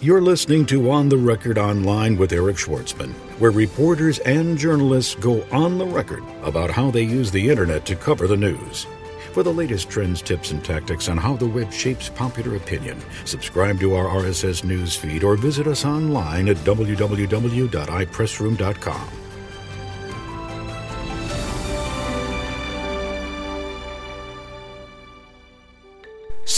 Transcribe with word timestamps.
You're 0.00 0.20
listening 0.20 0.66
to 0.66 0.90
On 0.90 1.08
the 1.08 1.16
Record 1.16 1.56
Online 1.56 2.16
with 2.16 2.32
Eric 2.32 2.56
Schwartzman, 2.56 3.12
where 3.38 3.52
reporters 3.52 4.18
and 4.20 4.56
journalists 4.58 5.14
go 5.14 5.44
on 5.52 5.78
the 5.78 5.86
record 5.86 6.24
about 6.42 6.68
how 6.70 6.90
they 6.90 7.04
use 7.04 7.30
the 7.30 7.48
internet 7.48 7.86
to 7.86 7.94
cover 7.94 8.26
the 8.26 8.36
news. 8.36 8.88
For 9.32 9.44
the 9.44 9.52
latest 9.52 9.88
trends, 9.88 10.20
tips, 10.20 10.50
and 10.50 10.64
tactics 10.64 11.08
on 11.08 11.16
how 11.16 11.36
the 11.36 11.46
web 11.46 11.72
shapes 11.72 12.08
popular 12.08 12.56
opinion, 12.56 13.00
subscribe 13.24 13.78
to 13.80 13.94
our 13.94 14.06
RSS 14.06 14.64
news 14.64 14.96
feed 14.96 15.22
or 15.24 15.36
visit 15.36 15.66
us 15.66 15.84
online 15.84 16.48
at 16.48 16.56
www.ipressroom.com. 16.58 19.23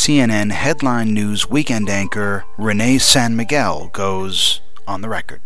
CNN 0.07 0.53
headline 0.53 1.13
news 1.13 1.51
weekend 1.51 1.89
anchor 1.89 2.45
Renay 2.57 3.01
San 3.01 3.35
Miguel 3.35 3.89
goes 3.89 4.61
on 4.87 5.01
the 5.01 5.09
record. 5.09 5.41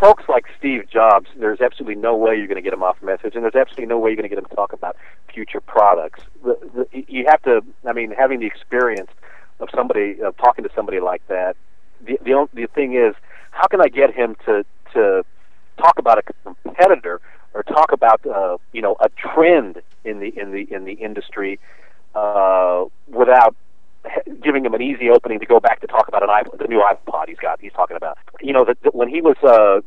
Folks 0.00 0.24
like 0.26 0.46
Steve 0.58 0.88
Jobs, 0.88 1.28
there's 1.36 1.60
absolutely 1.60 2.00
no 2.00 2.16
way 2.16 2.34
you're 2.34 2.46
going 2.46 2.56
to 2.56 2.62
get 2.62 2.72
him 2.72 2.82
off 2.82 2.96
message, 3.02 3.34
and 3.34 3.44
there's 3.44 3.54
absolutely 3.54 3.84
no 3.84 3.98
way 3.98 4.08
you're 4.08 4.16
going 4.16 4.26
to 4.26 4.34
get 4.34 4.38
him 4.38 4.46
to 4.46 4.54
talk 4.54 4.72
about 4.72 4.96
future 5.30 5.60
products. 5.60 6.22
The, 6.42 6.56
the, 6.74 7.04
you 7.08 7.26
have 7.28 7.42
to, 7.42 7.60
I 7.86 7.92
mean, 7.92 8.10
having 8.10 8.40
the 8.40 8.46
experience 8.46 9.10
of 9.60 9.68
somebody, 9.74 10.22
of 10.22 10.34
talking 10.38 10.64
to 10.64 10.70
somebody 10.74 10.98
like 10.98 11.20
that, 11.28 11.54
the, 12.02 12.18
the, 12.24 12.48
the 12.54 12.66
thing 12.68 12.94
is, 12.94 13.14
how 13.50 13.66
can 13.66 13.82
I 13.82 13.88
get 13.88 14.14
him 14.14 14.34
to, 14.46 14.64
to 14.94 15.26
talk 15.76 15.98
about 15.98 16.16
a 16.16 16.22
competitor 16.42 17.20
or 17.52 17.62
talk 17.64 17.92
about, 17.92 18.26
uh, 18.26 18.56
you 18.72 18.80
know, 18.80 18.96
a 18.98 19.10
trend 19.10 19.82
in 20.06 20.20
the, 20.20 20.28
in 20.28 20.52
the, 20.52 20.66
in 20.74 20.86
the 20.86 20.94
industry 20.94 21.60
uh, 22.14 22.86
without 23.08 23.54
giving 24.42 24.64
him 24.64 24.74
an 24.74 24.82
easy 24.82 25.10
opening 25.10 25.40
to 25.40 25.46
go 25.46 25.60
back 25.60 25.80
to 25.80 25.86
talk 25.86 26.08
about 26.08 26.22
an 26.22 26.28
iPod, 26.28 26.58
the 26.58 26.68
new 26.68 26.82
iPod 26.82 27.28
he's 27.28 27.38
got. 27.38 27.60
He's 27.60 27.72
talking 27.72 27.96
about, 27.96 28.18
you 28.40 28.52
know, 28.52 28.64
that 28.64 28.94
when 28.94 29.08
he 29.08 29.20
was 29.20 29.36
uh, 29.42 29.80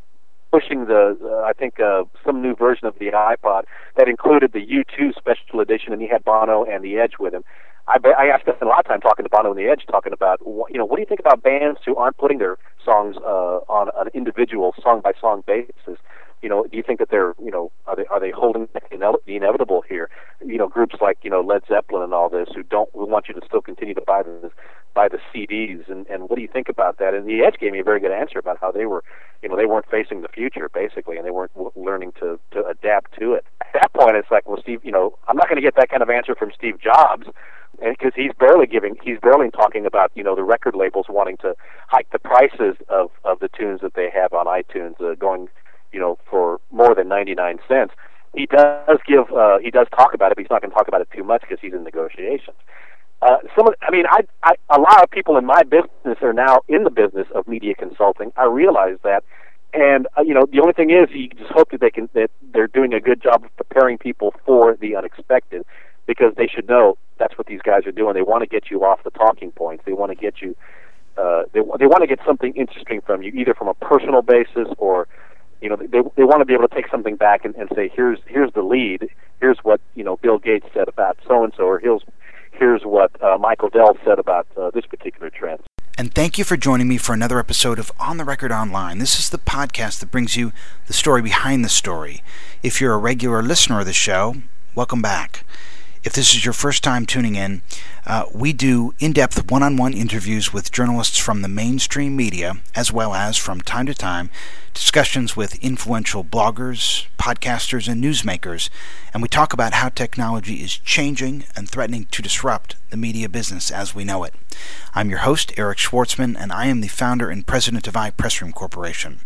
pushing 0.52 0.86
the, 0.86 1.18
uh, 1.24 1.48
I 1.48 1.54
think, 1.54 1.80
uh, 1.80 2.04
some 2.26 2.42
new 2.42 2.56
version 2.56 2.88
of 2.88 2.98
the 3.00 3.08
iPod 3.08 3.64
that 3.98 4.08
included 4.08 4.54
the 4.54 4.60
U2 4.60 5.16
special 5.16 5.60
edition, 5.60 5.94
and 5.94 6.02
he 6.02 6.08
had 6.08 6.24
Bono 6.24 6.64
and 6.64 6.84
the 6.84 6.98
Edge 6.98 7.14
with 7.20 7.34
him. 7.34 7.44
I, 7.88 7.98
I 8.06 8.40
spent 8.40 8.62
a 8.62 8.66
lot 8.66 8.80
of 8.80 8.86
time 8.86 9.02
talking 9.02 9.26
to 9.26 9.30
Bono 9.30 9.50
and 9.50 9.60
the 9.60 9.68
Edge, 9.68 9.84
talking 9.90 10.14
about, 10.14 10.40
you 10.46 10.78
know, 10.78 10.86
what 10.86 10.98
do 10.98 11.02
you 11.02 11.08
think 11.08 11.20
about 11.20 11.42
bands 11.42 11.80
who 11.86 11.96
aren't 11.96 12.18
putting 12.18 12.38
their 12.38 12.58
songs 12.86 13.16
uh, 13.18 13.66
on 13.68 13.90
an 13.98 14.12
individual 14.14 14.76
song 14.82 15.02
by 15.04 15.14
song 15.20 15.44
basis? 15.48 15.98
you 16.42 16.50
know, 16.50 16.66
do 16.66 16.78
you 16.78 16.84
think 16.84 17.00
that 17.00 17.10
they're, 17.10 17.34
you 17.44 17.52
know, 17.52 17.72
are 17.86 17.96
they 17.96 18.06
are 18.06 18.20
they 18.20 18.32
holding 18.32 18.68
the 18.74 19.18
inevitable 19.28 19.84
here? 19.88 20.10
You 20.46 20.58
know, 20.58 20.68
groups 20.68 20.96
like 21.02 21.18
you 21.22 21.30
know 21.30 21.42
Led 21.42 21.64
Zeppelin 21.68 22.04
and 22.04 22.14
all 22.14 22.30
this 22.30 22.50
who 22.56 22.64
don't 22.64 22.90
who 22.94 23.06
want 23.06 23.28
you 23.28 23.34
to 23.34 23.42
still 23.46 23.62
continue 23.62 23.94
to 23.94 24.02
buy 24.02 24.24
the 24.24 24.52
buy 24.94 25.08
the 25.08 25.20
CDs, 25.34 25.90
and 25.90 26.08
and 26.08 26.30
what 26.30 26.36
do 26.36 26.42
you 26.42 26.48
think 26.48 26.70
about 26.70 26.98
that? 27.00 27.14
And 27.14 27.28
the 27.28 27.44
Edge 27.44 27.60
gave 27.60 27.72
me 27.72 27.80
a 27.80 27.84
very 27.84 28.00
good 28.00 28.12
answer 28.12 28.40
about 28.40 28.58
how 28.60 28.72
they 28.72 28.86
were, 28.86 29.04
you 29.42 29.50
know, 29.50 29.56
they 29.56 29.66
weren't 29.66 29.90
facing 29.90 30.22
the 30.22 30.28
future 30.28 30.70
basically, 30.74 31.18
and 31.18 31.26
they 31.26 31.32
weren't 31.32 31.54
w- 31.54 31.72
learning 31.76 32.14
to 32.20 32.40
to 32.52 32.66
adapt 32.66 33.18
to 33.20 33.34
it. 33.34 33.46
At 33.62 33.74
that 33.74 33.94
point, 33.94 34.16
it's 34.16 34.32
like, 34.32 34.48
well, 34.48 34.62
Steve, 34.62 34.84
you 34.84 34.92
know, 34.92 35.18
I'm 35.28 35.38
not 35.38 35.50
going 35.50 35.58
to 35.58 35.62
get 35.62 35.76
that 35.76 35.90
kind 35.90 36.02
of 36.02 36.10
answer 36.10 36.36
from 36.36 36.52
Steve 36.56 36.80
Jobs 36.80 37.28
because 37.80 38.14
he's 38.16 38.32
barely 38.40 38.66
giving 38.66 38.98
he's 39.04 39.20
barely 39.20 39.52
talking 39.52 39.86
about 39.86 40.12
you 40.16 40.24
know 40.24 40.36
the 40.36 40.44
record 40.44 40.76
labels 40.76 41.06
wanting 41.10 41.38
to 41.38 41.56
hike 41.88 42.10
the 42.12 42.20
prices 42.20 42.76
of 42.90 43.12
of 43.24 43.40
the 43.40 43.50
tunes 43.50 43.82
that 43.82 43.94
they 43.94 44.10
have 44.10 44.34
on 44.34 44.48
iTunes 44.48 45.00
uh, 45.02 45.16
going 45.16 45.50
you 45.92 46.00
know, 46.00 46.18
for 46.30 46.60
more 46.72 46.94
than 46.96 47.08
99 47.08 47.60
cents. 47.68 47.94
He 48.36 48.46
does 48.46 49.00
give, 49.08 49.32
uh, 49.32 49.58
he 49.60 49.72
does 49.72 49.88
talk 49.96 50.14
about 50.14 50.32
it, 50.32 50.36
but 50.36 50.44
he's 50.44 50.52
not 50.52 50.62
going 50.62 50.72
to 50.72 50.76
talk 50.76 50.88
about 50.88 51.02
it 51.02 51.10
too 51.16 51.24
much 51.24 51.42
because 51.42 51.58
he's 51.62 51.74
in 51.74 51.84
negotiations. 51.84 52.58
Uh, 53.22 53.38
some 53.56 53.68
of, 53.68 53.74
I 53.82 53.92
mean, 53.92 54.06
I, 54.10 54.22
I, 54.44 54.54
a 54.70 54.80
lot 54.80 55.04
of 55.04 55.10
people 55.10 55.36
in 55.38 55.46
my 55.46 55.64
business 55.64 56.18
are 56.22 56.32
now 56.32 56.62
in 56.68 56.84
the 56.84 56.90
business 56.90 57.28
of 57.36 57.48
media 57.48 57.76
consulting. 57.76 58.32
I 58.38 58.46
realize 58.46 58.98
that, 59.04 59.24
and 59.74 60.08
uh, 60.18 60.22
you 60.22 60.34
know, 60.34 60.46
the 60.52 60.62
only 60.62 60.74
thing 60.74 60.90
is, 60.90 61.10
you 61.12 61.28
just 61.30 61.52
hope 61.52 61.72
that 61.72 61.82
they 61.82 61.90
can, 61.90 62.08
that 62.14 62.32
they're 62.54 62.68
doing 62.68 62.94
a 62.94 63.00
good 63.00 63.22
job 63.22 63.44
of 63.44 63.56
preparing 63.58 63.98
people 63.98 64.34
for 64.46 64.78
the 64.80 64.96
unexpected, 64.96 65.66
because 66.06 66.34
they 66.38 66.48
should 66.48 66.68
know 66.68 66.98
that's 67.18 67.38
what 67.38 67.48
these 67.48 67.62
guys 67.62 67.86
are 67.86 67.92
doing. 67.92 68.14
They 68.14 68.22
want 68.22 68.42
to 68.42 68.48
get 68.48 68.72
you 68.72 68.86
off 68.86 69.04
the 69.04 69.12
talking 69.12 69.52
points. 69.52 69.84
They 69.86 69.94
want 69.94 70.12
to 70.12 70.16
get 70.16 70.42
you, 70.42 70.56
uh, 71.18 71.44
they 71.52 71.60
they 71.78 71.88
want 71.88 72.02
to 72.02 72.08
get 72.08 72.20
something 72.26 72.54
interesting 72.56 73.02
from 73.02 73.22
you, 73.22 73.32
either 73.36 73.54
from 73.54 73.68
a 73.68 73.74
personal 73.74 74.22
basis 74.22 74.68
or 74.78 75.08
you 75.62 75.70
know 75.70 75.76
they 75.76 76.02
they 76.16 76.24
want 76.24 76.40
to 76.40 76.46
be 76.46 76.54
able 76.54 76.68
to 76.68 76.74
take 76.74 76.90
something 76.90 77.16
back 77.16 77.46
and, 77.46 77.56
and 77.56 77.70
say 77.76 77.92
here's 77.94 78.20
here's 78.26 78.52
the 78.54 78.62
lead 78.62 79.10
here's 79.40 79.58
what 79.64 79.82
you 79.96 80.04
know 80.04 80.18
Bill 80.18 80.38
Gates 80.38 80.66
said 80.74 80.88
about 80.88 81.18
so 81.28 81.44
and 81.44 81.54
so 81.56 81.64
or 81.64 81.80
here's 81.80 82.02
here's 82.52 82.84
what 82.84 83.12
uh, 83.24 83.38
Michael 83.38 83.70
Dell 83.70 83.98
said 84.06 84.20
about 84.20 84.46
uh, 84.58 84.70
this 84.72 84.86
particular 84.86 85.30
trend. 85.30 85.62
And 85.98 86.14
thank 86.14 86.38
you 86.38 86.44
for 86.44 86.56
joining 86.56 86.88
me 86.88 86.98
for 86.98 87.14
another 87.14 87.40
episode 87.40 87.80
of 87.80 87.92
On 88.00 88.18
the 88.18 88.24
Record 88.24 88.52
Online. 88.52 89.00
This 89.00 89.20
is 89.20 89.30
the 89.30 89.38
podcast 89.38 90.00
that 90.00 90.12
brings 90.12 90.38
you 90.38 90.52
the 90.88 90.94
story 90.94 91.22
behind 91.22 91.66
the 91.66 91.70
story. 91.70 92.24
If 92.64 92.80
you're 92.80 92.94
a 92.94 92.98
regular 92.98 93.42
listener 93.42 93.80
of 93.80 93.86
the 93.86 93.94
show, 93.94 94.36
welcome 94.76 95.02
back. 95.02 95.46
If 96.02 96.14
this 96.14 96.34
is 96.34 96.46
your 96.46 96.54
first 96.54 96.82
time 96.82 97.06
tuning 97.06 97.36
in, 97.36 97.62
uh, 98.06 98.24
we 98.34 98.54
do 98.54 98.94
in 99.00 99.12
depth 99.12 99.52
one 99.52 99.64
on 99.64 99.76
one 99.76 99.94
interviews 99.94 100.54
with 100.54 100.72
journalists 100.72 101.18
from 101.18 101.42
the 101.42 101.50
mainstream 101.50 102.16
media, 102.16 102.62
as 102.74 102.90
well 102.90 103.14
as, 103.14 103.36
from 103.36 103.60
time 103.60 103.86
to 103.88 103.94
time, 103.94 104.30
discussions 104.74 105.36
with 105.36 105.62
influential 105.62 106.24
bloggers, 106.24 107.06
podcasters, 107.18 107.90
and 107.92 108.02
newsmakers. 108.02 108.70
And 109.14 109.22
we 109.22 109.28
talk 109.28 109.52
about 109.52 109.74
how 109.74 109.90
technology 109.90 110.64
is 110.64 110.78
changing 110.78 111.44
and 111.54 111.70
threatening 111.70 112.06
to 112.12 112.22
disrupt 112.22 112.78
the 112.92 112.98
media 112.98 113.28
business 113.28 113.70
as 113.70 113.94
we 113.94 114.06
know 114.06 114.24
it. 114.24 114.34
I'm 114.96 115.10
your 115.10 115.20
host, 115.20 115.52
Eric 115.58 115.80
Schwartzman, 115.80 116.38
and 116.40 116.54
I 116.54 116.68
am 116.68 116.80
the 116.80 116.88
founder 116.88 117.30
and 117.30 117.46
president 117.46 117.90
of 117.90 117.96
iPressroom 117.96 118.54
Corporation. 118.54 119.20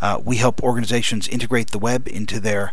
Uh, 0.00 0.20
we 0.24 0.38
help 0.38 0.60
organizations 0.60 1.28
integrate 1.28 1.70
the 1.70 1.78
web 1.78 2.08
into 2.08 2.40
their 2.40 2.72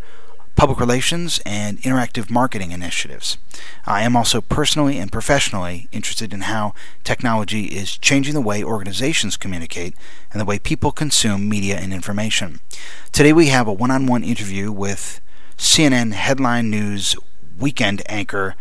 public 0.56 0.80
relations, 0.80 1.40
and 1.46 1.80
interactive 1.82 2.30
marketing 2.30 2.72
initiatives. 2.72 3.38
I 3.86 4.04
am 4.04 4.16
also 4.16 4.40
personally 4.40 4.98
and 4.98 5.12
professionally 5.12 5.88
interested 5.92 6.34
in 6.34 6.42
how 6.42 6.74
technology 7.04 7.66
is 7.66 7.98
changing 7.98 8.34
the 8.34 8.42
way 8.42 8.64
organizations 8.64 9.36
communicate 9.36 9.96
and 10.32 10.40
the 10.40 10.46
way 10.46 10.60
people 10.60 10.92
consume 10.92 11.50
media 11.50 11.78
and 11.78 11.94
information. 11.94 12.60
Today 13.12 13.34
we 13.34 13.48
have 13.48 13.68
a 13.68 13.74
one 13.74 13.92
on 13.92 14.06
one 14.06 14.24
interview 14.24 14.72
with 14.72 15.20
CNN 15.58 16.14
Headline 16.14 16.70
News 16.70 17.16
weekend 17.60 18.02
anchor 18.08 18.56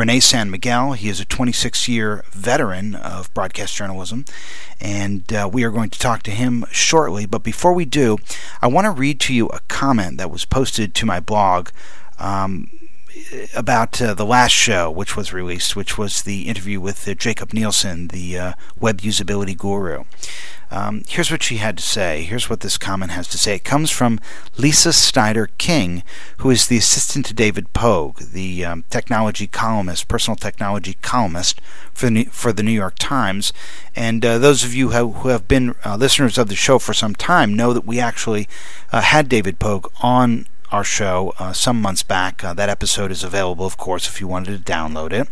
Renay 0.00 0.22
San 0.22 0.50
Miguel. 0.50 0.92
He 0.92 1.10
is 1.10 1.20
a 1.20 1.26
26 1.26 1.86
year 1.86 2.24
veteran 2.30 2.94
of 2.94 3.32
broadcast 3.34 3.76
journalism, 3.76 4.24
and 4.80 5.30
uh, 5.30 5.46
we 5.52 5.62
are 5.62 5.70
going 5.70 5.90
to 5.90 5.98
talk 5.98 6.22
to 6.22 6.30
him 6.30 6.64
shortly. 6.70 7.26
But 7.26 7.42
before 7.42 7.74
we 7.74 7.84
do, 7.84 8.16
I 8.62 8.66
want 8.66 8.86
to 8.86 8.92
read 8.92 9.20
to 9.20 9.34
you 9.34 9.48
a 9.48 9.60
comment 9.68 10.16
that 10.16 10.30
was 10.30 10.46
posted 10.46 10.94
to 10.94 11.04
my 11.04 11.20
blog. 11.20 11.68
Um, 12.18 12.70
about 13.54 14.00
uh, 14.00 14.14
the 14.14 14.26
last 14.26 14.52
show, 14.52 14.90
which 14.90 15.16
was 15.16 15.32
released, 15.32 15.76
which 15.76 15.98
was 15.98 16.22
the 16.22 16.48
interview 16.48 16.80
with 16.80 17.06
uh, 17.08 17.14
Jakob 17.14 17.52
Nielsen, 17.52 18.08
the 18.08 18.38
uh, 18.38 18.52
web 18.78 19.00
usability 19.00 19.56
guru. 19.56 20.04
Um, 20.72 21.02
here's 21.08 21.32
what 21.32 21.42
she 21.42 21.56
had 21.56 21.76
to 21.78 21.82
say. 21.82 22.22
Here's 22.22 22.48
what 22.48 22.60
this 22.60 22.78
comment 22.78 23.10
has 23.10 23.26
to 23.28 23.38
say. 23.38 23.56
It 23.56 23.64
comes 23.64 23.90
from 23.90 24.20
Lisa 24.56 24.92
Snyder 24.92 25.48
King, 25.58 26.04
who 26.38 26.50
is 26.50 26.68
the 26.68 26.76
assistant 26.76 27.26
to 27.26 27.34
David 27.34 27.72
Pogue, 27.72 28.18
the 28.18 28.64
um, 28.64 28.84
technology 28.88 29.48
columnist, 29.48 30.06
personal 30.06 30.36
technology 30.36 30.96
columnist 31.02 31.60
for 31.92 32.06
the 32.06 32.12
New, 32.12 32.24
for 32.26 32.52
the 32.52 32.62
New 32.62 32.70
York 32.70 32.94
Times. 32.98 33.52
And 33.96 34.24
uh, 34.24 34.38
those 34.38 34.62
of 34.62 34.72
you 34.72 34.90
who, 34.90 35.10
who 35.10 35.28
have 35.30 35.48
been 35.48 35.74
uh, 35.84 35.96
listeners 35.96 36.38
of 36.38 36.48
the 36.48 36.54
show 36.54 36.78
for 36.78 36.94
some 36.94 37.16
time 37.16 37.56
know 37.56 37.72
that 37.72 37.84
we 37.84 37.98
actually 37.98 38.48
uh, 38.92 39.00
had 39.00 39.28
David 39.28 39.58
Pogue 39.58 39.88
on 40.02 40.46
our 40.70 40.84
show 40.84 41.34
uh, 41.38 41.52
some 41.52 41.80
months 41.80 42.02
back. 42.02 42.44
Uh, 42.44 42.54
that 42.54 42.68
episode 42.68 43.10
is 43.10 43.24
available, 43.24 43.66
of 43.66 43.76
course, 43.76 44.06
if 44.06 44.20
you 44.20 44.26
wanted 44.26 44.64
to 44.64 44.72
download 44.72 45.12
it. 45.12 45.28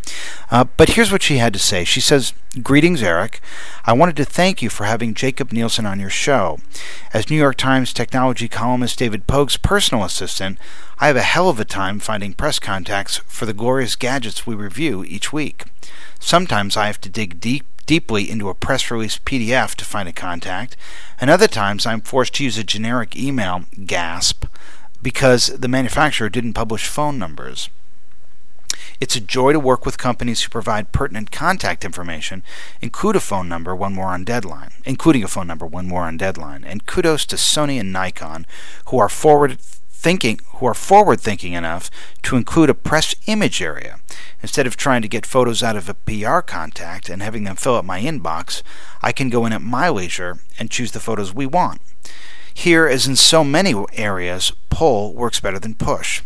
Uh, 0.50 0.65
but 0.76 0.91
here's 0.91 1.12
what 1.12 1.22
she 1.22 1.38
had 1.38 1.53
to 1.53 1.59
say. 1.59 1.84
She 1.84 2.00
says, 2.00 2.32
Greetings, 2.62 3.03
Eric. 3.03 3.41
I 3.84 3.93
wanted 3.93 4.16
to 4.16 4.25
thank 4.25 4.62
you 4.62 4.70
for 4.70 4.85
having 4.85 5.14
Jakob 5.14 5.52
Nielsen 5.52 5.87
on 5.87 6.00
your 6.00 6.11
show. 6.11 6.58
As 7.12 7.31
New 7.31 7.37
York 7.37 7.56
Times 7.56 7.93
technology 7.93 8.49
columnist 8.49 8.99
David 8.99 9.26
Pogue's 9.26 9.56
personal 9.56 10.05
assistant, 10.05 10.58
I 10.99 11.06
have 11.06 11.17
a 11.17 11.23
hell 11.23 11.49
of 11.49 11.61
a 11.61 11.64
time 11.64 12.00
finding 12.00 12.32
press 12.32 12.58
contacts 12.58 13.19
for 13.26 13.46
the 13.46 13.52
glorious 13.52 13.96
gadgets 13.96 14.46
we 14.46 14.55
review 14.55 15.05
each 15.05 15.32
week. 15.32 15.64
Sometimes 16.19 16.76
I 16.76 16.87
have 16.87 17.00
to 17.02 17.08
dig 17.08 17.38
deep 17.41 17.64
deeply 17.88 18.31
into 18.31 18.50
a 18.50 18.55
press 18.55 18.91
release 18.91 19.19
PDF 19.19 19.75
to 19.75 19.84
find 19.84 20.08
a 20.08 20.12
contact, 20.12 20.76
and 21.19 21.31
other 21.31 21.49
times 21.49 21.87
I'm 21.87 22.02
forced 22.02 22.34
to 22.34 22.44
use 22.44 22.58
a 22.58 22.62
generic 22.62 23.17
email, 23.17 23.64
GASP, 23.87 24.44
because 25.02 25.46
the 25.46 25.68
manufacturer 25.68 26.28
didn't 26.28 26.54
publish 26.54 26.86
phone 26.86 27.18
numbers. 27.18 27.70
It's 29.00 29.14
a 29.14 29.20
joy 29.20 29.52
to 29.52 29.60
work 29.60 29.86
with 29.86 29.96
companies 29.96 30.42
who 30.42 30.50
provide 30.50 30.90
pertinent 30.90 31.30
contact 31.30 31.84
information, 31.84 32.42
include 32.82 33.14
a 33.14 33.20
phone 33.20 33.48
number 33.48 33.74
when 33.74 33.94
we're 33.94 34.06
on 34.06 34.24
deadline, 34.24 34.70
including 34.84 35.22
a 35.22 35.28
phone 35.28 35.46
number 35.46 35.66
when 35.66 35.88
we're 35.88 36.02
on 36.02 36.16
deadline. 36.16 36.64
And 36.64 36.84
kudos 36.84 37.24
to 37.26 37.36
Sony 37.36 37.78
and 37.78 37.92
Nikon, 37.92 38.44
who 38.86 38.98
are 38.98 39.08
forward 39.08 39.58
thinking 39.98 40.38
who 40.54 40.66
are 40.66 40.74
forward 40.74 41.20
thinking 41.20 41.54
enough 41.54 41.90
to 42.22 42.36
include 42.36 42.70
a 42.70 42.74
press 42.74 43.16
image 43.26 43.60
area. 43.60 43.98
Instead 44.42 44.66
of 44.66 44.76
trying 44.76 45.02
to 45.02 45.08
get 45.08 45.26
photos 45.26 45.60
out 45.60 45.76
of 45.76 45.88
a 45.88 45.94
PR 45.94 46.38
contact 46.38 47.08
and 47.08 47.20
having 47.20 47.42
them 47.42 47.56
fill 47.56 47.74
up 47.74 47.84
my 47.84 48.00
inbox, 48.00 48.62
I 49.02 49.10
can 49.10 49.28
go 49.28 49.44
in 49.44 49.52
at 49.52 49.60
my 49.60 49.88
leisure 49.88 50.38
and 50.58 50.70
choose 50.70 50.92
the 50.92 51.00
photos 51.00 51.34
we 51.34 51.46
want. 51.46 51.80
Here, 52.58 52.88
as 52.88 53.06
in 53.06 53.14
so 53.14 53.44
many 53.44 53.72
areas, 53.93 54.50
pull 54.69 55.14
works 55.14 55.38
better 55.38 55.60
than 55.60 55.76
push. 55.76 56.22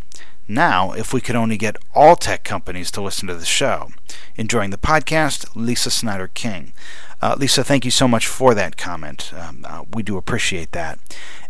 Now, 0.49 0.93
if 0.93 1.13
we 1.13 1.21
could 1.21 1.37
only 1.37 1.59
get 1.59 1.77
all 1.95 2.17
tech 2.17 2.43
companies 2.43 2.91
to 2.93 3.03
listen 3.03 3.29
to 3.29 3.35
the 3.35 3.45
show. 3.45 3.91
Enjoying 4.37 4.71
the 4.71 4.79
podcast, 4.79 5.47
Lisa 5.55 5.91
Snyder 5.91 6.29
King. 6.29 6.73
Uh, 7.21 7.37
Lisa, 7.39 7.63
thank 7.63 7.85
you 7.85 7.91
so 7.91 8.09
much 8.09 8.27
for 8.27 8.55
that 8.55 8.79
comment. 8.79 9.31
Um, 9.37 9.67
uh, 9.69 9.85
we 9.93 10.03
do 10.03 10.17
appreciate 10.17 10.73
that. 10.73 10.99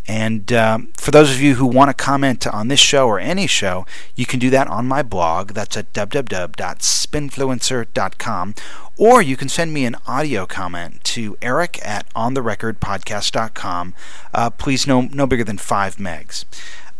And 0.08 0.52
um, 0.52 0.92
for 0.96 1.12
those 1.12 1.30
of 1.30 1.40
you 1.40 1.54
who 1.54 1.66
want 1.66 1.88
to 1.88 1.94
comment 1.94 2.46
on 2.46 2.68
this 2.68 2.80
show 2.80 3.06
or 3.06 3.20
any 3.20 3.46
show, 3.46 3.86
you 4.16 4.26
can 4.26 4.40
do 4.40 4.50
that 4.50 4.66
on 4.66 4.86
my 4.86 5.02
blog. 5.02 5.52
That's 5.52 5.76
at 5.76 5.92
www.spinfluencer.com. 5.92 8.54
Or 8.98 9.22
you 9.22 9.36
can 9.36 9.48
send 9.48 9.72
me 9.72 9.84
an 9.84 9.96
audio 10.06 10.46
comment 10.46 11.04
to 11.04 11.38
eric 11.40 11.78
at 11.86 12.12
ontherecordpodcast.com. 12.14 13.94
Uh, 14.34 14.50
please, 14.50 14.86
no, 14.86 15.02
no 15.02 15.26
bigger 15.26 15.44
than 15.44 15.58
5 15.58 15.96
megs. 15.96 16.44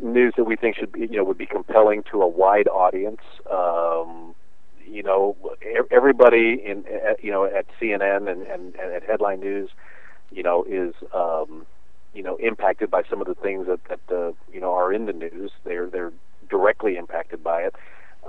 news 0.00 0.34
that 0.36 0.44
we 0.44 0.56
think 0.56 0.76
should 0.76 0.92
be 0.92 1.00
you 1.00 1.16
know 1.16 1.24
would 1.24 1.38
be 1.38 1.46
compelling 1.46 2.02
to 2.10 2.22
a 2.22 2.28
wide 2.28 2.68
audience. 2.68 3.22
Um, 3.50 4.34
you 4.86 5.02
know, 5.02 5.36
everybody 5.90 6.62
in 6.64 6.84
you 7.22 7.30
know 7.30 7.44
at 7.44 7.66
CNN 7.80 8.30
and, 8.30 8.42
and, 8.42 8.74
and 8.74 8.92
at 8.92 9.02
Headline 9.02 9.40
News, 9.40 9.70
you 10.30 10.42
know, 10.42 10.64
is 10.64 10.94
um, 11.14 11.66
you 12.14 12.22
know 12.22 12.36
impacted 12.36 12.90
by 12.90 13.02
some 13.10 13.20
of 13.20 13.26
the 13.26 13.34
things 13.34 13.66
that 13.66 13.80
that 13.88 14.16
uh, 14.16 14.32
you 14.52 14.60
know 14.60 14.72
are 14.72 14.92
in 14.92 15.06
the 15.06 15.12
news. 15.12 15.50
They're 15.64 15.86
they're 15.86 16.12
directly 16.48 16.96
impacted 16.96 17.42
by 17.42 17.62
it. 17.62 17.74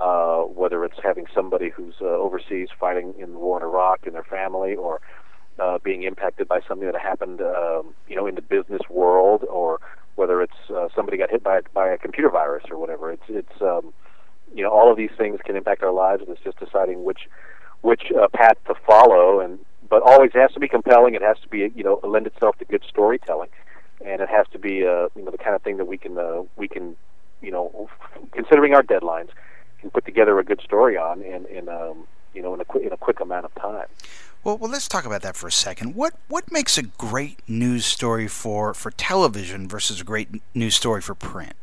Uh, 0.00 0.42
whether 0.42 0.84
it's 0.84 0.98
having 1.02 1.24
somebody 1.34 1.70
who's 1.70 1.94
uh, 2.02 2.04
overseas 2.04 2.68
fighting 2.78 3.14
in 3.18 3.32
the 3.32 3.38
war 3.38 3.56
in 3.56 3.62
Iraq 3.62 4.04
and 4.04 4.14
their 4.14 4.24
family, 4.24 4.74
or 4.74 5.00
uh, 5.58 5.78
being 5.82 6.02
impacted 6.02 6.46
by 6.46 6.60
something 6.68 6.86
that 6.90 7.00
happened, 7.00 7.40
um, 7.40 7.94
you 8.06 8.14
know, 8.14 8.26
in 8.26 8.34
the 8.34 8.42
business 8.42 8.82
world, 8.90 9.42
or 9.48 9.80
whether 10.16 10.42
it's 10.42 10.70
uh, 10.74 10.88
somebody 10.94 11.16
got 11.16 11.30
hit 11.30 11.42
by 11.42 11.60
by 11.72 11.88
a 11.88 11.96
computer 11.96 12.28
virus 12.28 12.64
or 12.70 12.78
whatever. 12.78 13.10
It's 13.10 13.22
it's 13.28 13.62
um, 13.62 13.94
you 14.54 14.62
know 14.62 14.70
all 14.70 14.90
of 14.90 14.96
these 14.96 15.12
things 15.16 15.40
can 15.44 15.56
impact 15.56 15.82
our 15.82 15.92
lives, 15.92 16.22
and 16.22 16.30
it's 16.30 16.42
just 16.42 16.58
deciding 16.58 17.04
which 17.04 17.28
which 17.82 18.12
uh, 18.20 18.26
path 18.34 18.58
to 18.66 18.74
follow. 18.86 19.40
And 19.40 19.60
but 19.88 20.02
always 20.02 20.32
has 20.34 20.52
to 20.52 20.60
be 20.60 20.66
compelling. 20.66 21.14
It 21.14 21.22
has 21.22 21.38
to 21.40 21.48
be 21.48 21.70
you 21.74 21.84
know 21.84 22.00
lend 22.02 22.26
itself 22.26 22.58
to 22.58 22.64
good 22.64 22.82
storytelling 22.86 23.48
and 24.04 24.20
it 24.20 24.28
has 24.28 24.46
to 24.52 24.58
be 24.58 24.86
uh, 24.86 25.08
you 25.14 25.24
know 25.24 25.30
the 25.30 25.38
kind 25.38 25.54
of 25.54 25.62
thing 25.62 25.76
that 25.78 25.86
we 25.86 25.96
can 25.96 26.18
uh, 26.18 26.42
we 26.56 26.68
can 26.68 26.96
you 27.40 27.50
know 27.50 27.88
considering 28.32 28.74
our 28.74 28.82
deadlines 28.82 29.28
can 29.80 29.90
put 29.90 30.04
together 30.04 30.38
a 30.38 30.44
good 30.44 30.60
story 30.60 30.96
on 30.96 31.22
in 31.22 31.46
in 31.46 31.68
um, 31.68 32.06
you 32.34 32.42
know 32.42 32.54
in 32.54 32.60
a 32.60 32.64
quick 32.64 32.84
in 32.84 32.92
a 32.92 32.96
quick 32.96 33.20
amount 33.20 33.44
of 33.44 33.54
time. 33.54 33.86
Well, 34.44 34.58
well, 34.58 34.65
let's 34.76 34.88
talk 34.88 35.06
about 35.06 35.22
that 35.22 35.34
for 35.34 35.46
a 35.46 35.52
second. 35.52 35.94
What 35.94 36.12
what 36.28 36.52
makes 36.52 36.76
a 36.76 36.82
great 36.82 37.40
news 37.48 37.86
story 37.86 38.28
for 38.28 38.74
for 38.74 38.90
television 38.90 39.66
versus 39.66 40.02
a 40.02 40.04
great 40.04 40.28
news 40.54 40.74
story 40.74 41.00
for 41.00 41.14
print? 41.14 41.54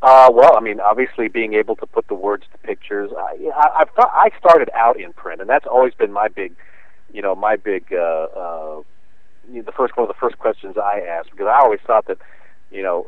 Uh, 0.00 0.30
well, 0.32 0.56
I 0.56 0.60
mean, 0.60 0.78
obviously, 0.78 1.26
being 1.26 1.54
able 1.54 1.74
to 1.76 1.86
put 1.86 2.06
the 2.06 2.14
words 2.14 2.44
to 2.52 2.58
pictures. 2.58 3.10
I, 3.16 3.50
I, 3.52 3.80
I've 3.80 3.88
I 3.98 4.30
started 4.38 4.70
out 4.74 5.00
in 5.00 5.12
print, 5.12 5.40
and 5.40 5.50
that's 5.50 5.66
always 5.66 5.92
been 5.94 6.12
my 6.12 6.28
big, 6.28 6.54
you 7.12 7.20
know, 7.20 7.34
my 7.34 7.56
big 7.56 7.92
uh, 7.92 7.96
uh, 7.96 8.82
the 9.52 9.72
first 9.76 9.96
one 9.96 10.04
of 10.04 10.08
the 10.08 10.20
first 10.20 10.38
questions 10.38 10.76
I 10.78 11.00
asked 11.00 11.32
because 11.32 11.48
I 11.48 11.58
always 11.58 11.80
thought 11.84 12.06
that 12.06 12.18
you 12.70 12.84
know 12.84 13.06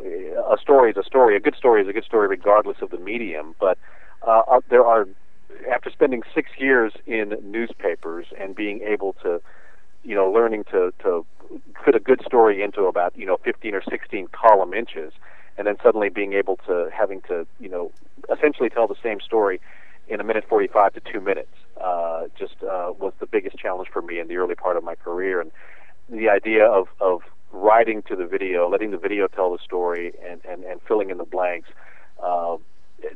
a 0.51 0.59
story 0.61 0.91
is 0.91 0.97
a 0.97 1.05
story. 1.05 1.37
A 1.37 1.41
good 1.41 1.55
story 1.55 1.81
is 1.83 1.87
a 1.87 1.93
good 1.93 2.05
story 2.05 2.27
regardless 2.27 2.79
of 2.83 2.91
the 2.91 2.99
medium. 2.99 3.55
But 3.61 3.79
uh, 4.27 4.43
uh, 4.49 4.61
there 4.69 4.85
are 4.85 5.07
after 5.71 5.91
spending 5.91 6.23
six 6.35 6.51
years 6.59 6.93
in 7.07 7.37
newspapers 7.43 8.27
and 8.39 8.55
being 8.55 8.81
able 8.83 9.15
to 9.23 9.41
you 10.03 10.15
know 10.15 10.31
learning 10.31 10.65
to 10.71 10.93
to 11.03 11.25
fit 11.85 11.95
a 11.95 12.01
good 12.01 12.23
story 12.27 12.63
into 12.63 12.85
about 12.85 13.17
you 13.17 13.27
know 13.27 13.39
15 13.45 13.75
or 13.75 13.83
16 13.89 14.29
column 14.33 14.75
inches 14.75 15.13
and 15.57 15.67
then 15.67 15.77
suddenly 15.83 16.09
being 16.09 16.33
able 16.33 16.57
to 16.67 16.89
having 16.93 17.21
to 17.23 17.47
you 17.61 17.69
know 17.69 17.91
essentially 18.33 18.69
tell 18.69 18.87
the 18.87 18.97
same 19.03 19.21
story 19.21 19.61
in 20.09 20.21
a 20.21 20.25
minute 20.25 20.45
45 20.49 20.95
to 20.95 21.01
two 21.01 21.21
minutes 21.21 21.55
uh, 21.83 22.25
just 22.39 22.57
uh, 22.63 22.93
was 22.99 23.13
the 23.21 23.27
biggest 23.27 23.57
challenge 23.57 23.89
for 23.93 24.03
me 24.03 24.19
in 24.19 24.29
the 24.29 24.37
early 24.37 24.55
part 24.55 24.77
of 24.77 24.85
my 24.85 24.95
career 24.95 25.41
and 25.41 25.51
the 26.11 26.29
idea 26.29 26.67
of 26.67 26.89
of 27.01 27.23
writing 27.55 28.03
to 28.03 28.17
the 28.17 28.27
video, 28.27 28.69
letting 28.69 28.91
the 28.91 28.99
video 28.99 29.29
tell 29.29 29.53
the 29.53 29.59
story, 29.65 30.13
and 30.29 30.41
and, 30.45 30.65
and 30.65 30.81
filling 30.87 31.11
in 31.11 31.19
the 31.19 31.25
blanks. 31.25 31.69
Uh, 32.23 32.57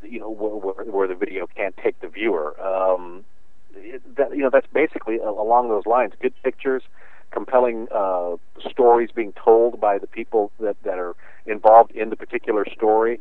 you 0.02 0.20
know 0.20 0.30
where, 0.30 0.84
where 0.84 1.08
the 1.08 1.14
video 1.14 1.46
can't 1.46 1.76
take 1.76 2.00
the 2.00 2.08
viewer. 2.08 2.58
Um, 2.60 3.24
that 4.16 4.30
you 4.32 4.42
know 4.42 4.50
that's 4.50 4.66
basically 4.72 5.18
along 5.18 5.68
those 5.68 5.86
lines. 5.86 6.12
Good 6.20 6.34
pictures, 6.42 6.82
compelling 7.30 7.88
uh, 7.94 8.36
stories 8.68 9.10
being 9.14 9.32
told 9.32 9.80
by 9.80 9.98
the 9.98 10.06
people 10.06 10.50
that 10.60 10.76
that 10.84 10.98
are 10.98 11.14
involved 11.46 11.92
in 11.92 12.10
the 12.10 12.16
particular 12.16 12.64
story. 12.70 13.20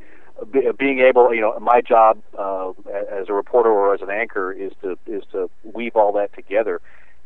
Be, 0.51 0.69
being 0.77 0.99
able, 0.99 1.33
you 1.33 1.41
know, 1.41 1.57
my 1.59 1.81
job 1.81 2.19
uh, 2.37 2.69
as 3.11 3.27
a 3.27 3.33
reporter 3.33 3.71
or 3.71 3.95
as 3.95 4.01
an 4.01 4.11
anchor 4.11 4.51
is 4.51 4.71
to 4.81 4.97
is 5.07 5.23
to 5.31 5.49
weave 5.63 5.95
all 5.95 6.11
that 6.13 6.33
together 6.33 6.79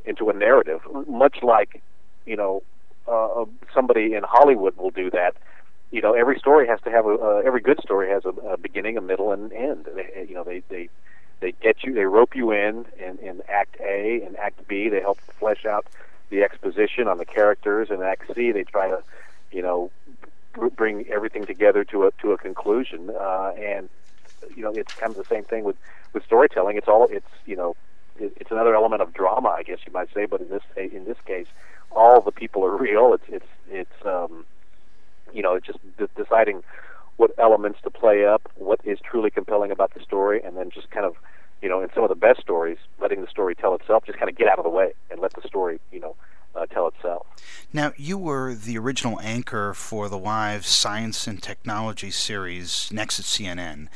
into 0.05 0.29
a 0.29 0.33
narrative, 0.33 0.79
much 1.07 1.37
like 1.43 1.81
you 2.25 2.35
know, 2.35 2.63
uh, 3.07 3.45
somebody 3.73 4.13
in 4.13 4.23
Hollywood 4.23 4.77
will 4.77 4.91
do 4.91 5.09
that. 5.11 5.35
You 5.91 6.01
know, 6.01 6.13
every 6.13 6.39
story 6.39 6.67
has 6.67 6.79
to 6.85 6.91
have 6.91 7.05
a 7.05 7.15
uh, 7.15 7.41
every 7.45 7.61
good 7.61 7.79
story 7.83 8.09
has 8.09 8.23
a, 8.25 8.29
a 8.29 8.57
beginning, 8.57 8.97
a 8.97 9.01
middle, 9.01 9.31
and 9.31 9.51
an 9.51 9.57
end. 9.57 9.87
They, 9.93 10.25
you 10.27 10.35
know, 10.35 10.43
they 10.43 10.63
they 10.69 10.89
they 11.41 11.51
get 11.61 11.83
you, 11.83 11.93
they 11.93 12.05
rope 12.05 12.35
you 12.35 12.51
in, 12.51 12.85
in 12.97 13.17
in 13.19 13.41
Act 13.49 13.75
A 13.81 14.21
and 14.25 14.37
Act 14.37 14.67
B. 14.67 14.87
They 14.87 15.01
help 15.01 15.19
flesh 15.37 15.65
out 15.65 15.85
the 16.29 16.43
exposition 16.43 17.07
on 17.07 17.17
the 17.17 17.25
characters. 17.25 17.89
In 17.89 18.01
Act 18.01 18.33
C, 18.33 18.51
they 18.51 18.63
try 18.63 18.87
to, 18.87 19.03
you 19.51 19.61
know, 19.61 19.91
bring 20.75 21.05
everything 21.09 21.45
together 21.45 21.83
to 21.85 22.05
a 22.07 22.11
to 22.21 22.31
a 22.31 22.37
conclusion. 22.37 23.09
Uh, 23.09 23.51
and 23.59 23.89
you 24.55 24.63
know, 24.63 24.71
it's 24.73 24.93
kind 24.97 25.11
of 25.11 25.17
the 25.17 25.25
same 25.29 25.43
thing 25.43 25.63
with 25.65 25.75
with 26.13 26.23
storytelling. 26.23 26.77
It's 26.77 26.87
all 26.87 27.07
it's 27.11 27.27
you 27.45 27.55
know, 27.55 27.75
it, 28.17 28.31
it's 28.37 28.51
another 28.51 28.75
element 28.75 29.01
of 29.01 29.13
drama, 29.13 29.49
I 29.49 29.63
guess 29.63 29.79
you 29.85 29.91
might 29.91 30.13
say. 30.13 30.25
But 30.25 30.41
in 30.41 30.49
this 30.49 30.63
in 30.77 31.05
this 31.05 31.17
case, 31.25 31.47
all 31.91 32.21
the 32.21 32.31
people 32.31 32.63
are 32.65 32.77
real. 32.87 33.13
It's 33.13 33.25
it's 33.27 33.51
it's 33.69 34.05
um, 34.05 34.45
you 35.33 35.41
know 35.41 35.59
just 35.59 35.79
d- 35.97 36.05
deciding 36.15 36.63
what 37.17 37.31
elements 37.37 37.79
to 37.83 37.89
play 37.89 38.25
up, 38.25 38.49
what 38.55 38.79
is 38.83 38.99
truly 38.99 39.29
compelling 39.29 39.71
about 39.71 39.93
the 39.93 40.01
story, 40.01 40.41
and 40.43 40.57
then 40.57 40.69
just 40.71 40.89
kind 40.91 41.05
of 41.05 41.15
you 41.61 41.69
know 41.69 41.81
in 41.81 41.89
some 41.93 42.03
of 42.03 42.09
the 42.09 42.15
best 42.15 42.41
stories, 42.41 42.77
letting 42.99 43.21
the 43.21 43.27
story 43.27 43.55
tell 43.55 43.75
itself. 43.75 44.05
Just 44.05 44.17
kind 44.17 44.29
of 44.29 44.37
get 44.37 44.47
out 44.47 44.57
of 44.57 44.63
the 44.63 44.69
way 44.69 44.93
and 45.09 45.19
let 45.19 45.33
the 45.33 45.47
story 45.47 45.79
you 45.91 45.99
know 45.99 46.15
uh, 46.55 46.65
tell 46.65 46.87
itself. 46.87 47.25
Now 47.71 47.93
you 47.97 48.17
were 48.17 48.53
the 48.53 48.77
original 48.77 49.19
anchor 49.21 49.73
for 49.73 50.09
the 50.09 50.17
live 50.17 50.65
science 50.65 51.27
and 51.27 51.41
technology 51.41 52.11
series 52.11 52.89
next 52.91 53.19
at 53.19 53.25
CNN. 53.25 53.87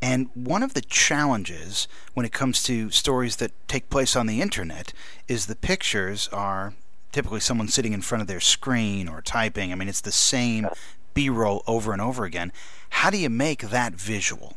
And 0.00 0.28
one 0.34 0.62
of 0.62 0.74
the 0.74 0.82
challenges 0.82 1.88
when 2.12 2.26
it 2.26 2.32
comes 2.32 2.62
to 2.64 2.90
stories 2.90 3.36
that 3.36 3.52
take 3.68 3.88
place 3.88 4.14
on 4.14 4.26
the 4.26 4.40
internet 4.40 4.92
is 5.28 5.46
the 5.46 5.56
pictures 5.56 6.28
are 6.28 6.74
typically 7.14 7.38
someone 7.38 7.68
sitting 7.68 7.92
in 7.92 8.02
front 8.02 8.20
of 8.20 8.26
their 8.26 8.40
screen 8.40 9.08
or 9.08 9.22
typing. 9.22 9.70
I 9.70 9.76
mean, 9.76 9.88
it's 9.88 10.00
the 10.00 10.12
same 10.12 10.68
B 11.14 11.30
roll 11.30 11.62
over 11.66 11.92
and 11.92 12.02
over 12.02 12.24
again. 12.24 12.52
How 12.90 13.08
do 13.08 13.16
you 13.16 13.30
make 13.30 13.62
that 13.70 13.94
visual? 13.94 14.56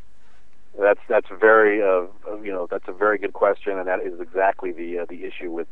That's 0.78 1.00
that's 1.08 1.28
very 1.40 1.82
uh, 1.82 2.06
you 2.44 2.52
know 2.52 2.68
that's 2.70 2.88
a 2.88 2.92
very 2.92 3.20
good 3.20 3.34
question, 3.34 3.78
and 3.78 3.88
that 3.88 4.02
is 4.02 4.20
exactly 4.20 4.72
the 4.72 5.00
uh, 5.00 5.06
the 5.08 5.24
issue 5.24 5.52
with 5.52 5.68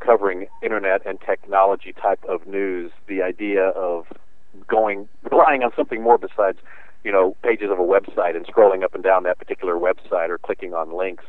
covering 0.00 0.46
internet 0.62 1.06
and 1.06 1.20
technology 1.20 1.92
type 1.92 2.22
of 2.24 2.46
news. 2.46 2.90
The 3.06 3.22
idea 3.22 3.68
of 3.68 4.06
going 4.66 5.08
relying 5.30 5.62
on 5.62 5.70
something 5.76 6.02
more 6.02 6.18
besides 6.18 6.58
you 7.04 7.12
know 7.12 7.36
pages 7.42 7.70
of 7.70 7.78
a 7.78 7.82
website 7.82 8.36
and 8.36 8.44
scrolling 8.46 8.82
up 8.82 8.94
and 8.94 9.04
down 9.04 9.22
that 9.24 9.38
particular 9.38 9.74
website 9.74 10.30
or 10.30 10.38
clicking 10.38 10.74
on 10.74 10.92
links. 10.92 11.24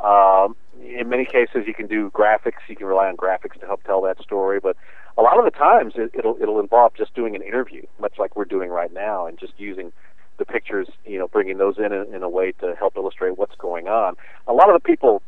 Um, 0.00 0.56
in 0.80 1.08
many 1.08 1.24
cases, 1.24 1.64
you 1.66 1.74
can 1.74 1.86
do 1.86 2.10
graphics. 2.10 2.62
You 2.68 2.76
can 2.76 2.86
rely 2.86 3.08
on 3.08 3.16
graphics 3.16 3.58
to 3.60 3.66
help 3.66 3.82
tell 3.84 4.00
that 4.02 4.20
story, 4.22 4.60
but 4.60 4.76
a 5.16 5.22
lot 5.22 5.38
of 5.38 5.44
the 5.44 5.50
times 5.50 5.94
it, 5.96 6.10
it'll 6.14 6.36
it'll 6.40 6.60
involve 6.60 6.94
just 6.94 7.14
doing 7.14 7.34
an 7.34 7.42
interview, 7.42 7.82
much 8.00 8.14
like 8.18 8.36
we're 8.36 8.44
doing 8.44 8.70
right 8.70 8.92
now, 8.92 9.26
and 9.26 9.38
just 9.38 9.52
using 9.56 9.92
the 10.38 10.44
pictures, 10.44 10.88
you 11.04 11.18
know, 11.18 11.26
bringing 11.26 11.58
those 11.58 11.78
in 11.78 11.92
in 11.92 12.22
a 12.22 12.28
way 12.28 12.52
to 12.60 12.74
help 12.78 12.96
illustrate 12.96 13.36
what's 13.36 13.56
going 13.56 13.88
on. 13.88 14.14
A 14.46 14.52
lot 14.52 14.70
of 14.70 14.74
the 14.74 14.86
people 14.86 15.22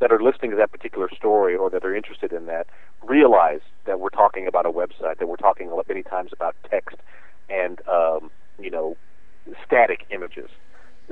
that 0.00 0.12
are 0.12 0.20
listening 0.20 0.50
to 0.50 0.56
that 0.56 0.72
particular 0.72 1.08
story 1.16 1.56
or 1.56 1.70
that 1.70 1.84
are 1.84 1.94
interested 1.94 2.32
in 2.32 2.46
that 2.46 2.66
realize 3.02 3.60
that 3.86 3.98
we're 4.00 4.10
talking 4.10 4.46
about 4.46 4.66
a 4.66 4.70
website, 4.70 5.18
that 5.18 5.26
we're 5.26 5.36
talking 5.36 5.70
many 5.88 6.02
times 6.02 6.30
about 6.32 6.54
text 6.68 6.96
and 7.48 7.80
um, 7.88 8.30
you 8.58 8.70
know 8.70 8.96
static 9.64 10.04
images. 10.10 10.50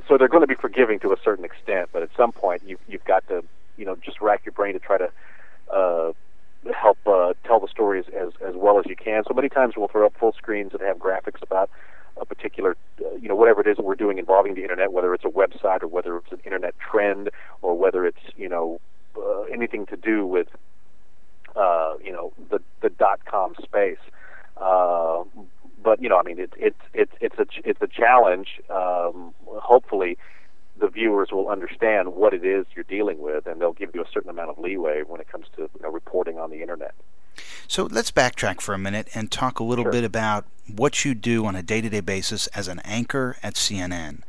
So 0.08 0.18
they're 0.18 0.28
going 0.28 0.42
to 0.42 0.46
be 0.46 0.54
forgiving 0.54 0.98
to 1.00 1.12
a 1.12 1.16
certain 1.22 1.44
extent, 1.44 1.90
but 1.92 2.02
at 2.02 2.10
some 2.16 2.32
point 2.32 2.62
you've 2.66 2.80
you've 2.88 3.04
got 3.04 3.26
to 3.28 3.44
you 3.76 3.84
know 3.84 3.96
just 3.96 4.20
rack 4.20 4.42
your 4.44 4.52
brain 4.52 4.74
to 4.74 4.78
try 4.80 4.98
to 4.98 5.10
uh, 5.72 6.12
help 6.74 6.98
uh, 7.06 7.32
tell 7.46 7.60
the 7.60 7.68
stories 7.68 8.04
as 8.14 8.30
as 8.46 8.54
well 8.56 8.78
as 8.78 8.86
you 8.86 8.96
can. 8.96 9.22
So 9.26 9.34
many 9.34 9.48
times 9.48 9.74
we'll 9.76 9.88
throw 9.88 10.06
up 10.06 10.14
full 10.18 10.32
screens 10.32 10.72
that 10.72 10.80
have 10.80 10.98
graphics 10.98 11.42
about 11.42 11.70
a 12.16 12.24
particular, 12.24 12.76
uh, 13.04 13.14
you 13.20 13.28
know, 13.28 13.34
whatever 13.34 13.60
it 13.60 13.66
is 13.66 13.76
that 13.76 13.84
we're 13.84 13.96
doing 13.96 14.18
involving 14.18 14.54
the 14.54 14.62
internet, 14.62 14.92
whether 14.92 15.12
it's 15.14 15.24
a 15.24 15.28
website 15.28 15.82
or 15.82 15.88
whether 15.88 16.16
it's 16.16 16.30
an 16.30 16.40
internet 16.44 16.74
trend 16.78 17.28
or 17.60 17.76
whether 17.76 18.06
it's, 18.06 18.20
you 18.36 18.48
know, 18.48 18.80
uh, 19.16 19.42
anything 19.52 19.84
to 19.86 19.96
do 19.96 20.24
with, 20.24 20.46
uh, 21.56 21.94
you 22.02 22.12
know, 22.12 22.32
the 22.50 22.60
the 22.82 22.90
dot 22.90 23.20
com 23.24 23.54
space. 23.62 23.98
Uh, 24.56 25.24
but 25.84 26.02
you 26.02 26.08
know, 26.08 26.18
I 26.18 26.22
mean, 26.22 26.40
it's 26.40 26.54
it's 26.56 26.80
it's 26.92 27.12
it's 27.20 27.38
a 27.38 27.46
it's 27.64 27.80
a 27.82 27.86
challenge. 27.86 28.60
Um, 28.70 29.34
hopefully, 29.46 30.16
the 30.80 30.88
viewers 30.88 31.28
will 31.30 31.48
understand 31.48 32.14
what 32.14 32.34
it 32.34 32.44
is 32.44 32.66
you're 32.74 32.84
dealing 32.84 33.20
with, 33.20 33.46
and 33.46 33.60
they'll 33.60 33.74
give 33.74 33.94
you 33.94 34.02
a 34.02 34.08
certain 34.12 34.30
amount 34.30 34.50
of 34.50 34.58
leeway 34.58 35.02
when 35.06 35.20
it 35.20 35.28
comes 35.28 35.46
to 35.56 35.62
you 35.62 35.82
know, 35.82 35.90
reporting 35.90 36.38
on 36.38 36.50
the 36.50 36.62
internet. 36.62 36.94
So 37.68 37.84
let's 37.84 38.10
backtrack 38.10 38.60
for 38.60 38.74
a 38.74 38.78
minute 38.78 39.08
and 39.14 39.30
talk 39.30 39.60
a 39.60 39.64
little 39.64 39.84
sure. 39.84 39.92
bit 39.92 40.04
about 40.04 40.46
what 40.66 41.04
you 41.04 41.14
do 41.14 41.46
on 41.46 41.54
a 41.54 41.62
day 41.62 41.80
to 41.80 41.88
day 41.88 42.00
basis 42.00 42.46
as 42.48 42.66
an 42.66 42.80
anchor 42.80 43.36
at 43.42 43.54
CNN. 43.54 44.20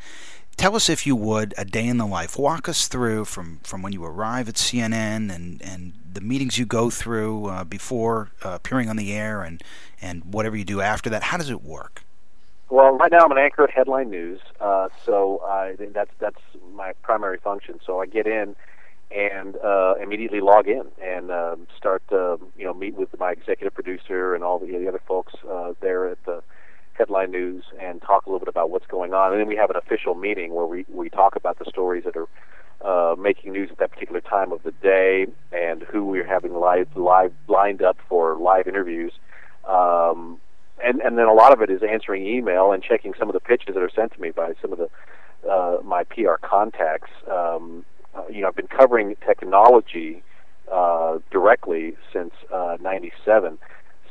Tell 0.58 0.76
us, 0.76 0.90
if 0.90 1.06
you 1.06 1.16
would, 1.16 1.54
a 1.58 1.66
day 1.66 1.86
in 1.86 1.98
the 1.98 2.06
life. 2.06 2.38
Walk 2.38 2.70
us 2.70 2.88
through 2.88 3.26
from, 3.26 3.60
from 3.64 3.82
when 3.82 3.92
you 3.92 4.06
arrive 4.06 4.48
at 4.48 4.56
CNN 4.56 5.34
and, 5.34 5.62
and 5.62 5.94
the 6.16 6.22
meetings 6.22 6.58
you 6.58 6.66
go 6.66 6.90
through 6.90 7.46
uh, 7.46 7.64
before 7.64 8.32
uh, 8.44 8.52
appearing 8.52 8.90
on 8.90 8.96
the 8.96 9.14
air 9.14 9.44
and, 9.44 9.62
and 10.02 10.24
whatever 10.34 10.58
you 10.58 10.66
do 10.66 10.82
after 10.82 11.10
that. 11.12 11.24
How 11.24 11.38
does 11.38 11.50
it 11.50 11.62
work? 11.62 12.04
Well, 12.70 12.98
right 12.98 13.12
now 13.12 13.20
I'm 13.20 13.32
an 13.32 13.38
anchor 13.38 13.64
at 13.64 13.70
Headline 13.70 14.10
News, 14.10 14.40
uh, 14.60 14.90
so 15.06 15.40
I, 15.46 15.76
that's 15.94 16.10
that's 16.18 16.40
my 16.74 16.94
primary 17.04 17.38
function. 17.38 17.80
So 17.86 18.02
I 18.02 18.08
get 18.08 18.26
in 18.26 18.56
and 19.12 19.56
uh, 19.58 19.94
immediately 20.02 20.42
log 20.42 20.68
in 20.68 20.86
and 21.02 21.32
um, 21.32 21.68
start 21.78 22.02
uh, 22.12 22.38
you 22.58 22.66
know 22.66 22.74
meet 22.74 22.96
with 22.96 23.18
my 23.20 23.32
executive 23.32 23.74
producer 23.74 24.34
and 24.34 24.44
all 24.44 24.58
the, 24.58 24.66
the 24.66 24.88
other 24.88 25.02
folks 25.08 25.34
uh, 25.50 25.74
there 25.80 26.08
at 26.08 26.24
the 26.26 26.42
headline 26.94 27.30
news 27.30 27.64
and 27.80 28.02
talk 28.02 28.26
a 28.26 28.30
little 28.30 28.40
bit 28.40 28.48
about 28.48 28.70
what's 28.72 28.88
going 28.88 29.14
on 29.14 29.32
and 29.32 29.40
then 29.40 29.48
we 29.48 29.56
have 29.56 29.70
an 29.70 29.76
official 29.76 30.16
meeting 30.16 30.54
where 30.54 30.66
we, 30.66 30.86
we 30.90 31.10
talk 31.10 31.36
about 31.36 31.60
the 31.60 31.66
stories 31.66 32.04
that 32.04 32.16
are 32.16 32.28
uh, 32.82 33.16
making 33.18 33.54
news 33.54 33.70
at 33.72 33.78
that 33.78 33.92
particular 33.92 34.22
time 34.22 34.52
of 34.52 34.62
the 34.64 34.72
day 34.72 35.26
and 35.52 35.82
who 35.84 36.06
we're 36.06 36.28
having 36.28 36.54
live 36.54 36.88
live 36.96 37.34
lined 37.48 37.82
up 37.82 37.98
for 38.08 38.38
live 38.38 38.68
interviews. 38.68 39.14
Um, 39.68 40.40
and 40.84 41.00
and 41.02 41.18
then 41.18 41.26
a 41.26 41.34
lot 41.34 41.54
of 41.54 41.62
it 41.62 41.70
is 41.70 41.82
answering 41.84 42.26
email 42.26 42.72
and 42.72 42.84
checking 42.84 43.14
some 43.18 43.30
of 43.30 43.34
the 43.34 43.40
pitches 43.40 43.76
that 43.76 43.82
are 43.82 43.90
sent 43.90 44.14
to 44.14 44.22
me 44.22 44.32
by 44.32 44.54
some 44.62 44.72
of 44.72 44.80
the 44.80 44.90
uh, 45.50 45.78
my 45.84 46.04
PR 46.04 46.36
contacts. 46.42 47.12
Um, 47.32 47.86
uh, 48.16 48.24
you 48.30 48.42
know, 48.42 48.48
I've 48.48 48.56
been 48.56 48.68
covering 48.68 49.16
technology 49.26 50.24
uh, 50.72 51.20
directly 51.32 51.96
since 52.12 52.34
'97, 52.52 53.54
uh, 53.54 53.66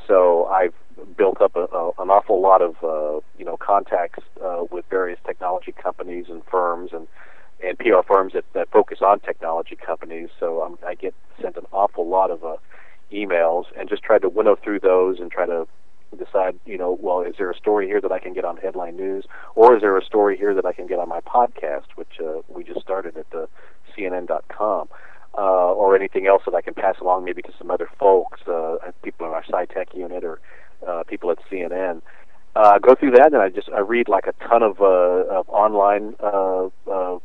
so 0.06 0.46
I've 0.46 0.74
built 1.16 1.40
up 1.40 1.56
a, 1.56 1.64
a, 1.64 1.88
an 1.98 2.10
awful 2.10 2.40
lot 2.40 2.62
of 2.62 2.76
uh, 2.82 3.20
you 3.38 3.44
know 3.44 3.56
contacts 3.56 4.24
with 4.70 4.84
various 4.88 5.18
technology 5.26 5.72
companies 5.72 6.26
and 6.28 6.42
firms 6.50 6.90
and 6.92 7.06
and 7.62 7.78
PR 7.78 8.02
firms 8.06 8.32
that, 8.32 8.44
that 8.52 8.70
focus 8.70 8.98
on 9.02 9.20
technology 9.20 9.76
companies. 9.76 10.28
So 10.38 10.62
um, 10.62 10.78
I 10.86 10.94
get 10.94 11.14
sent 11.40 11.56
an 11.56 11.66
awful 11.72 12.08
lot 12.08 12.30
of 12.30 12.44
uh, 12.44 12.56
emails 13.12 13.64
and 13.78 13.88
just 13.88 14.02
try 14.02 14.18
to 14.18 14.28
winnow 14.28 14.56
through 14.56 14.80
those 14.80 15.20
and 15.20 15.30
try 15.30 15.46
to 15.46 15.66
decide, 16.16 16.58
you 16.64 16.78
know, 16.78 16.96
well, 17.00 17.22
is 17.22 17.34
there 17.38 17.50
a 17.50 17.56
story 17.56 17.86
here 17.86 18.00
that 18.00 18.12
I 18.12 18.18
can 18.18 18.32
get 18.34 18.44
on 18.44 18.56
headline 18.56 18.96
news, 18.96 19.24
or 19.54 19.74
is 19.74 19.80
there 19.80 19.96
a 19.96 20.04
story 20.04 20.36
here 20.36 20.54
that 20.54 20.64
I 20.64 20.72
can 20.72 20.86
get 20.86 20.98
on 20.98 21.08
my 21.08 21.20
podcast, 21.20 21.86
which 21.96 22.20
uh, 22.20 22.40
we 22.48 22.64
just 22.64 22.80
started 22.80 23.16
at 23.16 23.28
the 23.30 23.48
CNN.com, 23.96 24.88
uh, 25.36 25.40
or 25.40 25.96
anything 25.96 26.26
else 26.26 26.42
that 26.46 26.54
I 26.54 26.62
can 26.62 26.74
pass 26.74 26.96
along, 27.00 27.24
maybe 27.24 27.42
to 27.42 27.52
some 27.58 27.70
other 27.70 27.88
folks, 27.98 28.40
uh, 28.46 28.76
people 29.02 29.26
in 29.26 29.32
our 29.32 29.42
SciTech 29.42 29.94
unit 29.94 30.24
or 30.24 30.40
uh, 30.86 31.02
people 31.04 31.30
at 31.30 31.38
CNN. 31.50 32.02
Uh, 32.56 32.78
go 32.78 32.94
through 32.94 33.10
that, 33.10 33.32
and 33.32 33.42
I 33.42 33.48
just 33.48 33.68
I 33.70 33.80
read 33.80 34.08
like 34.08 34.26
a 34.28 34.32
ton 34.48 34.62
of, 34.62 34.80
uh, 34.80 35.38
of 35.38 35.48
online, 35.48 36.14
uh, 36.22 36.68
uh, 36.88 37.18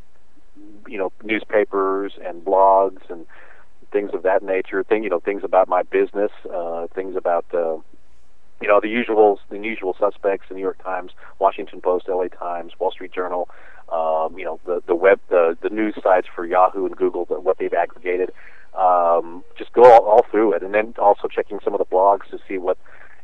you 0.88 0.98
know, 0.98 1.12
newspapers 1.24 2.14
and 2.26 2.44
blogs 2.44 3.10
and 3.10 3.26
things 3.92 4.12
of 4.14 4.24
that 4.24 4.44
nature. 4.44 4.84
Thing 4.84 5.04
you 5.04 5.10
know, 5.10 5.20
things 5.20 5.44
about 5.44 5.68
my 5.68 5.84
business, 5.84 6.32
uh, 6.54 6.88
things 6.94 7.16
about. 7.16 7.46
Uh, 7.54 7.78
you 8.62 8.68
know 8.68 8.80
the 8.82 8.90
usual 8.90 9.40
the 9.50 9.58
usual 9.58 9.96
suspects: 10.00 10.48
the 10.50 10.56
New 10.56 10.62
York 10.62 10.84
Times, 10.84 11.12
Washington 11.40 11.82
Post, 11.82 12.08
L.A. 12.10 12.30
Times, 12.30 12.74
Wall 12.78 12.92
Street 12.92 13.14
Journal. 13.14 13.50
Um, 13.92 14.38
you 14.38 14.46
know 14.46 14.60
the 14.66 14.84
the 14.86 14.96
web 14.96 15.20
the 15.30 15.58
the 15.62 15.70
news 15.70 15.96
sites 16.04 16.28
for 16.36 16.46
Yahoo 16.46 16.86
and 16.86 16.96
Google, 16.96 17.26
the, 17.26 17.40
what 17.40 17.58
they've 17.58 17.74
aggregated. 17.74 18.32
Um, 18.78 19.44
just 19.58 19.74
go 19.74 19.84
all, 19.84 20.06
all 20.06 20.26
through 20.30 20.54
it, 20.54 20.64
and 20.64 20.74
then 20.74 20.94
also 21.00 21.28
checking 21.28 21.60
some 21.64 21.74
of 21.74 21.80
the 21.80 21.86
blogs 21.86 22.30
to 22.32 22.40
see 22.48 22.58
what 22.58 22.78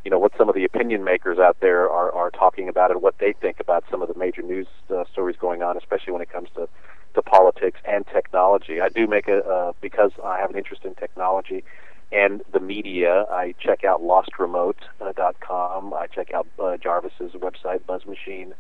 you 0.03 0.11
know 0.11 0.19
what 0.19 0.31
some 0.37 0.47
of 0.47 0.55
the 0.55 0.63
opinion 0.63 1.03
makers 1.03 1.37
out 1.37 1.57
there 1.59 1.89
are 1.89 2.11
are 2.13 2.31
talking 2.31 2.69
about 2.69 2.91
and 2.91 3.01
what 3.01 3.17
they 3.19 3.33
think 3.33 3.59
about 3.59 3.83
some 3.91 4.01
of 4.01 4.07
the 4.07 4.17
major 4.17 4.41
news 4.41 4.67
uh, 4.89 5.03
stories 5.11 5.35
going 5.39 5.61
on, 5.61 5.77
especially 5.77 6.13
when 6.13 6.21
it 6.21 6.29
comes 6.29 6.49
to 6.55 6.69
to 7.13 7.21
politics 7.21 7.79
and 7.85 8.05
technology. 8.07 8.79
I 8.79 8.89
do 8.89 9.05
make 9.07 9.27
a 9.27 9.39
uh, 9.45 9.73
because 9.81 10.11
I 10.23 10.39
have 10.39 10.49
an 10.49 10.57
interest 10.57 10.85
in 10.85 10.95
technology 10.95 11.63
and 12.11 12.41
the 12.53 12.59
media. 12.59 13.25
I 13.29 13.55
check 13.59 13.83
out 13.83 14.01
lostremote.com. 14.01 15.93
I 15.93 16.07
check 16.07 16.33
out 16.33 16.47
uh, 16.59 16.77
Jarvis's 16.77 17.33
website, 17.33 17.85
Buzz 17.85 18.05
Machine. 18.05 18.53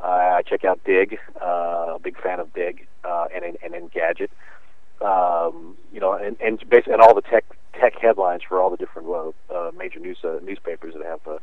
Uh, 0.00 0.38
I 0.38 0.42
check 0.46 0.64
out 0.64 0.82
Digg. 0.84 1.18
Uh, 1.40 1.98
big 1.98 2.20
fan 2.20 2.40
of 2.40 2.52
Digg 2.54 2.86
uh, 3.04 3.26
and 3.34 3.56
and 3.62 3.74
Engadget. 3.74 4.30
Um, 5.00 5.76
you 5.92 6.00
know, 6.00 6.12
and 6.12 6.36
and 6.40 6.58
basically 6.68 6.94
and 6.94 7.02
all 7.02 7.14
the 7.14 7.22
tech 7.22 7.44
tech 7.78 7.94
headlines 8.00 8.42
for 8.48 8.60
all 8.60 8.70
the 8.70 8.76
different 8.76 9.08
uh, 9.08 9.30
uh, 9.52 9.70
major 9.76 9.98
news 9.98 10.18
uh, 10.24 10.38
newspapers 10.42 10.94
that 10.94 11.04
have 11.04 11.26
uh, 11.26 11.38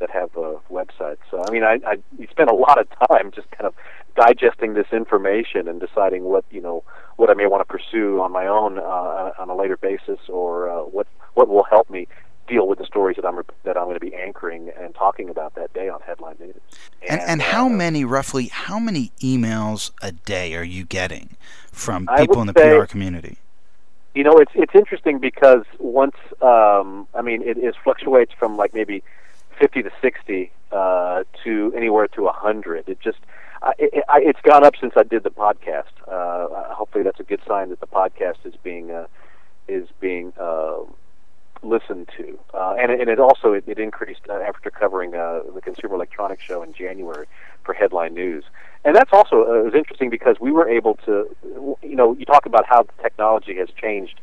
that 0.00 0.10
have 0.10 0.30
uh, 0.36 0.54
websites. 0.70 1.18
So 1.30 1.42
I 1.46 1.50
mean, 1.50 1.64
I, 1.64 1.78
I 1.86 1.96
spend 2.30 2.50
a 2.50 2.54
lot 2.54 2.78
of 2.78 2.88
time 3.08 3.30
just 3.32 3.50
kind 3.50 3.66
of 3.66 3.74
digesting 4.16 4.74
this 4.74 4.86
information 4.92 5.68
and 5.68 5.80
deciding 5.98 6.24
what 6.24 6.44
you 6.50 6.60
know 6.60 6.84
what 7.16 7.30
I 7.30 7.34
may 7.34 7.46
want 7.46 7.66
to 7.66 7.72
pursue 7.72 8.20
on 8.20 8.32
my 8.32 8.46
own 8.46 8.78
uh, 8.78 9.32
on 9.38 9.48
a 9.50 9.56
later 9.56 9.76
basis, 9.76 10.18
or 10.28 10.70
uh, 10.70 10.82
what 10.82 11.06
what 11.34 11.48
will 11.48 11.64
help 11.64 11.90
me 11.90 12.06
deal 12.46 12.66
with 12.66 12.78
the 12.78 12.86
stories 12.86 13.16
that 13.16 13.26
I'm 13.26 13.36
that 13.64 13.76
I'm 13.76 13.84
going 13.84 13.98
to 13.98 14.04
be 14.04 14.14
anchoring 14.14 14.70
and 14.78 14.94
talking 14.94 15.28
about 15.28 15.54
that 15.56 15.72
day 15.72 15.88
on 15.88 16.00
Headline 16.00 16.36
News. 16.40 16.56
And, 17.02 17.20
and, 17.20 17.30
and 17.30 17.42
how 17.42 17.66
uh, 17.66 17.70
many 17.70 18.04
roughly 18.04 18.46
how 18.46 18.78
many 18.78 19.12
emails 19.20 19.90
a 20.02 20.12
day 20.12 20.54
are 20.54 20.64
you 20.64 20.84
getting 20.84 21.36
from 21.72 22.08
people 22.16 22.40
in 22.40 22.46
the 22.46 22.54
say, 22.56 22.78
PR 22.78 22.86
community? 22.86 23.38
You 24.14 24.24
know, 24.24 24.38
it's 24.38 24.52
it's 24.54 24.74
interesting 24.74 25.18
because 25.18 25.64
once 25.78 26.16
um, 26.40 27.06
I 27.14 27.22
mean 27.22 27.42
it, 27.42 27.58
it 27.58 27.74
fluctuates 27.82 28.32
from 28.38 28.56
like 28.56 28.74
maybe 28.74 29.02
50 29.58 29.82
to 29.82 29.90
60 30.00 30.52
uh, 30.70 31.24
to 31.42 31.72
anywhere 31.76 32.06
to 32.08 32.22
a 32.22 32.32
100. 32.32 32.88
It 32.88 33.00
just 33.00 33.18
uh, 33.68 33.72
it, 33.78 34.04
I, 34.08 34.20
it's 34.22 34.40
gone 34.42 34.64
up 34.64 34.74
since 34.80 34.94
I 34.96 35.02
did 35.02 35.22
the 35.24 35.30
podcast. 35.30 35.92
Uh, 36.06 36.74
hopefully, 36.74 37.04
that's 37.04 37.20
a 37.20 37.24
good 37.24 37.40
sign 37.46 37.70
that 37.70 37.80
the 37.80 37.86
podcast 37.86 38.44
is 38.44 38.54
being 38.62 38.90
uh, 38.90 39.06
is 39.66 39.88
being 40.00 40.32
uh, 40.40 40.78
listened 41.62 42.08
to, 42.16 42.38
uh, 42.54 42.76
and 42.78 42.90
and 42.92 43.10
it 43.10 43.20
also 43.20 43.52
it, 43.52 43.64
it 43.66 43.78
increased 43.78 44.22
uh, 44.30 44.34
after 44.34 44.70
covering 44.70 45.14
uh, 45.14 45.40
the 45.54 45.60
Consumer 45.60 45.94
Electronics 45.96 46.42
Show 46.42 46.62
in 46.62 46.72
January 46.72 47.26
for 47.64 47.74
headline 47.74 48.14
news, 48.14 48.44
and 48.84 48.96
that's 48.96 49.12
also 49.12 49.42
uh, 49.42 49.64
was 49.64 49.74
interesting 49.74 50.08
because 50.08 50.36
we 50.40 50.50
were 50.50 50.68
able 50.68 50.94
to, 51.04 51.28
you 51.82 51.96
know, 51.96 52.14
you 52.14 52.24
talk 52.24 52.46
about 52.46 52.64
how 52.66 52.86
technology 53.02 53.56
has 53.56 53.68
changed 53.70 54.20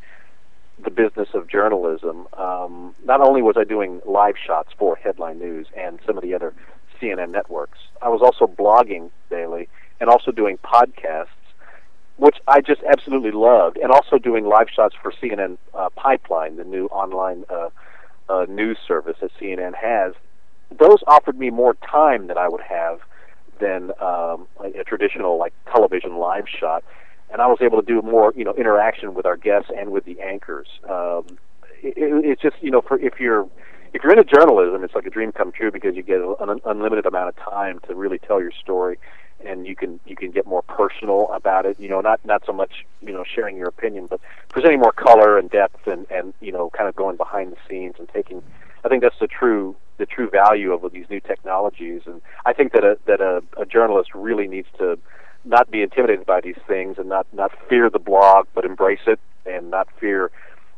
the 0.84 0.90
business 0.90 1.30
of 1.34 1.48
journalism. 1.48 2.28
Um, 2.34 2.96
not 3.06 3.22
only 3.22 3.42
was 3.42 3.56
I 3.58 3.64
doing 3.64 4.02
live 4.06 4.36
shots 4.44 4.70
for 4.78 4.96
headline 4.96 5.40
news 5.40 5.68
and 5.78 6.00
some 6.06 6.18
of 6.18 6.24
the 6.24 6.34
other 6.34 6.54
CNN 7.06 7.30
networks, 7.30 7.78
I 8.02 8.10
was 8.10 8.22
also 8.22 8.52
blogging 8.52 9.12
daily 9.30 9.70
and 10.00 10.10
also 10.10 10.32
doing 10.32 10.58
podcasts 10.58 11.28
which 12.18 12.38
I 12.48 12.62
just 12.62 12.82
absolutely 12.84 13.32
loved, 13.32 13.78
and 13.78 13.92
also 13.92 14.18
doing 14.18 14.46
live 14.46 14.68
shots 14.74 14.96
for 15.02 15.12
CNN 15.12 15.58
uh, 15.74 15.90
Pipeline, 15.96 16.56
the 16.56 16.64
new 16.64 16.86
online 16.88 17.44
uh, 17.50 17.70
uh, 18.30 18.46
news 18.48 18.78
service 18.88 19.18
that 19.22 19.32
CNN 19.40 19.76
has. 19.76 20.14
Those 20.78 21.00
offered 21.08 21.38
me 21.38 21.50
more 21.50 21.76
time 21.76 22.28
than 22.28 22.38
I 22.38 22.48
would 22.48 22.62
have 22.62 23.00
than 23.60 23.92
um, 24.02 24.48
a, 24.60 24.80
a 24.80 24.84
traditional 24.86 25.38
like 25.38 25.54
television 25.72 26.18
live 26.18 26.46
shot, 26.48 26.84
and 27.32 27.42
I 27.42 27.48
was 27.48 27.58
able 27.62 27.82
to 27.82 27.86
do 27.86 28.02
more, 28.02 28.34
you 28.36 28.46
know, 28.46 28.54
interaction 28.54 29.14
with 29.14 29.26
our 29.26 29.38
guests 29.38 29.70
and 29.78 29.92
with 29.92 30.06
the 30.06 30.20
anchors. 30.22 30.68
Um, 30.90 31.38
it, 31.84 31.96
it's 31.98 32.42
just, 32.42 32.56
you 32.62 32.72
know, 32.72 32.82
for 32.82 32.98
if 33.00 33.20
you're 33.20 33.48
if 33.96 34.04
you're 34.04 34.12
into 34.12 34.26
journalism, 34.26 34.84
it's 34.84 34.94
like 34.94 35.06
a 35.06 35.10
dream 35.10 35.32
come 35.32 35.54
true 35.54 35.72
because 35.72 35.96
you 35.96 36.04
get 36.04 36.20
an 36.20 36.60
unlimited 36.66 37.06
amount 37.06 37.30
of 37.30 37.36
time 37.38 37.80
to 37.88 37.96
really 37.96 38.20
tell 38.20 38.42
your 38.42 38.52
story 38.52 39.00
and 39.46 39.66
you 39.66 39.76
can 39.76 40.02
you 40.06 40.18
can 40.18 40.32
get 40.32 40.46
more 40.46 40.64
personal 40.64 41.30
about 41.32 41.66
it. 41.66 41.80
You 41.80 41.88
know, 41.88 42.02
not 42.02 42.20
not 42.26 42.44
so 42.46 42.52
much 42.52 42.86
you 43.02 43.14
know 43.14 43.24
sharing 43.24 43.56
your 43.56 43.70
opinion, 43.70 44.08
but 44.10 44.20
presenting 44.50 44.80
more 44.80 44.92
color 44.92 45.38
and 45.38 45.50
depth, 45.50 45.88
and 45.88 46.06
and 46.10 46.34
you 46.42 46.52
know, 46.52 46.70
kind 46.72 46.90
of 46.90 46.96
going 46.96 47.16
behind 47.16 47.54
the 47.54 47.58
scenes 47.70 47.96
and 47.98 48.10
taking. 48.10 48.44
I 48.84 48.90
think 48.90 49.02
that's 49.02 49.20
the 49.20 49.28
true 49.28 49.76
the 49.98 50.06
true 50.06 50.30
value 50.30 50.74
of 50.74 50.92
these 50.92 51.10
new 51.10 51.22
technologies, 51.22 52.02
and 52.06 52.22
I 52.46 52.52
think 52.52 52.74
that 52.74 52.84
a 52.84 52.98
that 53.06 53.22
a, 53.22 53.44
a 53.58 53.66
journalist 53.66 54.14
really 54.14 54.48
needs 54.48 54.68
to 54.78 55.00
not 55.46 55.72
be 55.72 55.82
intimidated 55.82 56.26
by 56.26 56.42
these 56.42 56.60
things 56.68 56.98
and 56.98 57.08
not 57.08 57.28
not 57.32 57.52
fear 57.70 57.90
the 57.90 58.00
blog, 58.00 58.48
but 58.54 58.66
embrace 58.66 59.08
it 59.08 59.20
and 59.46 59.70
not 59.72 59.88
fear 60.00 60.32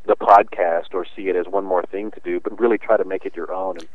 the 0.07 0.15
podcast 0.15 0.93
or 0.93 1.05
see 1.15 1.29
it 1.29 1.35
as 1.35 1.45
one 1.47 1.65
more 1.65 1.83
thing 1.83 2.11
to 2.11 2.19
do, 2.21 2.39
but 2.39 2.59
really 2.59 2.77
try 2.77 2.97
to 2.97 3.05
make 3.05 3.25
it 3.25 3.35
your 3.35 3.53
own 3.53 3.77
and 3.77 3.87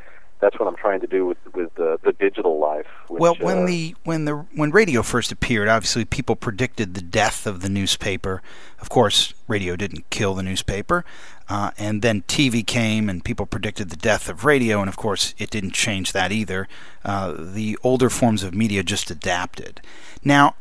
that's 0.42 0.58
what 0.58 0.66
I'm 0.66 0.74
trying 0.74 1.00
to 1.00 1.06
do 1.06 1.24
with 1.24 1.38
with 1.54 1.72
the, 1.76 1.98
the 2.02 2.12
digital 2.12 2.58
life. 2.58 2.86
Which, 3.06 3.20
well, 3.20 3.36
when 3.36 3.58
uh, 3.58 3.66
the 3.66 3.94
when 4.02 4.24
the 4.24 4.34
when 4.54 4.72
radio 4.72 5.02
first 5.02 5.30
appeared, 5.30 5.68
obviously 5.68 6.04
people 6.04 6.34
predicted 6.34 6.94
the 6.94 7.00
death 7.00 7.46
of 7.46 7.62
the 7.62 7.68
newspaper. 7.68 8.42
Of 8.80 8.90
course, 8.90 9.34
radio 9.46 9.76
didn't 9.76 10.10
kill 10.10 10.34
the 10.34 10.42
newspaper, 10.42 11.04
uh, 11.48 11.70
and 11.78 12.02
then 12.02 12.22
TV 12.22 12.66
came, 12.66 13.08
and 13.08 13.24
people 13.24 13.46
predicted 13.46 13.90
the 13.90 13.96
death 13.96 14.28
of 14.28 14.44
radio, 14.44 14.80
and 14.80 14.88
of 14.88 14.96
course, 14.96 15.32
it 15.38 15.48
didn't 15.48 15.74
change 15.74 16.10
that 16.10 16.32
either. 16.32 16.66
Uh, 17.04 17.34
the 17.38 17.78
older 17.84 18.10
forms 18.10 18.42
of 18.42 18.52
media 18.52 18.82
just 18.82 19.12
adapted. 19.12 19.80
Now, 20.24 20.56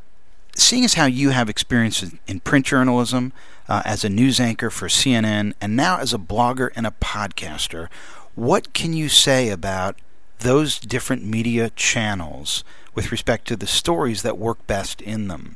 seeing 0.56 0.86
as 0.86 0.94
how 0.94 1.06
you 1.08 1.32
have 1.32 1.50
experience 1.50 2.06
in 2.28 2.40
print 2.42 2.68
journalism, 2.68 3.34
uh, 3.72 3.82
as 3.86 4.04
a 4.04 4.10
news 4.10 4.38
anchor 4.38 4.70
for 4.70 4.90
CNN, 4.90 5.54
and 5.62 5.78
now 5.78 5.98
as 5.98 6.14
a 6.14 6.18
blogger 6.18 6.72
and 6.76 6.86
a 6.86 6.92
podcaster. 6.92 7.88
What 8.36 8.74
can 8.74 8.92
you 8.92 9.08
say 9.08 9.48
about 9.48 9.96
those 10.40 10.78
different 10.78 11.24
media 11.24 11.70
channels 11.70 12.66
with 12.94 13.14
respect 13.14 13.48
to 13.48 13.56
the 13.56 13.68
stories 13.68 14.24
that 14.24 14.38
work 14.38 14.68
best 14.68 15.00
in 15.00 15.30
them? 15.30 15.56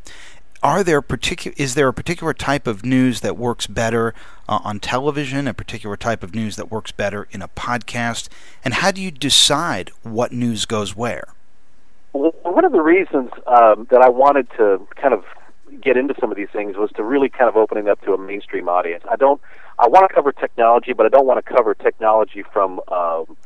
Are 0.64 0.82
there 0.82 1.02
particular 1.02 1.54
is 1.58 1.76
there 1.76 1.90
a 1.90 1.94
particular 1.94 2.34
type 2.34 2.68
of 2.68 2.86
news 2.86 3.20
that 3.20 3.36
works 3.36 3.68
better 3.68 4.14
uh, 4.48 4.60
on 4.64 4.80
television, 4.80 5.46
a 5.46 5.54
particular 5.54 5.98
type 5.98 6.24
of 6.24 6.34
news 6.34 6.56
that 6.56 6.72
works 6.72 6.94
better 6.94 7.28
in 7.32 7.42
a 7.42 7.50
podcast, 7.50 8.30
and 8.64 8.76
how 8.76 8.92
do 8.92 9.02
you 9.02 9.12
decide 9.12 9.92
what 10.04 10.32
news 10.32 10.66
goes 10.66 10.96
where? 10.96 11.28
One 12.14 12.64
of 12.64 12.72
the 12.72 12.82
reasons 12.82 13.32
um, 13.46 13.88
that 13.92 14.02
I 14.02 14.08
wanted 14.08 14.50
to 14.52 14.88
kind 14.96 15.14
of 15.14 15.26
get 15.82 15.98
into 15.98 16.16
some 16.20 16.32
of 16.32 16.38
these 16.38 16.50
things 16.52 16.78
was 16.78 16.92
to 16.96 17.04
really 17.04 17.30
kind 17.30 17.50
of 17.50 17.56
opening 17.56 17.88
up 17.88 18.02
to 18.02 18.14
a 18.14 18.18
mainstream 18.18 18.70
audience. 18.70 19.04
I 19.10 19.16
don't 19.16 19.42
I 19.78 19.88
want 19.88 20.08
to 20.08 20.14
cover 20.14 20.32
technology, 20.32 20.94
but 20.94 21.06
I 21.06 21.10
don't 21.10 21.26
want 21.26 21.44
to 21.46 21.54
cover 21.54 21.74
technology 21.74 22.44
from 22.54 22.80
um, 22.88 23.38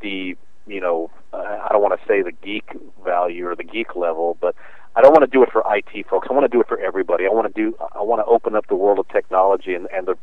the 0.00 0.36
you 0.66 0.80
know 0.80 1.10
I 1.32 1.68
don't 1.70 1.82
want 1.82 2.00
to 2.00 2.06
say 2.06 2.22
the 2.22 2.32
geek 2.32 2.72
value 3.04 3.46
or 3.46 3.54
the 3.54 3.64
geek 3.64 3.94
level, 3.94 4.36
but 4.40 4.54
I 4.94 5.02
don't 5.02 5.12
want 5.12 5.24
to 5.24 5.30
do 5.30 5.42
it 5.42 5.50
for 5.52 5.62
IT 5.68 6.06
folks. 6.08 6.28
I 6.30 6.32
want 6.32 6.44
to 6.44 6.54
do 6.54 6.60
it 6.60 6.68
for 6.68 6.78
everybody. 6.78 7.26
I 7.26 7.30
want 7.30 7.52
to 7.52 7.62
do 7.62 7.76
I 7.94 8.02
want 8.02 8.20
to 8.20 8.24
open 8.24 8.54
up 8.54 8.66
the 8.68 8.76
world 8.76 8.98
of 8.98 9.08
technology 9.08 9.74
and, 9.74 9.86
and 9.92 10.06
the 10.06 10.16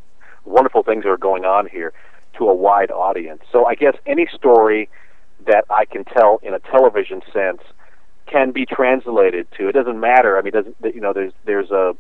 wonderful 0.46 0.84
things 0.84 1.04
that 1.04 1.10
are 1.10 1.18
going 1.18 1.46
on 1.46 1.68
here 1.68 1.94
to 2.38 2.50
a 2.50 2.54
wide 2.54 2.92
audience. 2.92 3.42
So 3.52 3.66
I 3.66 3.76
guess 3.76 3.96
any 4.06 4.28
story 4.34 4.90
that 5.46 5.66
I 5.70 5.86
can 5.86 6.04
tell 6.06 6.40
in 6.42 6.54
a 6.54 6.60
television 6.60 7.22
sense 7.32 7.62
can 8.26 8.52
be 8.52 8.66
translated 8.66 9.48
to. 9.58 9.68
It 9.68 9.74
doesn't 9.74 10.00
matter. 10.00 10.38
I 10.38 10.42
mean, 10.42 10.54
doesn't 10.54 10.76
you 10.84 11.02
know? 11.02 11.14
There's 11.14 11.34
there's 11.46 11.72
a 11.72 11.96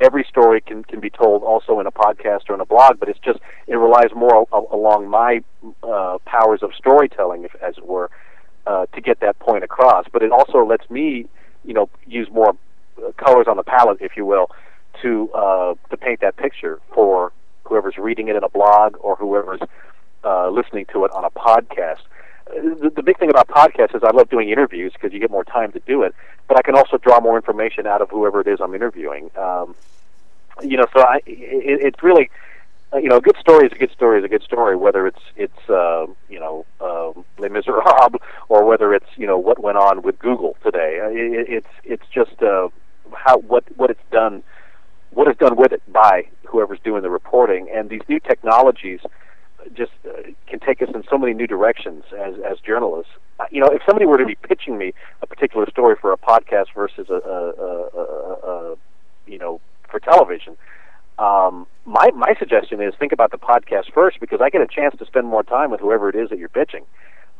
every 0.00 0.24
story 0.28 0.60
can 0.60 0.82
can 0.84 1.00
be 1.00 1.10
told 1.10 1.42
also 1.42 1.78
in 1.80 1.86
a 1.86 1.92
podcast 1.92 2.48
or 2.48 2.54
in 2.54 2.60
a 2.60 2.66
blog, 2.66 2.98
but 2.98 3.08
it's 3.08 3.18
just 3.18 3.38
it 3.66 3.76
relies 3.76 4.10
more 4.14 4.46
along 4.52 5.08
my 5.08 5.42
uh, 5.82 6.18
powers 6.24 6.62
of 6.62 6.74
storytelling, 6.74 7.44
if, 7.44 7.54
as 7.62 7.76
it 7.78 7.86
were, 7.86 8.10
uh, 8.66 8.86
to 8.94 9.00
get 9.00 9.20
that 9.20 9.38
point 9.38 9.64
across. 9.64 10.06
But 10.12 10.22
it 10.22 10.32
also 10.32 10.64
lets 10.64 10.88
me, 10.90 11.26
you 11.64 11.74
know, 11.74 11.88
use 12.06 12.28
more 12.30 12.56
uh, 12.98 13.12
colors 13.12 13.46
on 13.48 13.56
the 13.56 13.62
palette, 13.62 13.98
if 14.00 14.16
you 14.16 14.24
will, 14.24 14.50
to 15.02 15.30
uh, 15.32 15.74
to 15.90 15.96
paint 15.96 16.20
that 16.20 16.36
picture 16.36 16.80
for 16.94 17.32
whoever's 17.64 17.96
reading 17.98 18.28
it 18.28 18.36
in 18.36 18.42
a 18.42 18.48
blog 18.48 18.96
or 19.00 19.16
whoever's 19.16 19.60
uh, 20.24 20.50
listening 20.50 20.86
to 20.92 21.04
it 21.04 21.12
on 21.12 21.24
a 21.24 21.30
podcast. 21.30 22.00
The, 22.52 22.90
the 22.94 23.02
big 23.02 23.18
thing 23.18 23.30
about 23.30 23.48
podcasts 23.48 23.94
is 23.94 24.02
I 24.02 24.10
love 24.10 24.28
doing 24.28 24.50
interviews 24.50 24.92
because 24.92 25.12
you 25.12 25.20
get 25.20 25.30
more 25.30 25.44
time 25.44 25.72
to 25.72 25.80
do 25.80 26.02
it, 26.02 26.14
but 26.48 26.56
I 26.58 26.62
can 26.62 26.74
also 26.74 26.98
draw 26.98 27.20
more 27.20 27.36
information 27.36 27.86
out 27.86 28.02
of 28.02 28.10
whoever 28.10 28.40
it 28.40 28.46
is 28.46 28.60
I'm 28.60 28.74
interviewing. 28.74 29.30
Um, 29.36 29.74
you 30.62 30.76
know, 30.76 30.86
so 30.94 31.02
I, 31.02 31.16
it, 31.26 31.80
it's 31.82 32.02
really, 32.02 32.30
uh, 32.92 32.98
you 32.98 33.08
know, 33.08 33.18
a 33.18 33.20
good 33.20 33.36
story 33.38 33.66
is 33.66 33.72
a 33.72 33.78
good 33.78 33.92
story 33.92 34.18
is 34.18 34.24
a 34.24 34.28
good 34.28 34.42
story, 34.42 34.76
whether 34.76 35.06
it's 35.06 35.20
it's 35.36 35.70
uh, 35.70 36.06
you 36.28 36.40
know 36.40 36.66
uh, 36.80 37.12
Les 37.38 37.48
Miserables 37.48 38.20
or 38.48 38.64
whether 38.64 38.92
it's 38.94 39.06
you 39.16 39.26
know 39.26 39.38
what 39.38 39.60
went 39.60 39.78
on 39.78 40.02
with 40.02 40.18
Google 40.18 40.56
today. 40.62 41.00
Uh, 41.02 41.08
it, 41.08 41.48
it's 41.48 41.74
it's 41.84 42.06
just 42.12 42.42
uh, 42.42 42.68
how 43.14 43.38
what 43.38 43.64
what 43.76 43.90
it's 43.90 44.02
done, 44.10 44.42
what 45.10 45.28
it's 45.28 45.38
done 45.38 45.56
with 45.56 45.72
it 45.72 45.82
by 45.92 46.26
whoever's 46.46 46.80
doing 46.82 47.02
the 47.02 47.10
reporting, 47.10 47.68
and 47.72 47.88
these 47.88 48.02
new 48.08 48.18
technologies 48.18 49.00
just 49.74 49.92
uh, 50.06 50.30
can 50.46 50.60
take 50.60 50.82
us 50.82 50.88
in 50.94 51.02
so 51.08 51.18
many 51.18 51.34
new 51.34 51.46
directions 51.46 52.04
as 52.18 52.34
as 52.48 52.58
journalists. 52.60 53.12
Uh, 53.38 53.44
you 53.50 53.60
know, 53.60 53.68
if 53.68 53.82
somebody 53.86 54.06
were 54.06 54.18
to 54.18 54.26
be 54.26 54.36
pitching 54.36 54.78
me 54.78 54.92
a 55.22 55.26
particular 55.26 55.68
story 55.70 55.96
for 56.00 56.12
a 56.12 56.16
podcast 56.16 56.66
versus 56.74 57.08
a, 57.10 57.14
a, 57.14 57.52
a, 57.98 58.72
a, 58.72 58.76
you 59.26 59.38
know 59.38 59.60
for 59.90 60.00
television. 60.00 60.56
Um, 61.18 61.66
my 61.84 62.10
my 62.14 62.34
suggestion 62.38 62.80
is 62.80 62.94
think 62.98 63.12
about 63.12 63.30
the 63.30 63.38
podcast 63.38 63.92
first 63.92 64.20
because 64.20 64.40
I 64.40 64.48
get 64.48 64.62
a 64.62 64.66
chance 64.66 64.96
to 64.98 65.04
spend 65.04 65.26
more 65.26 65.42
time 65.42 65.70
with 65.70 65.80
whoever 65.80 66.08
it 66.08 66.16
is 66.16 66.30
that 66.30 66.38
you're 66.38 66.48
pitching, 66.48 66.84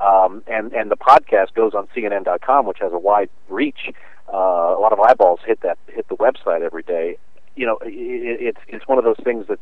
um, 0.00 0.42
and 0.46 0.72
and 0.72 0.90
the 0.90 0.96
podcast 0.96 1.54
goes 1.54 1.72
on 1.74 1.88
CNN.com, 1.96 2.66
which 2.66 2.78
has 2.80 2.92
a 2.92 2.98
wide 2.98 3.30
reach. 3.48 3.90
Uh, 4.32 4.36
a 4.36 4.80
lot 4.80 4.92
of 4.92 5.00
eyeballs 5.00 5.40
hit 5.46 5.60
that 5.62 5.78
hit 5.86 6.06
the 6.08 6.16
website 6.16 6.60
every 6.60 6.82
day. 6.82 7.16
You 7.56 7.66
know, 7.66 7.78
it, 7.82 8.54
it's 8.54 8.60
it's 8.68 8.86
one 8.86 8.98
of 8.98 9.04
those 9.04 9.20
things 9.24 9.46
that 9.48 9.58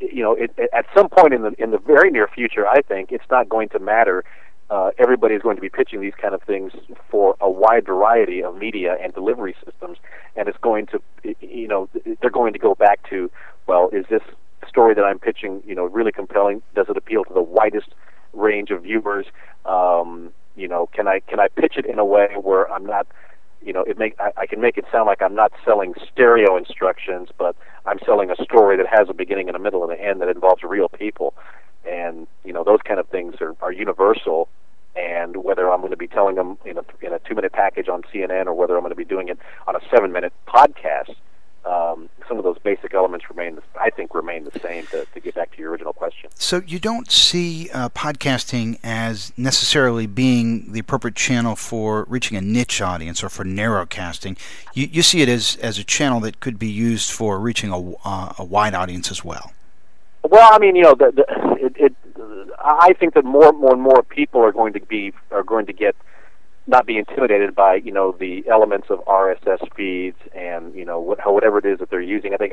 you 0.00 0.22
know 0.22 0.34
it, 0.34 0.50
at 0.72 0.86
some 0.96 1.08
point 1.08 1.34
in 1.34 1.42
the 1.42 1.54
in 1.58 1.70
the 1.70 1.78
very 1.78 2.10
near 2.10 2.28
future, 2.28 2.66
I 2.66 2.82
think 2.82 3.12
it's 3.12 3.28
not 3.30 3.48
going 3.48 3.68
to 3.70 3.78
matter 3.78 4.24
uh, 4.70 4.90
everybody 4.98 5.34
is 5.34 5.42
going 5.42 5.56
to 5.56 5.60
be 5.62 5.68
pitching 5.68 6.00
these 6.00 6.14
kind 6.20 6.32
of 6.32 6.40
things 6.42 6.72
for 7.10 7.36
a 7.40 7.50
wide 7.50 7.84
variety 7.84 8.42
of 8.42 8.56
media 8.56 8.96
and 9.02 9.12
delivery 9.12 9.54
systems, 9.64 9.98
and 10.36 10.48
it's 10.48 10.58
going 10.58 10.86
to, 10.86 11.02
you 11.40 11.66
know, 11.66 11.88
they're 12.20 12.30
going 12.30 12.52
to 12.52 12.58
go 12.58 12.74
back 12.76 13.00
to, 13.10 13.28
well, 13.66 13.90
is 13.92 14.06
this 14.08 14.22
story 14.68 14.94
that 14.94 15.02
I'm 15.02 15.18
pitching, 15.18 15.60
you 15.66 15.74
know, 15.74 15.86
really 15.86 16.12
compelling? 16.12 16.62
Does 16.76 16.86
it 16.88 16.96
appeal 16.96 17.24
to 17.24 17.34
the 17.34 17.42
widest 17.42 17.88
range 18.32 18.70
of 18.70 18.84
viewers? 18.84 19.26
Um, 19.66 20.30
you 20.54 20.68
know, 20.68 20.88
can 20.94 21.08
I 21.08 21.20
can 21.20 21.40
I 21.40 21.48
pitch 21.48 21.74
it 21.76 21.84
in 21.84 21.98
a 21.98 22.04
way 22.04 22.28
where 22.40 22.70
I'm 22.70 22.86
not, 22.86 23.08
you 23.62 23.72
know, 23.72 23.82
it 23.82 23.98
make 23.98 24.18
I, 24.18 24.32
I 24.36 24.46
can 24.46 24.60
make 24.60 24.78
it 24.78 24.84
sound 24.90 25.06
like 25.06 25.22
I'm 25.22 25.34
not 25.34 25.52
selling 25.64 25.94
stereo 26.10 26.56
instructions, 26.56 27.28
but 27.38 27.56
I'm 27.86 27.98
selling 28.04 28.30
a 28.30 28.42
story 28.42 28.76
that 28.76 28.86
has 28.86 29.08
a 29.08 29.14
beginning 29.14 29.48
and 29.48 29.56
a 29.56 29.60
middle 29.60 29.82
and 29.82 29.92
an 29.92 29.98
end 30.04 30.20
that 30.20 30.28
involves 30.28 30.62
real 30.62 30.88
people. 30.88 31.34
And 31.88 32.26
you 32.44 32.52
know 32.52 32.64
those 32.64 32.80
kind 32.84 33.00
of 33.00 33.08
things 33.08 33.36
are, 33.40 33.54
are 33.60 33.72
universal. 33.72 34.48
And 34.96 35.44
whether 35.44 35.70
I'm 35.70 35.80
going 35.80 35.92
to 35.92 35.96
be 35.96 36.08
telling 36.08 36.34
them 36.34 36.58
in 36.64 36.76
a, 36.76 36.82
in 37.00 37.12
a 37.12 37.20
two 37.20 37.36
minute 37.36 37.52
package 37.52 37.88
on 37.88 38.02
CNN 38.12 38.46
or 38.46 38.54
whether 38.54 38.74
I'm 38.74 38.82
going 38.82 38.90
to 38.90 38.96
be 38.96 39.04
doing 39.04 39.28
it 39.28 39.38
on 39.68 39.76
a 39.76 39.80
seven 39.88 40.10
minute 40.10 40.32
podcast, 40.48 41.14
um, 41.64 42.08
some 42.26 42.38
of 42.38 42.44
those 42.44 42.58
basic 42.58 42.94
elements 42.94 43.28
remain, 43.28 43.58
I 43.78 43.90
think, 43.90 44.14
remain 44.14 44.44
the 44.44 44.58
same. 44.60 44.86
To, 44.86 45.04
to 45.04 45.20
get 45.20 45.34
back 45.34 45.52
to 45.52 45.58
your 45.58 45.70
original 45.70 45.92
question, 45.92 46.30
so 46.34 46.62
you 46.66 46.78
don't 46.78 47.10
see 47.10 47.68
uh, 47.72 47.88
podcasting 47.90 48.78
as 48.82 49.32
necessarily 49.36 50.06
being 50.06 50.72
the 50.72 50.80
appropriate 50.80 51.16
channel 51.16 51.56
for 51.56 52.04
reaching 52.08 52.36
a 52.36 52.40
niche 52.40 52.80
audience 52.80 53.22
or 53.22 53.28
for 53.28 53.44
narrowcasting. 53.44 54.38
You, 54.74 54.88
you 54.90 55.02
see 55.02 55.22
it 55.22 55.28
as 55.28 55.56
as 55.56 55.78
a 55.78 55.84
channel 55.84 56.20
that 56.20 56.40
could 56.40 56.58
be 56.58 56.68
used 56.68 57.10
for 57.10 57.38
reaching 57.38 57.70
a, 57.70 57.92
uh, 58.04 58.32
a 58.38 58.44
wide 58.44 58.74
audience 58.74 59.10
as 59.10 59.24
well. 59.24 59.52
Well, 60.22 60.52
I 60.52 60.58
mean, 60.58 60.76
you 60.76 60.82
know, 60.82 60.94
the, 60.94 61.12
the, 61.12 61.56
it, 61.64 61.76
it, 61.76 61.94
I 62.62 62.92
think 62.94 63.14
that 63.14 63.24
more, 63.24 63.52
more 63.52 63.72
and 63.72 63.80
more 63.80 64.02
people 64.02 64.42
are 64.42 64.52
going 64.52 64.74
to 64.74 64.80
be 64.80 65.12
are 65.30 65.42
going 65.42 65.66
to 65.66 65.72
get 65.72 65.96
not 66.66 66.86
be 66.86 66.98
intimidated 66.98 67.54
by 67.54 67.76
you 67.76 67.92
know 67.92 68.12
the 68.12 68.44
elements 68.48 68.88
of 68.90 69.00
RSS 69.06 69.60
feeds 69.74 70.18
and 70.34 70.74
you 70.74 70.84
know 70.84 71.00
what, 71.00 71.18
whatever 71.32 71.58
it 71.58 71.64
is 71.64 71.78
that 71.78 71.90
they're 71.90 72.00
using. 72.00 72.34
I 72.34 72.36
think 72.36 72.52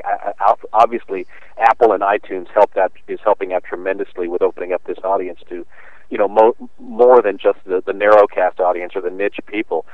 obviously 0.72 1.26
Apple 1.58 1.92
and 1.92 2.02
iTunes 2.02 2.48
help 2.48 2.72
that 2.74 2.92
is 3.06 3.20
helping 3.22 3.52
out 3.52 3.64
tremendously 3.64 4.28
with 4.28 4.42
opening 4.42 4.72
up 4.72 4.82
this 4.84 4.98
audience 5.04 5.40
to 5.48 5.66
you 6.10 6.18
know 6.18 6.28
mo- 6.28 6.56
more 6.78 7.20
than 7.22 7.38
just 7.38 7.58
the, 7.64 7.82
the 7.84 7.92
narrowcast 7.92 8.60
audience 8.60 8.92
or 8.96 9.02
the 9.02 9.10
niche 9.10 9.40
people. 9.46 9.84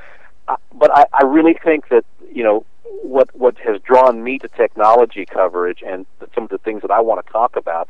Uh, 0.47 0.57
but 0.73 0.95
I, 0.95 1.05
I 1.13 1.25
really 1.25 1.55
think 1.63 1.89
that 1.89 2.05
you 2.31 2.43
know 2.43 2.65
what 3.03 3.29
what 3.35 3.57
has 3.59 3.81
drawn 3.81 4.23
me 4.23 4.39
to 4.39 4.47
technology 4.47 5.25
coverage 5.25 5.83
and 5.85 6.05
some 6.33 6.45
of 6.45 6.49
the 6.49 6.57
things 6.59 6.81
that 6.83 6.91
I 6.91 7.01
want 7.01 7.25
to 7.25 7.31
talk 7.31 7.55
about 7.57 7.89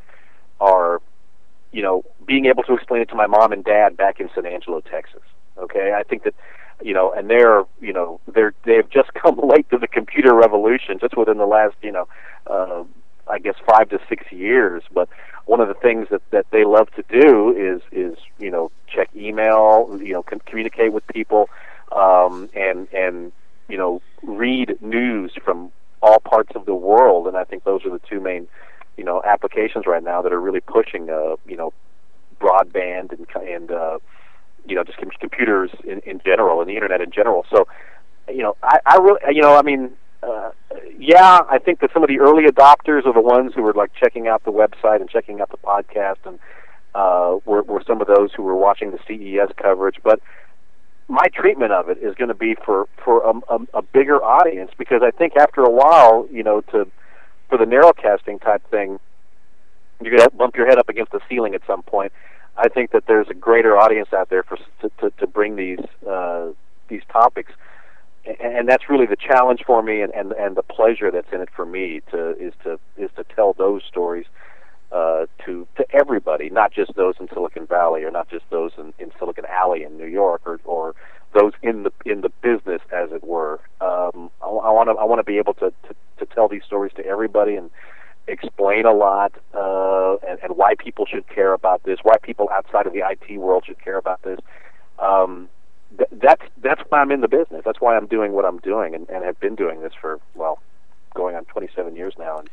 are 0.59 1.01
you 1.71 1.83
know 1.83 2.03
being 2.25 2.47
able 2.47 2.63
to 2.63 2.73
explain 2.73 3.01
it 3.01 3.09
to 3.09 3.15
my 3.15 3.27
mom 3.27 3.51
and 3.51 3.63
dad 3.63 3.95
back 3.95 4.19
in 4.19 4.29
San 4.33 4.47
Angelo, 4.47 4.81
Texas 4.81 5.21
Okay, 5.57 5.93
I 5.97 6.03
think 6.03 6.23
that 6.23 6.33
you 6.81 6.93
know, 6.93 7.11
and 7.13 7.29
they're 7.29 7.63
you 7.79 7.93
know 7.93 8.19
they're 8.27 8.53
they've 8.65 8.89
just 8.89 9.13
come 9.21 9.39
late 9.43 9.69
to 9.69 9.77
the 9.77 9.87
computer 9.87 10.33
revolution, 10.33 10.99
just 10.99 11.17
within 11.17 11.37
the 11.37 11.45
last 11.45 11.75
you 11.81 11.91
know, 11.91 12.07
uh, 12.47 12.83
I 13.29 13.39
guess 13.39 13.55
five 13.65 13.89
to 13.89 13.99
six 14.09 14.31
years. 14.31 14.83
But 14.93 15.09
one 15.45 15.61
of 15.61 15.67
the 15.67 15.73
things 15.75 16.07
that 16.11 16.21
that 16.31 16.45
they 16.51 16.65
love 16.65 16.89
to 16.91 17.03
do 17.09 17.51
is 17.55 17.81
is 17.91 18.17
you 18.39 18.51
know 18.51 18.71
check 18.87 19.09
email, 19.15 19.97
you 20.01 20.13
know, 20.13 20.23
com- 20.23 20.41
communicate 20.45 20.91
with 20.91 21.05
people, 21.07 21.49
um, 21.91 22.49
and 22.53 22.87
and 22.93 23.31
you 23.67 23.77
know 23.77 24.01
read 24.23 24.77
news 24.81 25.31
from 25.43 25.71
all 26.01 26.19
parts 26.19 26.55
of 26.55 26.65
the 26.65 26.75
world. 26.75 27.27
And 27.27 27.37
I 27.37 27.43
think 27.43 27.63
those 27.63 27.85
are 27.85 27.91
the 27.91 28.01
two 28.09 28.19
main 28.19 28.47
you 28.97 29.03
know 29.03 29.21
applications 29.25 29.85
right 29.87 30.03
now 30.03 30.21
that 30.21 30.33
are 30.33 30.41
really 30.41 30.61
pushing 30.61 31.09
uh, 31.09 31.35
you 31.47 31.55
know 31.55 31.73
broadband 32.39 33.11
and 33.11 33.27
and 33.47 33.71
uh, 33.71 33.99
you 34.67 34.75
know 34.75 34.83
just 34.83 34.97
computers 35.19 35.71
in, 35.83 35.99
in 36.05 36.21
general 36.25 36.61
and 36.61 36.69
the 36.69 36.75
internet 36.75 37.01
in 37.01 37.11
general. 37.11 37.45
So, 37.49 37.67
you 38.27 38.43
know, 38.43 38.55
I, 38.63 38.79
I 38.85 38.97
really, 38.97 39.19
you 39.31 39.41
know, 39.41 39.55
I 39.55 39.61
mean, 39.61 39.91
uh, 40.23 40.51
yeah, 40.97 41.39
I 41.49 41.59
think 41.59 41.79
that 41.81 41.91
some 41.93 42.03
of 42.03 42.09
the 42.09 42.19
early 42.19 42.45
adopters 42.45 43.05
are 43.05 43.13
the 43.13 43.21
ones 43.21 43.53
who 43.55 43.61
were 43.61 43.73
like 43.73 43.91
checking 43.93 44.27
out 44.27 44.43
the 44.43 44.51
website 44.51 45.01
and 45.01 45.09
checking 45.09 45.41
out 45.41 45.49
the 45.49 45.57
podcast, 45.57 46.17
and 46.25 46.39
uh, 46.93 47.37
were, 47.45 47.63
were 47.63 47.83
some 47.85 48.01
of 48.01 48.07
those 48.07 48.31
who 48.33 48.43
were 48.43 48.55
watching 48.55 48.91
the 48.91 48.99
CES 49.07 49.53
coverage. 49.61 49.97
But 50.03 50.19
my 51.07 51.27
treatment 51.33 51.71
of 51.71 51.89
it 51.89 51.99
is 51.99 52.15
going 52.15 52.29
to 52.29 52.35
be 52.35 52.55
for 52.65 52.87
for 53.03 53.23
a, 53.23 53.33
a, 53.53 53.79
a 53.79 53.81
bigger 53.81 54.23
audience 54.23 54.71
because 54.77 55.01
I 55.03 55.11
think 55.11 55.35
after 55.37 55.61
a 55.61 55.69
while, 55.69 56.27
you 56.31 56.43
know, 56.43 56.61
to 56.71 56.87
for 57.49 57.57
the 57.57 57.65
narrowcasting 57.65 58.41
type 58.41 58.67
thing, 58.71 58.99
you're 60.01 60.17
going 60.17 60.29
to 60.29 60.35
bump 60.35 60.55
your 60.55 60.67
head 60.67 60.79
up 60.79 60.89
against 60.89 61.11
the 61.11 61.19
ceiling 61.29 61.53
at 61.53 61.61
some 61.67 61.83
point 61.83 62.11
I 62.57 62.69
think 62.69 62.91
that 62.91 63.03
there's 63.07 63.27
a 63.29 63.33
greater 63.33 63.77
audience 63.77 64.13
out 64.13 64.29
there 64.29 64.43
for 64.43 64.57
to 64.81 64.89
to, 64.99 65.09
to 65.19 65.27
bring 65.27 65.55
these 65.55 65.79
uh, 66.07 66.47
these 66.87 67.01
topics, 67.11 67.51
and, 68.41 68.69
that's 68.69 68.89
really 68.89 69.05
the 69.05 69.17
challenge 69.17 69.63
for 69.65 69.81
me, 69.83 70.01
and, 70.01 70.13
and 70.13 70.31
and 70.33 70.55
the 70.55 70.63
pleasure 70.63 71.11
that's 71.11 71.31
in 71.33 71.41
it 71.41 71.49
for 71.55 71.65
me 71.65 72.01
to 72.11 72.31
is 72.37 72.53
to 72.63 72.79
is 72.97 73.09
to 73.17 73.23
tell 73.35 73.53
those 73.53 73.83
stories 73.83 74.25
uh, 74.91 75.25
to 75.45 75.67
to 75.75 75.85
everybody, 75.93 76.49
not 76.49 76.71
just 76.71 76.95
those 76.95 77.15
in 77.19 77.27
Silicon 77.33 77.65
Valley 77.65 78.03
or 78.03 78.11
not 78.11 78.29
just 78.29 78.45
those 78.49 78.71
in, 78.77 78.93
in 78.99 79.11
Silicon 79.19 79.45
Alley 79.49 79.83
in 79.83 79.97
New 79.97 80.07
York 80.07 80.41
or 80.45 80.59
or 80.63 80.95
those 81.33 81.51
in 81.61 81.83
the 81.83 81.91
in 82.05 82.21
the 82.21 82.29
business, 82.41 82.81
as 82.93 83.11
it 83.11 83.23
were. 83.23 83.59
Um, 83.81 84.31
I 84.41 84.47
want 84.47 84.89
to 84.89 84.93
I 84.93 85.03
want 85.03 85.19
to 85.19 85.23
be 85.23 85.37
able 85.37 85.53
to, 85.55 85.73
to 85.87 85.95
to 86.19 86.25
tell 86.33 86.47
these 86.47 86.63
stories 86.63 86.93
to 86.95 87.05
everybody 87.05 87.55
and 87.55 87.69
explain 88.27 88.85
a 88.85 88.93
lot 88.93 89.33
uh, 89.53 90.15
and, 90.27 90.39
and 90.41 90.57
why 90.57 90.75
people 90.75 91.05
should 91.05 91.27
care 91.27 91.53
about 91.53 91.83
this, 91.83 91.99
why 92.03 92.17
people 92.21 92.49
outside 92.51 92.87
of 92.87 92.93
the 92.93 93.03
IT 93.07 93.37
world 93.37 93.63
should 93.65 93.79
care 93.83 93.97
about 93.97 94.21
this. 94.23 94.39
Um, 94.99 95.49
th- 95.97 96.09
that's 96.11 96.41
that's 96.61 96.81
why 96.89 96.99
I'm 96.99 97.11
in 97.11 97.21
the 97.21 97.27
business. 97.27 97.61
That's 97.65 97.81
why 97.81 97.95
I'm 97.95 98.07
doing 98.07 98.31
what 98.31 98.45
I'm 98.45 98.59
doing, 98.59 98.95
and, 98.95 99.07
and 99.09 99.23
have 99.23 99.39
been 99.39 99.55
doing 99.55 99.81
this 99.81 99.93
for 99.99 100.19
well, 100.33 100.59
going 101.13 101.35
on 101.35 101.45
27 101.45 101.95
years 101.95 102.13
now. 102.17 102.39
And 102.39 102.49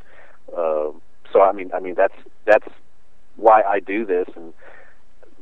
uh, 0.56 0.90
so, 1.32 1.42
I 1.42 1.52
mean, 1.52 1.70
I 1.74 1.80
mean 1.80 1.94
that's 1.94 2.16
that's 2.44 2.68
why 3.36 3.62
I 3.62 3.80
do 3.80 4.04
this, 4.04 4.28
and 4.36 4.52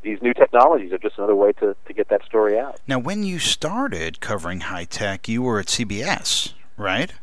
these 0.01 0.21
new 0.21 0.33
technologies 0.33 0.91
are 0.93 0.97
just 0.97 1.17
another 1.17 1.35
way 1.35 1.51
to 1.53 1.75
to 1.85 1.93
get 1.93 2.09
that 2.09 2.23
story 2.25 2.57
out. 2.57 2.79
Now, 2.87 2.99
when 2.99 3.23
you 3.23 3.39
started 3.39 4.19
covering 4.19 4.61
high 4.61 4.85
tech, 4.85 5.27
you 5.27 5.41
were 5.41 5.59
at 5.59 5.67
CBS, 5.67 6.53
right? 6.77 7.13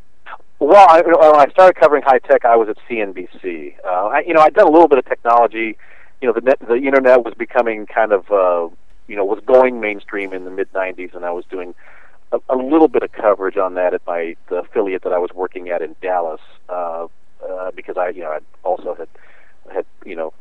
Well, 0.60 0.86
I, 0.88 1.02
when 1.02 1.14
I 1.16 1.46
started 1.52 1.76
covering 1.78 2.02
high 2.02 2.18
tech, 2.18 2.44
I 2.44 2.56
was 2.56 2.68
at 2.68 2.76
CNBC. 2.90 3.76
Uh, 3.84 4.06
I, 4.06 4.24
you 4.26 4.34
know, 4.34 4.40
I'd 4.40 4.54
done 4.54 4.66
a 4.66 4.70
little 4.70 4.88
bit 4.88 4.98
of 4.98 5.06
technology. 5.06 5.76
You 6.20 6.28
know, 6.28 6.32
the 6.32 6.40
net, 6.40 6.58
the 6.66 6.74
internet 6.74 7.24
was 7.24 7.34
becoming 7.34 7.86
kind 7.86 8.12
of, 8.12 8.30
uh, 8.32 8.74
you 9.06 9.14
know, 9.14 9.24
was 9.24 9.40
going 9.46 9.80
mainstream 9.80 10.32
in 10.32 10.44
the 10.44 10.50
mid 10.50 10.72
'90s, 10.72 11.14
and 11.14 11.24
I 11.24 11.30
was 11.30 11.44
doing 11.48 11.76
a, 12.32 12.38
a 12.48 12.56
little 12.56 12.88
bit 12.88 13.04
of 13.04 13.12
coverage 13.12 13.56
on 13.56 13.74
that 13.74 13.94
at 13.94 14.02
my 14.04 14.34
the 14.48 14.56
affiliate 14.56 15.04
that 15.04 15.12
I 15.12 15.18
was 15.18 15.30
working 15.32 15.68
at 15.68 15.80
in 15.80 15.94
Dallas, 16.02 16.40
uh, 16.68 17.06
uh, 17.48 17.70
because 17.76 17.96
I, 17.96 18.08
you 18.08 18.22
know, 18.22 18.30
I 18.30 18.40
also 18.64 18.96
had 18.96 19.08
had, 19.72 19.86
you 20.04 20.16
know, 20.16 20.32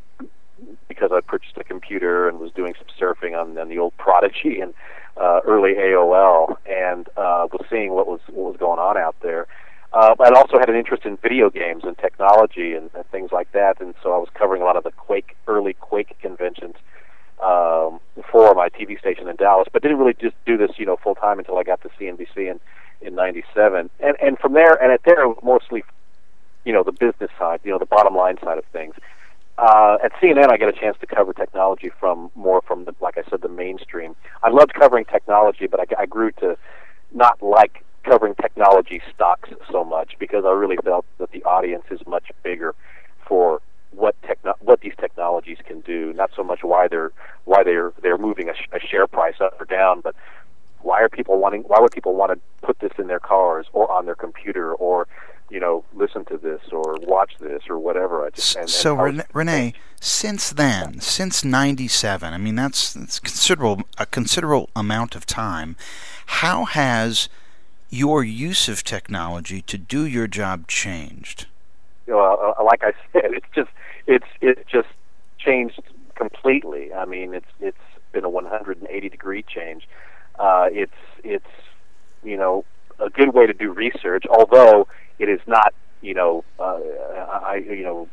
because 0.87 1.11
I 1.13 1.21
purchased 1.21 1.57
a 1.57 1.63
computer 1.63 2.27
and 2.27 2.39
was 2.39 2.51
doing 2.53 2.73
some 2.75 2.87
surfing 2.99 3.39
on, 3.39 3.55
on 3.55 3.69
the 3.69 3.77
old 3.77 3.95
Prodigy 3.97 4.61
and 4.61 4.73
uh, 5.15 5.41
early 5.45 5.75
AOL, 5.75 6.57
and 6.65 7.07
uh, 7.09 7.45
was 7.51 7.67
seeing 7.69 7.91
what 7.91 8.07
was 8.07 8.21
what 8.29 8.51
was 8.51 8.57
going 8.57 8.79
on 8.79 8.97
out 8.97 9.15
there 9.21 9.45
uh, 9.93 10.15
I'd 10.19 10.33
also 10.33 10.59
had 10.59 10.69
an 10.69 10.75
interest 10.75 11.05
in 11.05 11.17
video 11.17 11.49
games 11.49 11.83
and 11.83 11.97
technology 11.97 12.73
and, 12.73 12.89
and 12.93 13.05
things 13.09 13.31
like 13.31 13.51
that, 13.53 13.79
and 13.79 13.95
so 14.03 14.13
I 14.13 14.17
was 14.17 14.27
covering 14.33 14.61
a 14.61 14.65
lot 14.65 14.75
of 14.75 14.83
the 14.83 14.91
Quake, 14.91 15.35
early 15.47 15.73
Quake 15.73 16.15
conventions 16.21 16.75
um, 17.41 17.99
for 18.31 18.53
my 18.53 18.69
TV 18.69 18.99
station 18.99 19.27
in 19.27 19.35
Dallas, 19.35 19.67
but 19.71 19.81
didn't 19.81 19.97
really 19.97 20.15
just 20.19 20.35
do 20.45 20.57
this, 20.57 20.71
you 20.77 20.85
know, 20.85 20.97
full 20.97 21.15
time 21.15 21.39
until 21.39 21.57
I 21.57 21.63
got 21.63 21.81
to 21.81 21.89
CNBC 21.89 22.51
in 22.51 22.59
in 22.99 23.15
'97, 23.15 23.89
and 23.99 24.17
and 24.21 24.39
from 24.39 24.53
there, 24.53 24.73
and 24.73 24.91
at 24.91 25.01
there, 25.05 25.25
mostly, 25.43 25.83
you 26.65 26.73
know, 26.73 26.83
the 26.83 26.91
business 26.91 27.29
side, 27.37 27.59
you 27.63 27.71
know, 27.71 27.77
the 27.77 27.85
bottom 27.85 28.15
line 28.15 28.37
side 28.43 28.57
of 28.57 28.65
things. 28.65 28.95
Uh, 29.57 29.97
at 30.03 30.13
CNN, 30.21 30.51
I 30.51 30.57
get 30.57 30.69
a 30.69 30.79
chance 30.79 30.97
to 30.99 31.07
cover 31.07 31.33
technology 31.33 31.89
from 31.99 32.29
more 32.35 32.61
from 32.61 32.85
the, 32.85 32.93
like 33.01 33.17
I 33.17 33.23
said, 33.29 33.41
the 33.41 33.49
mainstream. 33.49 34.15
I 34.43 34.49
loved 34.49 34.73
covering 34.73 35.05
technology, 35.05 35.65
but 35.65 35.79
I, 35.79 36.03
I 36.03 36.05
grew 36.05 36.31
to 36.33 36.57
not 37.11 37.41
like 37.41 37.83
covering 38.07 38.35
technology 38.35 39.01
stocks 39.13 39.49
so 39.71 39.83
much 39.83 40.15
because 40.19 40.45
I 40.45 40.51
really 40.51 40.77
felt 40.77 41.05
that 41.17 41.31
the 41.31 41.43
audience 41.43 41.85
is 41.91 41.99
much 42.07 42.31
bigger 42.43 42.73
for 43.27 43.61
what 43.91 44.15
techno- 44.23 44.55
what 44.59 44.81
these 44.81 44.93
technologies 44.99 45.57
can 45.65 45.81
do. 45.81 46.13
Not 46.13 46.31
so 46.35 46.43
much 46.43 46.63
why 46.63 46.87
they're 46.87 47.11
why 47.45 47.63
they're 47.63 47.93
they're 48.01 48.17
moving 48.17 48.49
a, 48.49 48.55
sh- 48.55 48.69
a 48.71 48.79
share 48.79 49.07
price 49.07 49.39
up 49.41 49.59
or 49.59 49.65
down, 49.65 50.01
but 50.01 50.15
why 50.81 51.01
are 51.01 51.09
people 51.09 51.39
wanting? 51.39 51.63
Why 51.63 51.79
would 51.79 51.91
people 51.91 52.15
want 52.15 52.31
to 52.31 52.65
put 52.65 52.79
this 52.79 52.91
in 52.97 53.07
their 53.07 53.19
cars 53.19 53.65
or 53.73 53.91
on 53.91 54.05
their 54.05 54.15
computer 54.15 54.73
or 54.73 55.07
you 55.49 55.59
know 55.59 55.83
listen 55.93 56.25
to 56.25 56.37
this 56.37 56.61
or 56.71 56.97
watch 57.01 57.33
this 57.39 57.63
or 57.69 57.79
whatever? 57.79 58.25
I 58.25 58.29
just 58.29 58.55
and, 58.55 58.69
so 58.69 58.99
and 59.03 59.19
Renay, 59.33 59.73
since 59.99 60.51
then, 60.51 60.99
since 61.01 61.43
'97, 61.43 62.33
I 62.33 62.37
mean 62.37 62.55
that's, 62.55 62.93
that's 62.93 63.19
considerable 63.19 63.83
a 63.97 64.05
considerable 64.05 64.69
amount 64.75 65.15
of 65.15 65.25
time. 65.25 65.75
How 66.27 66.65
has 66.65 67.29
your 67.89 68.23
use 68.23 68.67
of 68.67 68.83
technology 68.83 69.61
to 69.61 69.77
do 69.77 70.05
your 70.05 70.27
job 70.27 70.67
changed? 70.67 71.47
Well, 72.07 72.55
uh, 72.57 72.63
like 72.63 72.83
I 72.83 72.93
said, 73.13 73.25
it's 73.33 73.47
just 73.53 73.69
it's 74.05 74.27
it's 74.41 74.69
just 74.69 74.89
changed 75.39 75.81
completely. 76.15 76.93
I 76.93 77.05
mean, 77.05 77.33
it's 77.33 77.51
it's 77.59 77.77
been 78.11 78.23
a 78.23 78.29
180 78.29 79.09
degree 79.09 79.43
change. 79.43 79.87
Uh, 80.39 80.67
it's 80.71 80.91
it's 81.23 81.45
you 82.23 82.37
know 82.37 82.65
a 82.99 83.09
good 83.09 83.33
way 83.33 83.45
to 83.45 83.53
do 83.53 83.71
research, 83.71 84.25
although 84.29 84.87
it 85.19 85.29
is 85.29 85.39
not 85.47 85.73
you 86.01 86.13
know 86.13 86.43
uh, 86.59 86.79
I 87.43 87.63
you 87.67 87.83
know 87.83 88.07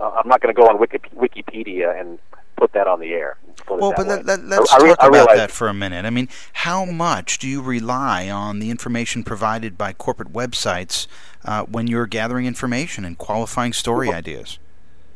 I'm 0.00 0.28
not 0.28 0.40
going 0.40 0.54
to 0.54 0.60
go 0.60 0.66
on 0.66 0.78
Wiki, 0.78 0.98
Wikipedia 1.14 1.98
and 1.98 2.18
put 2.62 2.72
that 2.74 2.86
on 2.86 3.00
the 3.00 3.12
air. 3.12 3.36
Well, 3.68 3.92
but 3.96 4.06
let, 4.06 4.24
let, 4.24 4.66
talk 4.66 4.80
I, 4.80 4.94
I 5.00 5.08
about 5.08 5.34
that 5.34 5.50
for 5.50 5.66
a 5.66 5.74
minute. 5.74 6.04
I 6.04 6.10
mean, 6.10 6.28
how 6.52 6.84
much 6.84 7.38
do 7.38 7.48
you 7.48 7.60
rely 7.60 8.30
on 8.30 8.60
the 8.60 8.70
information 8.70 9.24
provided 9.24 9.76
by 9.76 9.92
corporate 9.92 10.32
websites 10.32 11.08
uh, 11.44 11.64
when 11.64 11.88
you're 11.88 12.06
gathering 12.06 12.46
information 12.46 13.04
and 13.04 13.18
qualifying 13.18 13.72
story 13.72 14.08
well, 14.08 14.16
ideas? 14.16 14.60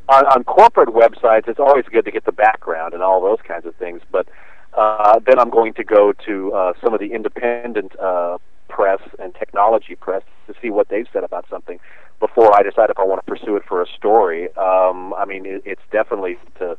On, 0.09 0.27
on, 0.27 0.43
corporate 0.43 0.89
websites, 0.89 1.47
it's 1.47 1.61
always 1.61 1.85
good 1.85 2.05
to 2.05 2.11
get 2.11 2.25
the 2.25 2.33
background 2.33 2.95
and 2.95 3.03
all 3.03 3.21
those 3.21 3.39
kinds 3.47 3.65
of 3.65 3.77
things. 3.77 4.01
But 4.11 4.27
uh, 4.75 5.21
then 5.25 5.39
I'm 5.39 5.51
going 5.51 5.75
to 5.75 5.85
go 5.85 6.13
to 6.27 6.53
uh, 6.53 6.73
some 6.83 6.95
of 6.95 7.01
the 7.01 7.13
independent 7.13 7.97
uh, 8.01 8.39
press 8.69 9.01
and 9.21 9.33
technology 9.37 9.95
press 9.95 10.23
to 10.49 10.55
see 10.61 10.71
what 10.71 10.89
they've 10.89 11.09
said 11.13 11.23
about 11.23 11.47
something 11.49 11.79
before 12.19 12.57
I 12.57 12.63
decide 12.63 12.91
if 12.91 12.99
I 12.99 13.05
want 13.05 13.25
to 13.25 13.31
pursue 13.31 13.57
it 13.57 13.63
for 13.69 13.83
a 13.83 13.87
story. 13.97 14.49
Um, 14.57 15.15
I 15.15 15.25
mean, 15.25 15.47
it, 15.47 15.63
it's 15.65 15.83
definitely 15.93 16.39
to 16.59 16.77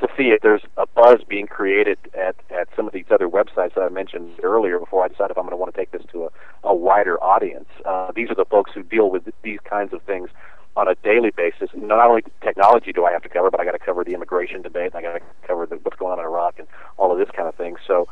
to 0.00 0.08
see 0.16 0.28
if 0.28 0.40
there's 0.42 0.62
a 0.76 0.86
buzz 0.86 1.20
being 1.28 1.46
created 1.46 1.98
at, 2.14 2.36
at 2.50 2.68
some 2.74 2.86
of 2.86 2.92
these 2.92 3.04
other 3.10 3.28
websites 3.28 3.74
that 3.74 3.82
I 3.82 3.88
mentioned 3.88 4.40
earlier 4.42 4.78
before 4.78 5.04
I 5.04 5.08
decide 5.08 5.30
if 5.30 5.38
I'm 5.38 5.44
going 5.44 5.52
to 5.52 5.56
want 5.56 5.74
to 5.74 5.78
take 5.80 5.92
this 5.92 6.02
to 6.12 6.24
a, 6.24 6.28
a 6.64 6.74
wider 6.74 7.22
audience. 7.22 7.68
Uh, 7.84 8.10
these 8.14 8.30
are 8.30 8.34
the 8.34 8.44
folks 8.44 8.72
who 8.74 8.82
deal 8.82 9.10
with 9.10 9.22
these 9.42 9.58
kinds 9.68 9.92
of 9.92 10.02
things 10.02 10.30
on 10.76 10.88
a 10.88 10.94
daily 10.96 11.30
basis. 11.36 11.70
Not 11.74 12.06
only 12.08 12.22
technology 12.42 12.92
do 12.92 13.04
I 13.04 13.12
have 13.12 13.22
to 13.22 13.28
cover, 13.28 13.50
but 13.50 13.60
I 13.60 13.64
got 13.64 13.72
to 13.72 13.78
cover 13.78 14.04
the 14.04 14.14
immigration 14.14 14.62
debate, 14.62 14.92
and 14.94 14.96
I 14.96 15.02
got 15.02 15.18
to 15.18 15.24
cover 15.46 15.66
the, 15.66 15.76
what's 15.76 15.98
going 15.98 16.12
on 16.12 16.18
in 16.18 16.24
Iraq 16.24 16.58
and 16.58 16.68
all 16.96 17.12
of 17.12 17.18
this 17.18 17.28
kind 17.34 17.48
of 17.48 17.54
thing. 17.54 17.76
So 17.86 18.08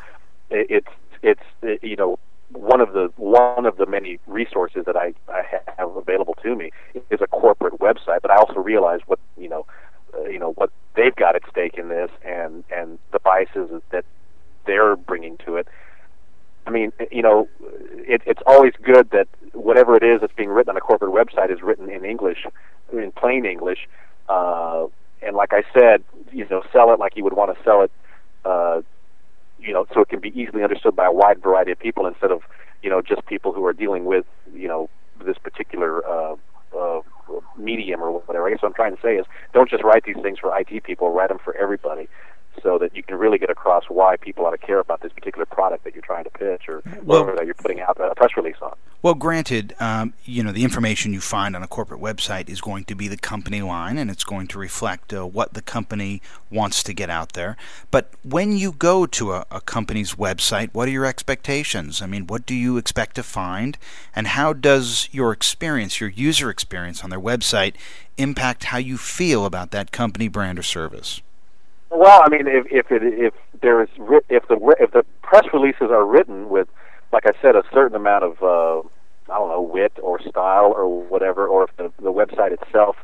it, 0.50 0.66
it's 0.70 0.88
it's 1.22 1.42
it, 1.62 1.82
you 1.82 1.96
know 1.96 2.18
one 2.50 2.80
of 2.80 2.92
the 2.92 3.12
one 3.16 3.66
of 3.66 3.76
the 3.76 3.86
many 3.86 4.18
resources 4.26 4.84
that 4.86 4.96
I, 4.96 5.14
I 5.28 5.42
have 5.76 5.94
available 5.96 6.34
to 6.42 6.56
me 6.56 6.70
is 7.10 7.20
a 7.20 7.26
corporate 7.26 7.78
website. 7.78 8.22
But 8.22 8.30
I 8.30 8.36
also 8.36 8.60
realize 8.60 9.00
what 9.06 9.18
you 9.36 9.48
know 9.48 9.66
uh, 10.14 10.24
you 10.24 10.38
know 10.38 10.52
what 10.52 10.70
they've 10.98 11.14
got 11.14 11.36
at 11.36 11.42
stake 11.48 11.76
in 11.78 11.88
this, 11.88 12.10
and 12.24 12.64
and 12.70 12.98
the 13.12 13.20
biases 13.20 13.70
that 13.90 14.04
they're 14.66 14.96
bringing 14.96 15.38
to 15.46 15.56
it. 15.56 15.68
I 16.66 16.70
mean, 16.70 16.92
you 17.10 17.22
know, 17.22 17.48
it, 18.14 18.20
it's 18.26 18.42
always 18.46 18.74
good 18.82 19.08
that 19.10 19.28
whatever 19.54 19.96
it 19.96 20.02
is 20.02 20.20
that's 20.20 20.34
being 20.34 20.50
written 20.50 20.70
on 20.70 20.76
a 20.76 20.80
corporate 20.80 21.12
website 21.12 21.50
is 21.50 21.62
written 21.62 21.88
in 21.88 22.04
English, 22.04 22.46
in 22.92 23.10
plain 23.12 23.46
English. 23.46 23.88
Uh, 24.28 24.86
and 25.22 25.34
like 25.34 25.52
I 25.54 25.62
said, 25.72 26.04
you 26.30 26.46
know, 26.50 26.62
sell 26.70 26.92
it 26.92 26.98
like 26.98 27.16
you 27.16 27.24
would 27.24 27.32
want 27.32 27.56
to 27.56 27.64
sell 27.64 27.82
it, 27.82 27.90
uh, 28.44 28.82
you 29.58 29.72
know, 29.72 29.86
so 29.94 30.02
it 30.02 30.10
can 30.10 30.20
be 30.20 30.32
easily 30.38 30.62
understood 30.62 30.94
by 30.94 31.06
a 31.06 31.12
wide 31.12 31.42
variety 31.42 31.72
of 31.72 31.78
people 31.78 32.06
instead 32.06 32.30
of, 32.30 32.42
you 32.82 32.90
know, 32.90 33.00
just 33.00 33.24
people 33.26 33.52
who 33.52 33.64
are 33.64 33.72
dealing 33.72 34.04
with, 34.04 34.26
you 34.54 34.68
know, 34.68 34.90
this 35.24 35.38
particular 35.38 36.06
uh, 36.06 36.36
uh, 36.78 37.00
medium 37.56 38.02
or 38.02 38.12
whatever. 38.20 38.46
I 38.46 38.50
guess 38.50 38.62
what 38.62 38.68
I'm 38.68 38.74
trying 38.74 38.94
to 38.96 39.02
say 39.02 39.16
is, 39.16 39.26
don't 39.52 39.68
just 39.70 39.84
write 39.84 40.04
these 40.04 40.16
things 40.22 40.38
for 40.38 40.56
IT 40.58 40.84
people. 40.84 41.12
Write 41.12 41.28
them 41.28 41.38
for 41.42 41.56
everybody 41.56 42.08
so 42.62 42.78
that 42.78 42.94
you 42.94 43.02
can 43.02 43.16
really 43.16 43.38
get 43.38 43.50
across 43.50 43.84
why 43.88 44.16
people 44.16 44.46
ought 44.46 44.52
to 44.52 44.58
care 44.58 44.78
about 44.78 45.00
this 45.00 45.12
particular 45.12 45.46
product 45.46 45.84
that 45.84 45.94
you're 45.94 46.02
trying 46.02 46.24
to 46.24 46.30
pitch 46.30 46.68
or 46.68 46.82
well, 47.02 47.20
whatever 47.20 47.36
that 47.36 47.46
you're 47.46 47.54
putting 47.54 47.80
out 47.80 47.98
a 48.00 48.14
press 48.14 48.36
release 48.36 48.56
on. 48.62 48.74
Well, 49.00 49.14
granted, 49.14 49.76
um, 49.78 50.14
you 50.24 50.42
know 50.42 50.50
the 50.50 50.64
information 50.64 51.12
you 51.12 51.20
find 51.20 51.54
on 51.54 51.62
a 51.62 51.68
corporate 51.68 52.00
website 52.00 52.48
is 52.48 52.60
going 52.60 52.84
to 52.86 52.96
be 52.96 53.06
the 53.06 53.16
company 53.16 53.62
line, 53.62 53.96
and 53.96 54.10
it's 54.10 54.24
going 54.24 54.48
to 54.48 54.58
reflect 54.58 55.12
uh, 55.12 55.24
what 55.24 55.54
the 55.54 55.62
company 55.62 56.20
wants 56.50 56.82
to 56.82 56.92
get 56.92 57.08
out 57.08 57.34
there. 57.34 57.56
But 57.92 58.10
when 58.24 58.56
you 58.56 58.72
go 58.72 59.06
to 59.06 59.32
a, 59.34 59.46
a 59.50 59.60
company's 59.60 60.14
website, 60.14 60.70
what 60.72 60.88
are 60.88 60.92
your 60.92 61.06
expectations? 61.06 62.02
I 62.02 62.06
mean, 62.06 62.26
what 62.26 62.44
do 62.44 62.54
you 62.54 62.76
expect 62.76 63.14
to 63.16 63.22
find, 63.22 63.78
and 64.16 64.26
how 64.26 64.52
does 64.52 65.08
your 65.12 65.30
experience, 65.30 66.00
your 66.00 66.10
user 66.10 66.50
experience 66.50 67.04
on 67.04 67.10
their 67.10 67.20
website, 67.20 67.74
impact 68.16 68.64
how 68.64 68.78
you 68.78 68.98
feel 68.98 69.46
about 69.46 69.70
that 69.70 69.92
company, 69.92 70.26
brand, 70.26 70.58
or 70.58 70.64
service? 70.64 71.22
Well, 71.90 72.20
I 72.24 72.28
mean, 72.28 72.46
if 72.46 72.66
if 72.70 72.90
it, 72.90 73.02
if 73.02 73.34
there 73.62 73.82
is 73.82 73.88
if 74.28 74.46
the 74.48 74.74
if 74.78 74.92
the 74.92 75.04
press 75.22 75.44
releases 75.52 75.90
are 75.90 76.04
written 76.04 76.48
with, 76.48 76.68
like 77.12 77.24
I 77.26 77.32
said, 77.40 77.56
a 77.56 77.62
certain 77.72 77.96
amount 77.96 78.24
of 78.24 78.42
uh, 78.42 78.86
I 79.32 79.38
don't 79.38 79.48
know 79.48 79.62
wit 79.62 79.92
or 80.02 80.20
style 80.20 80.72
or 80.76 81.02
whatever, 81.04 81.46
or 81.46 81.64
if 81.64 81.76
the 81.76 81.90
the 82.02 82.12
website 82.12 82.52
itself, 82.52 82.96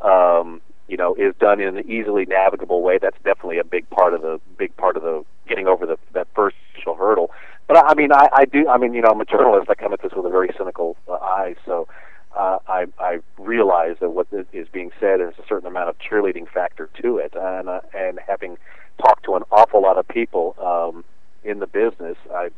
um, 0.00 0.60
you 0.86 0.96
know, 0.96 1.14
is 1.14 1.34
done 1.40 1.60
in 1.60 1.76
an 1.76 1.90
easily 1.90 2.24
navigable 2.26 2.82
way, 2.82 2.98
that's 2.98 3.16
definitely 3.24 3.58
a 3.58 3.64
big 3.64 3.88
part 3.90 4.14
of 4.14 4.22
the 4.22 4.40
big 4.58 4.76
part 4.76 4.96
of 4.96 5.02
the 5.02 5.24
getting 5.48 5.66
over 5.66 5.84
the 5.84 5.98
that 6.12 6.28
first 6.36 6.56
initial 6.74 6.94
hurdle. 6.94 7.32
But 7.66 7.84
I 7.84 7.94
mean, 7.94 8.12
I, 8.12 8.28
I 8.32 8.44
do. 8.44 8.68
I 8.68 8.78
mean, 8.78 8.94
you 8.94 9.02
know, 9.02 9.08
I'm 9.08 9.20
a 9.20 9.24
journalist. 9.24 9.68
I 9.70 9.74
come 9.74 9.92
at 9.92 10.02
this 10.02 10.12
with 10.14 10.26
a 10.26 10.30
very 10.30 10.50
cynical 10.56 10.96
uh, 11.08 11.14
eye, 11.14 11.56
so 11.66 11.88
uh, 12.36 12.58
I, 12.66 12.86
I 12.98 13.18
realize 13.38 13.96
that 14.00 14.10
what 14.10 14.26
is 14.52 14.68
being 14.72 14.90
said 14.98 15.20
is 15.20 15.34
a 15.38 15.46
certain 15.48 15.68
amount 15.68 15.88
of 15.88 15.96
cheerleading 15.98 16.48
factor 16.48 16.90
to 17.02 17.18
it, 17.18 17.34
and 17.34 17.68
uh, 17.68 17.80
and 17.96 18.18
having 18.26 18.56
talked 19.00 19.24
to 19.24 19.34
an 19.34 19.42
awful 19.50 19.82
lot 19.82 19.98
of 19.98 20.06
people 20.08 20.56
um, 20.60 21.04
in 21.44 21.60
the 21.60 21.66
business, 21.66 22.16
I, 22.32 22.50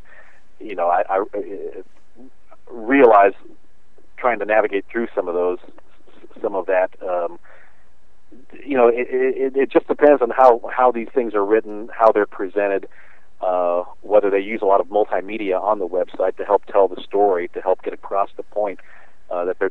you 0.61 0.75
know, 0.75 0.89
I, 0.89 1.03
I 1.09 1.25
realize 2.71 3.33
trying 4.17 4.39
to 4.39 4.45
navigate 4.45 4.87
through 4.91 5.09
some 5.15 5.29
of 5.29 5.35
those, 5.35 5.59
some 6.41 6.55
of 6.55 6.67
that. 6.67 6.91
Um, 7.03 7.39
you 8.65 8.77
know, 8.77 8.89
it, 8.89 9.07
it, 9.11 9.57
it 9.57 9.71
just 9.71 9.89
depends 9.89 10.23
on 10.23 10.31
how 10.31 10.61
how 10.75 10.91
these 10.91 11.09
things 11.15 11.35
are 11.35 11.45
written, 11.45 11.91
how 11.93 12.13
they're 12.13 12.27
presented. 12.27 12.89
Uh, 13.43 13.85
whether 14.01 14.31
they 14.31 14.41
use 14.41 14.61
a 14.63 14.65
lot 14.65 14.81
of 14.81 14.87
multimedia 14.87 15.61
on 15.61 15.79
the 15.79 15.87
website 15.87 16.35
to 16.39 16.45
help 16.47 16.65
tell 16.65 16.89
the 16.89 16.99
story, 17.03 17.49
to 17.49 17.61
help 17.61 17.83
get 17.83 17.93
across 17.93 18.31
the 18.39 18.43
point 18.43 18.81
uh, 18.81 19.06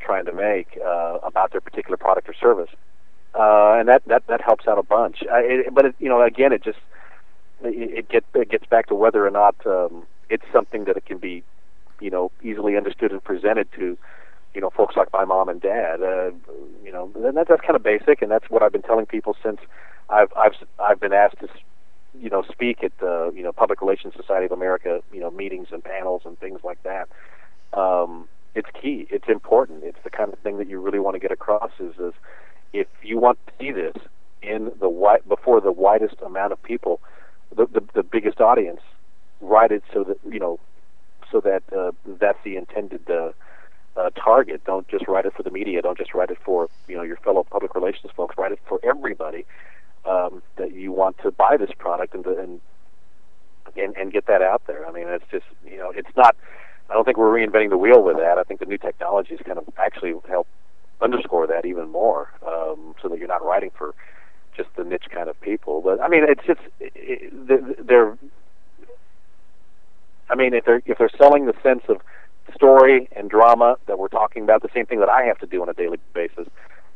trying 0.05 0.25
to 0.25 0.33
make 0.33 0.79
uh, 0.85 1.17
about 1.23 1.51
their 1.51 1.61
particular 1.61 1.97
product 1.97 2.29
or 2.29 2.33
service, 2.33 2.69
uh, 3.33 3.75
and 3.79 3.87
that, 3.89 4.03
that 4.07 4.25
that 4.27 4.41
helps 4.41 4.67
out 4.67 4.77
a 4.77 4.83
bunch. 4.83 5.23
Uh, 5.23 5.37
it, 5.37 5.73
but 5.73 5.85
it, 5.85 5.95
you 5.99 6.09
know, 6.09 6.21
again, 6.21 6.53
it 6.53 6.63
just 6.63 6.79
it, 7.63 7.99
it 7.99 8.09
gets 8.09 8.25
it 8.33 8.49
gets 8.49 8.65
back 8.65 8.87
to 8.87 8.95
whether 8.95 9.25
or 9.25 9.31
not 9.31 9.55
um, 9.65 10.03
it's 10.29 10.45
something 10.53 10.85
that 10.85 10.97
it 10.97 11.05
can 11.05 11.17
be, 11.17 11.43
you 11.99 12.09
know, 12.09 12.31
easily 12.43 12.77
understood 12.77 13.11
and 13.11 13.23
presented 13.23 13.67
to, 13.73 13.97
you 14.53 14.61
know, 14.61 14.69
folks 14.69 14.95
like 14.95 15.11
my 15.11 15.25
mom 15.25 15.49
and 15.49 15.61
dad. 15.61 16.01
Uh, 16.01 16.31
you 16.83 16.91
know, 16.91 17.11
and 17.15 17.37
that, 17.37 17.47
that's 17.47 17.61
kind 17.61 17.75
of 17.75 17.83
basic, 17.83 18.21
and 18.21 18.31
that's 18.31 18.49
what 18.49 18.63
I've 18.63 18.71
been 18.71 18.83
telling 18.83 19.05
people 19.05 19.35
since 19.43 19.59
I've 20.09 20.31
I've 20.35 20.55
I've 20.79 20.99
been 20.99 21.13
asked 21.13 21.39
to 21.39 21.47
you 22.21 22.29
know 22.29 22.43
speak 22.51 22.83
at 22.83 22.97
the 22.99 23.31
you 23.35 23.43
know 23.43 23.51
Public 23.51 23.81
Relations 23.81 24.13
Society 24.15 24.45
of 24.45 24.51
America 24.51 25.01
you 25.11 25.19
know 25.19 25.31
meetings 25.31 25.67
and 25.71 25.83
panels 25.83 26.21
and 26.25 26.39
things 26.39 26.61
like 26.63 26.81
that. 26.83 27.09
Um, 27.73 28.27
it's 28.55 28.69
key. 28.81 29.05
It's 29.09 29.27
important. 29.27 29.83
It's 29.83 29.99
the 30.03 30.09
kind 30.09 30.31
of 30.31 30.39
thing 30.39 30.57
that 30.57 30.69
you 30.69 30.79
really 30.79 30.99
want 30.99 31.15
to 31.15 31.19
get 31.19 31.31
across. 31.31 31.71
Is, 31.79 31.93
is 31.99 32.13
if 32.73 32.87
you 33.03 33.19
want 33.19 33.37
to 33.45 33.53
see 33.59 33.71
this 33.71 33.95
in 34.41 34.65
the 34.79 34.89
wi- 34.89 35.19
before 35.27 35.59
the 35.61 35.71
widest 35.71 36.15
amount 36.25 36.53
of 36.53 36.63
people, 36.63 37.01
the, 37.55 37.67
the 37.67 37.83
the 37.93 38.03
biggest 38.03 38.39
audience, 38.39 38.81
write 39.41 39.71
it 39.71 39.83
so 39.93 40.03
that 40.05 40.17
you 40.29 40.39
know, 40.39 40.59
so 41.31 41.41
that 41.41 41.63
uh, 41.75 41.91
that's 42.19 42.39
the 42.45 42.55
intended 42.55 43.09
uh, 43.09 43.31
uh, 43.97 44.09
target. 44.11 44.63
Don't 44.65 44.87
just 44.87 45.07
write 45.07 45.25
it 45.25 45.33
for 45.33 45.43
the 45.43 45.51
media. 45.51 45.81
Don't 45.81 45.97
just 45.97 46.13
write 46.13 46.29
it 46.29 46.37
for 46.43 46.69
you 46.87 46.95
know 46.95 47.03
your 47.03 47.17
fellow 47.17 47.43
public 47.43 47.75
relations 47.75 48.11
folks. 48.15 48.35
Write 48.37 48.53
it 48.53 48.59
for 48.67 48.79
everybody 48.83 49.45
um, 50.05 50.41
that 50.55 50.73
you 50.73 50.93
want 50.93 51.17
to 51.19 51.31
buy 51.31 51.57
this 51.57 51.71
product 51.77 52.13
and, 52.15 52.25
and 52.25 52.61
and 53.75 53.97
and 53.97 54.13
get 54.13 54.27
that 54.27 54.41
out 54.41 54.61
there. 54.67 54.87
I 54.87 54.91
mean, 54.93 55.07
it's 55.07 55.29
just 55.29 55.45
you 55.65 55.77
know, 55.77 55.91
it's 55.91 56.15
not 56.15 56.37
I 56.89 56.93
don't 56.93 57.03
think 57.03 57.17
we're 57.17 57.33
reinventing 57.33 57.69
the 57.69 57.77
wheel 57.77 58.03
with 58.03 58.17
that. 58.17 58.37
I 58.37 58.43
think 58.43 58.59
the 58.59 58.65
new 58.65 58.77
technologies 58.77 59.39
kind 59.45 59.57
of 59.57 59.65
actually 59.77 60.13
help 60.27 60.47
underscore 61.01 61.47
that 61.47 61.65
even 61.65 61.89
more, 61.89 62.31
um, 62.45 62.95
so 63.01 63.09
that 63.09 63.17
you're 63.17 63.27
not 63.27 63.43
writing 63.43 63.71
for 63.75 63.93
just 64.55 64.69
the 64.75 64.83
niche 64.83 65.05
kind 65.11 65.29
of 65.29 65.39
people. 65.41 65.81
But 65.81 65.99
I 66.01 66.07
mean, 66.07 66.23
it's 66.27 66.45
just 66.45 66.61
it, 66.79 67.87
they're. 67.87 68.17
I 70.29 70.35
mean, 70.35 70.53
if 70.53 70.65
they're 70.65 70.81
if 70.85 70.97
they're 70.97 71.09
selling 71.17 71.45
the 71.45 71.53
sense 71.61 71.83
of 71.89 72.01
story 72.53 73.09
and 73.15 73.29
drama 73.29 73.77
that 73.87 73.97
we're 73.97 74.07
talking 74.07 74.43
about, 74.43 74.61
the 74.61 74.69
same 74.73 74.85
thing 74.85 74.99
that 74.99 75.09
I 75.09 75.23
have 75.23 75.39
to 75.39 75.47
do 75.47 75.61
on 75.61 75.69
a 75.69 75.73
daily 75.73 75.99
basis, 76.13 76.47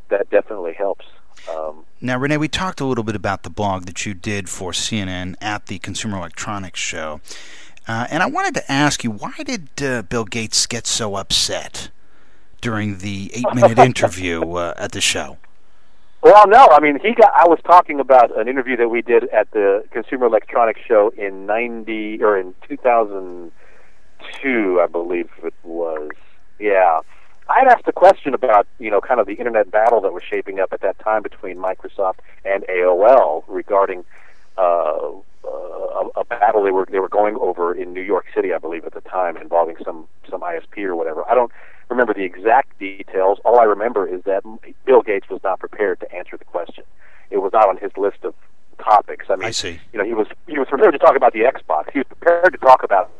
that 0.10 0.30
definitely 0.30 0.74
helps. 0.74 1.06
Um, 1.50 1.86
now, 2.02 2.20
Renay, 2.20 2.38
we 2.38 2.48
talked 2.48 2.82
a 2.82 2.86
little 2.86 3.04
bit 3.04 3.16
about 3.16 3.44
the 3.44 3.50
blog 3.50 3.86
that 3.86 4.06
you 4.06 4.14
did 4.14 4.50
for 4.50 4.72
CNN 4.72 5.36
at 5.42 5.68
the 5.68 5.80
Consumer 5.80 6.18
Electronics 6.18 6.80
Show. 6.80 7.22
Uh, 7.90 8.06
and 8.12 8.22
I 8.22 8.28
wanted 8.28 8.54
to 8.54 8.72
ask 8.72 9.04
you, 9.04 9.10
why 9.10 9.34
did 9.44 9.82
uh, 9.82 10.04
Bill 10.04 10.24
Gates 10.24 10.68
get 10.68 10.86
so 10.86 11.16
upset 11.16 11.90
during 12.62 13.00
the 13.00 13.32
eight-minute 13.34 13.80
interview 13.92 14.44
uh, 14.44 14.76
at 14.78 14.92
the 14.92 15.02
show? 15.02 15.40
Well, 16.22 16.48
no, 16.48 16.68
I 16.72 16.82
mean 16.82 17.00
he 17.00 17.16
got. 17.16 17.32
I 17.34 17.48
was 17.48 17.58
talking 17.66 18.00
about 18.00 18.38
an 18.38 18.48
interview 18.48 18.78
that 18.78 18.90
we 18.90 19.02
did 19.02 19.24
at 19.30 19.50
the 19.52 19.86
Consumer 19.90 20.28
Electronics 20.28 20.82
Show 20.88 21.12
in 21.18 21.48
ninety 21.48 22.22
or 22.22 22.38
in 22.38 22.54
two 22.68 22.78
thousand 22.78 23.52
two, 24.40 24.80
I 24.84 24.88
believe 24.88 25.30
it 25.42 25.54
was. 25.64 26.12
Yeah, 26.60 27.00
I 27.50 27.60
had 27.60 27.70
asked 27.70 27.88
a 27.88 27.94
question 27.94 28.36
about 28.36 28.68
you 28.78 28.92
know 28.92 29.02
kind 29.02 29.20
of 29.20 29.26
the 29.26 29.34
internet 29.34 29.72
battle 29.72 30.02
that 30.02 30.14
was 30.14 30.22
shaping 30.22 30.60
up 30.60 30.74
at 30.74 30.82
that 30.82 31.00
time 31.00 31.24
between 31.24 31.58
Microsoft 31.58 32.20
and 32.46 32.66
AOL 32.70 33.46
regarding 33.48 34.04
uh, 34.60 34.62
uh, 34.62 35.12
a, 35.48 36.20
a 36.22 36.26
battle 36.26 36.64
they 36.64 36.72
were 36.72 36.88
they 36.90 37.00
were 37.00 37.10
going 37.10 37.36
over 37.38 37.74
in 37.74 37.94
New 37.94 38.02
York 38.02 38.26
City, 38.34 38.54
I 38.54 38.58
believe, 38.58 38.86
at 38.86 38.94
the 38.94 39.02
time, 39.02 39.38
involving 39.38 39.76
some 39.84 40.08
some 40.30 40.42
ISP 40.42 40.84
or 40.84 40.96
whatever. 40.96 41.30
I 41.30 41.36
don't 41.36 41.52
remember 41.90 42.14
the 42.14 42.24
exact 42.24 42.78
details. 42.80 43.40
All 43.46 43.60
I 43.60 43.64
remember 43.64 44.08
is 44.08 44.24
that 44.24 44.44
Bill 44.86 45.02
Gates 45.02 45.30
was 45.30 45.42
not 45.44 45.60
prepared 45.60 46.00
to 46.02 46.12
answer 46.14 46.38
the 46.38 46.46
question. 46.46 46.84
It 47.32 47.38
was 47.38 47.54
not 47.54 47.68
on 47.68 47.78
his 47.78 47.92
list 47.98 48.24
of 48.24 48.34
topics. 48.80 49.26
I 49.30 49.36
mean, 49.36 49.46
I 49.46 49.52
see. 49.52 49.80
You 49.94 50.00
know, 50.00 50.06
he 50.06 50.14
was 50.14 50.28
he 50.48 50.58
was 50.58 50.68
prepared 50.68 50.94
to 50.94 51.00
talk 51.00 51.16
about 51.16 51.34
the 51.34 51.42
Xbox. 51.42 51.92
He 51.92 52.00
was 52.00 52.08
prepared 52.08 52.54
to 52.54 52.60
talk 52.60 52.84
about 52.84 53.12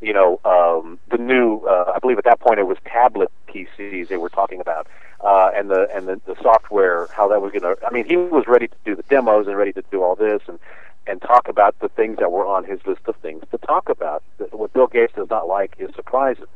you 0.00 0.12
know 0.12 0.40
um, 0.44 0.98
the 1.10 1.18
new. 1.18 1.60
Uh, 1.66 1.92
I 1.94 1.98
believe 1.98 2.18
at 2.18 2.24
that 2.24 2.40
point 2.40 2.58
it 2.58 2.66
was 2.66 2.78
tablet 2.84 3.30
PCs 3.48 4.08
they 4.08 4.16
were 4.16 4.28
talking 4.28 4.60
about, 4.60 4.86
uh, 5.20 5.50
and 5.54 5.70
the 5.70 5.88
and 5.94 6.08
the, 6.08 6.20
the 6.26 6.36
software 6.42 7.08
how 7.14 7.28
that 7.28 7.40
was 7.40 7.52
going 7.52 7.62
to. 7.62 7.76
I 7.86 7.90
mean, 7.90 8.06
he 8.06 8.16
was 8.16 8.44
ready 8.46 8.68
to 8.68 8.76
do 8.84 8.96
the 8.96 9.02
demos 9.04 9.46
and 9.46 9.56
ready 9.56 9.72
to 9.72 9.82
do 9.90 10.02
all 10.02 10.14
this 10.14 10.42
and 10.48 10.58
and 11.06 11.20
talk 11.22 11.48
about 11.48 11.78
the 11.80 11.88
things 11.90 12.18
that 12.18 12.30
were 12.30 12.46
on 12.46 12.64
his 12.64 12.80
list 12.86 13.02
of 13.06 13.16
things 13.16 13.42
to 13.50 13.58
talk 13.58 13.88
about. 13.88 14.22
What 14.50 14.72
Bill 14.72 14.86
Gates 14.86 15.12
does 15.14 15.30
not 15.30 15.48
like 15.48 15.74
is 15.78 15.94
surprises. 15.94 16.48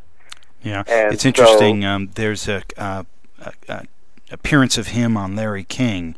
Yeah, 0.63 0.83
and 0.89 1.15
it's 1.15 1.25
interesting. 1.25 1.83
So, 1.83 1.89
um, 1.89 2.11
there's 2.15 2.47
a, 2.49 2.63
uh, 2.77 3.05
a, 3.39 3.53
a, 3.69 3.85
appearance 4.31 4.77
of 4.77 4.89
him 4.89 5.17
on 5.17 5.35
Larry 5.35 5.65
King, 5.65 6.15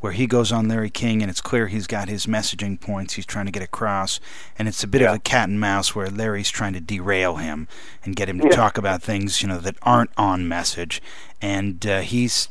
where 0.00 0.12
he 0.12 0.26
goes 0.26 0.52
on 0.52 0.68
Larry 0.68 0.90
King, 0.90 1.22
and 1.22 1.30
it's 1.30 1.40
clear 1.40 1.68
he's 1.68 1.86
got 1.86 2.08
his 2.08 2.26
messaging 2.26 2.78
points 2.78 3.14
he's 3.14 3.24
trying 3.24 3.46
to 3.46 3.52
get 3.52 3.62
across, 3.62 4.20
and 4.58 4.68
it's 4.68 4.84
a 4.84 4.86
bit 4.86 5.00
yeah. 5.00 5.10
of 5.10 5.16
a 5.16 5.18
cat 5.18 5.48
and 5.48 5.58
mouse 5.58 5.94
where 5.94 6.10
Larry's 6.10 6.50
trying 6.50 6.74
to 6.74 6.80
derail 6.80 7.36
him 7.36 7.68
and 8.04 8.14
get 8.14 8.28
him 8.28 8.38
to 8.40 8.48
yeah. 8.48 8.54
talk 8.54 8.76
about 8.76 9.02
things 9.02 9.40
you 9.40 9.48
know 9.48 9.58
that 9.58 9.76
aren't 9.82 10.10
on 10.18 10.46
message, 10.46 11.00
and 11.40 11.86
uh, 11.86 12.00
he's 12.00 12.50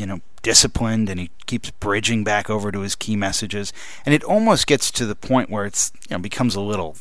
you 0.00 0.06
know, 0.06 0.20
disciplined 0.42 1.10
and 1.10 1.20
he 1.20 1.30
keeps 1.46 1.70
bridging 1.72 2.24
back 2.24 2.48
over 2.48 2.72
to 2.72 2.80
his 2.80 2.94
key 2.96 3.14
messages. 3.14 3.72
And 4.06 4.14
it 4.14 4.24
almost 4.24 4.66
gets 4.66 4.90
to 4.92 5.04
the 5.04 5.14
point 5.14 5.50
where 5.50 5.66
it's, 5.66 5.92
you 6.08 6.16
know, 6.16 6.20
becomes 6.22 6.54
a 6.54 6.60
little 6.62 6.96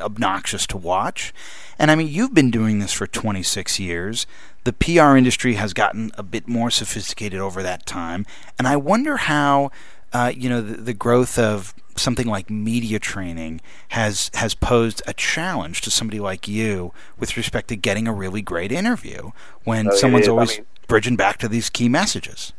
obnoxious 0.00 0.66
to 0.68 0.76
watch. 0.76 1.32
And 1.78 1.90
I 1.90 1.94
mean, 1.94 2.08
you've 2.08 2.34
been 2.34 2.50
doing 2.50 2.80
this 2.80 2.92
for 2.92 3.06
26 3.06 3.78
years. 3.78 4.26
The 4.64 4.72
PR 4.72 5.16
industry 5.16 5.54
has 5.54 5.72
gotten 5.72 6.10
a 6.18 6.22
bit 6.22 6.48
more 6.48 6.70
sophisticated 6.70 7.38
over 7.40 7.62
that 7.62 7.86
time. 7.86 8.26
And 8.58 8.66
I 8.66 8.76
wonder 8.76 9.16
how, 9.18 9.70
uh, 10.12 10.32
you 10.34 10.48
know, 10.48 10.60
the, 10.60 10.74
the 10.76 10.94
growth 10.94 11.38
of 11.38 11.74
something 11.94 12.26
like 12.26 12.48
media 12.48 12.98
training 12.98 13.60
has 13.88 14.30
has 14.32 14.54
posed 14.54 15.02
a 15.06 15.12
challenge 15.12 15.82
to 15.82 15.90
somebody 15.90 16.18
like 16.18 16.48
you 16.48 16.90
with 17.18 17.36
respect 17.36 17.68
to 17.68 17.76
getting 17.76 18.08
a 18.08 18.12
really 18.14 18.40
great 18.40 18.72
interview 18.72 19.30
when 19.64 19.88
Oh, 19.88 19.94
someone's 19.94 20.22
is. 20.24 20.28
I 20.28 20.30
always 20.32 20.56
mean- 20.56 20.66
bridging 20.88 21.16
back 21.16 21.38
to 21.38 21.48
these 21.48 21.70
key 21.70 21.88
messages. 21.88 22.52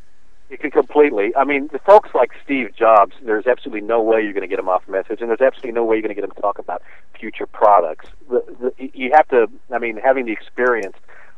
You 0.50 0.58
can 0.58 0.72
completely. 0.72 1.36
I 1.36 1.46
mean, 1.46 1.70
the 1.72 1.80
folks 1.80 2.10
like 2.14 2.32
Steve 2.44 2.76
Jobs, 2.76 3.16
there's 3.24 3.48
absolutely 3.48 3.82
no 3.82 4.02
way 4.02 4.22
you're 4.22 4.34
going 4.34 4.42
to 4.42 4.48
get 4.48 4.60
him 4.60 4.70
off 4.70 4.88
message, 4.88 5.20
and 5.20 5.30
there's 5.30 5.42
absolutely 5.42 5.72
no 5.72 5.84
way 5.84 5.96
you're 5.96 6.04
going 6.04 6.16
to 6.16 6.22
get 6.22 6.22
them 6.22 6.36
to 6.36 6.42
talk 6.42 6.60
about 6.60 6.84
future 7.20 7.48
products. 7.48 8.08
The, 8.30 8.44
the, 8.78 8.92
you 8.94 9.12
have 9.16 9.28
to. 9.30 9.48
I 9.74 9.80
mean, 9.80 9.98
having 9.98 10.26
the 10.26 10.32
experience 10.32 10.96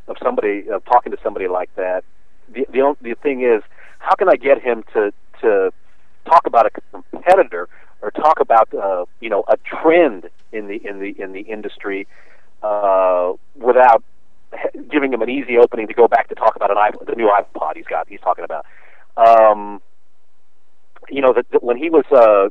of 0.07 0.17
somebody 0.21 0.69
of 0.69 0.83
talking 0.85 1.11
to 1.11 1.17
somebody 1.23 1.47
like 1.47 1.73
that. 1.75 2.03
The 2.53 2.65
the 2.71 2.81
only, 2.81 2.97
the 3.01 3.15
thing 3.15 3.41
is, 3.41 3.63
how 3.99 4.15
can 4.15 4.29
I 4.29 4.35
get 4.35 4.61
him 4.61 4.83
to 4.93 5.13
to 5.41 5.71
talk 6.25 6.45
about 6.45 6.65
a 6.65 6.69
competitor 6.91 7.69
or 8.01 8.11
talk 8.11 8.39
about 8.39 8.73
uh, 8.73 9.05
you 9.19 9.29
know 9.29 9.43
a 9.47 9.57
trend 9.57 10.29
in 10.51 10.67
the 10.67 10.85
in 10.85 10.99
the 10.99 11.15
in 11.21 11.33
the 11.33 11.41
industry 11.41 12.07
uh, 12.63 13.33
without 13.55 14.03
giving 15.05 15.13
him 15.13 15.21
an 15.21 15.29
easy 15.29 15.57
opening 15.57 15.87
to 15.87 15.93
go 15.93 16.07
back 16.07 16.29
to 16.29 16.35
talk 16.35 16.55
about 16.55 16.71
an 16.71 16.77
iPod, 16.77 17.05
the 17.07 17.15
new 17.15 17.29
iPod 17.29 17.75
he's 17.75 17.85
got. 17.85 18.07
He's 18.07 18.19
talking 18.21 18.43
about. 18.43 18.65
Um, 19.17 19.81
you 21.09 21.21
know 21.21 21.33
that, 21.33 21.63
when 21.63 21.77
he 21.77 21.89
was 21.89 22.05
uh, 22.11 22.49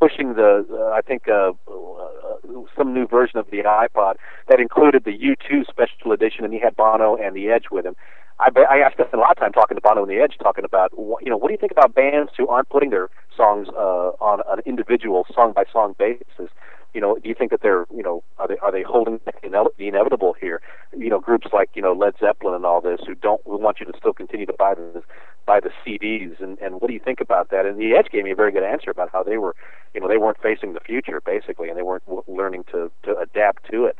pushing 0.00 0.34
the, 0.34 0.64
uh, 0.70 0.96
I 0.96 1.00
think 1.02 1.28
uh, 1.28 1.52
uh, 1.68 2.62
some 2.76 2.94
new 2.94 3.06
version 3.06 3.38
of 3.38 3.46
the 3.50 3.58
iPod 3.58 4.14
that 4.48 4.60
included 4.60 5.04
the 5.04 5.12
U2 5.12 5.66
special 5.68 6.12
edition, 6.12 6.44
and 6.44 6.52
he 6.52 6.60
had 6.60 6.76
Bono 6.76 7.16
and 7.16 7.34
the 7.34 7.48
Edge 7.48 7.64
with 7.70 7.84
him. 7.84 7.96
I, 8.40 8.50
I 8.70 8.78
asked 8.78 9.00
him 9.00 9.06
a 9.12 9.16
lot 9.16 9.32
of 9.32 9.38
time 9.38 9.52
talking 9.52 9.76
to 9.76 9.80
Bono 9.80 10.02
and 10.02 10.10
the 10.10 10.22
Edge, 10.22 10.36
talking 10.40 10.64
about 10.64 10.92
you 10.96 11.30
know 11.30 11.36
what 11.36 11.48
do 11.48 11.52
you 11.52 11.58
think 11.58 11.72
about 11.72 11.94
bands 11.94 12.30
who 12.36 12.46
aren't 12.46 12.68
putting 12.68 12.90
their 12.90 13.08
songs 13.36 13.68
uh, 13.70 14.14
on 14.22 14.40
an 14.48 14.62
individual 14.64 15.26
song 15.34 15.52
by 15.52 15.64
song 15.72 15.96
basis? 15.98 16.50
You 16.94 17.00
know, 17.00 17.16
do 17.16 17.28
you 17.28 17.34
think 17.34 17.50
that 17.50 17.60
they're 17.62 17.86
you 17.94 18.02
know 18.02 18.22
are 18.38 18.48
they 18.48 18.56
are 18.58 18.72
they 18.72 18.82
holding 18.82 19.20
the 19.24 19.86
inevitable 19.86 20.34
here? 20.40 20.60
You 20.96 21.10
know, 21.10 21.20
groups 21.20 21.48
like 21.52 21.70
you 21.74 21.82
know 21.82 21.92
Led 21.92 22.14
Zeppelin 22.18 22.54
and 22.54 22.64
all 22.64 22.80
this 22.80 23.00
who 23.06 23.14
don't 23.14 23.40
who 23.44 23.58
want 23.58 23.80
you 23.80 23.86
to 23.86 23.92
still 23.98 24.12
continue 24.12 24.46
to 24.46 24.54
buy 24.54 24.74
the 24.74 25.02
buy 25.46 25.60
the 25.60 25.70
CDs 25.84 26.40
and 26.42 26.58
and 26.60 26.80
what 26.80 26.88
do 26.88 26.94
you 26.94 27.00
think 27.00 27.20
about 27.20 27.50
that? 27.50 27.66
And 27.66 27.78
the 27.78 27.94
Edge 27.94 28.08
gave 28.10 28.24
me 28.24 28.30
a 28.30 28.36
very 28.36 28.52
good 28.52 28.62
answer 28.62 28.90
about 28.90 29.10
how 29.12 29.22
they 29.22 29.38
were 29.38 29.54
you 29.94 30.00
know 30.00 30.08
they 30.08 30.18
weren't 30.18 30.40
facing 30.42 30.72
the 30.72 30.80
future 30.80 31.20
basically 31.24 31.68
and 31.68 31.76
they 31.76 31.82
weren't 31.82 32.04
learning 32.26 32.64
to 32.72 32.90
to 33.04 33.18
adapt 33.18 33.70
to 33.70 33.84
it. 33.84 33.96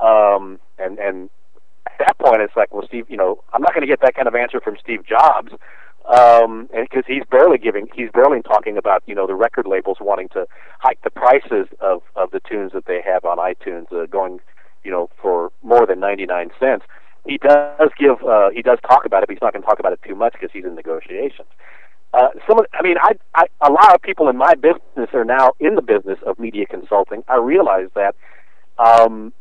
Um, 0.00 0.58
and 0.78 0.98
and 0.98 1.30
at 1.86 1.98
that 1.98 2.18
point, 2.18 2.42
it's 2.42 2.56
like, 2.56 2.72
well, 2.72 2.86
Steve, 2.86 3.06
you 3.08 3.16
know, 3.16 3.42
I'm 3.52 3.62
not 3.62 3.74
going 3.74 3.82
to 3.82 3.86
get 3.86 4.00
that 4.00 4.14
kind 4.14 4.26
of 4.26 4.34
answer 4.34 4.60
from 4.60 4.76
Steve 4.82 5.04
Jobs, 5.06 5.52
um, 6.04 6.68
and 6.74 6.86
because 6.88 7.04
he's 7.06 7.22
barely 7.30 7.56
giving, 7.56 7.88
he's 7.94 8.10
barely 8.12 8.42
talking 8.42 8.76
about, 8.76 9.02
you 9.06 9.14
know, 9.14 9.26
the 9.26 9.34
record 9.34 9.66
labels 9.66 9.98
wanting 10.00 10.28
to 10.30 10.46
hike 10.78 11.00
the 11.02 11.10
prices 11.10 11.66
of 11.80 12.02
of 12.14 12.30
the 12.30 12.40
tunes 12.40 12.72
that 12.72 12.84
they 12.86 13.00
have 13.00 13.24
on 13.24 13.38
iTunes, 13.38 13.90
uh, 13.92 14.06
going, 14.06 14.40
you 14.84 14.90
know, 14.90 15.08
for 15.20 15.50
more 15.62 15.86
than 15.86 16.00
99 16.00 16.50
cents. 16.60 16.84
He 17.26 17.38
does 17.38 17.90
give, 17.98 18.22
uh, 18.22 18.50
he 18.50 18.60
does 18.60 18.78
talk 18.86 19.06
about 19.06 19.22
it, 19.22 19.28
but 19.28 19.34
he's 19.34 19.40
not 19.40 19.54
going 19.54 19.62
to 19.62 19.66
talk 19.66 19.78
about 19.78 19.94
it 19.94 20.00
too 20.06 20.14
much 20.14 20.34
because 20.34 20.50
he's 20.52 20.66
in 20.66 20.74
negotiations. 20.74 21.48
Uh, 22.12 22.28
some 22.46 22.58
of, 22.58 22.66
I 22.74 22.82
mean, 22.82 22.96
I, 23.00 23.12
I, 23.34 23.44
a 23.66 23.72
lot 23.72 23.94
of 23.94 24.02
people 24.02 24.28
in 24.28 24.36
my 24.36 24.54
business 24.54 25.08
are 25.14 25.24
now 25.24 25.52
in 25.58 25.74
the 25.74 25.82
business 25.82 26.18
of 26.26 26.38
media 26.38 26.66
consulting. 26.66 27.24
I 27.28 27.38
realize 27.38 27.88
that, 27.94 28.14
um, 28.78 29.32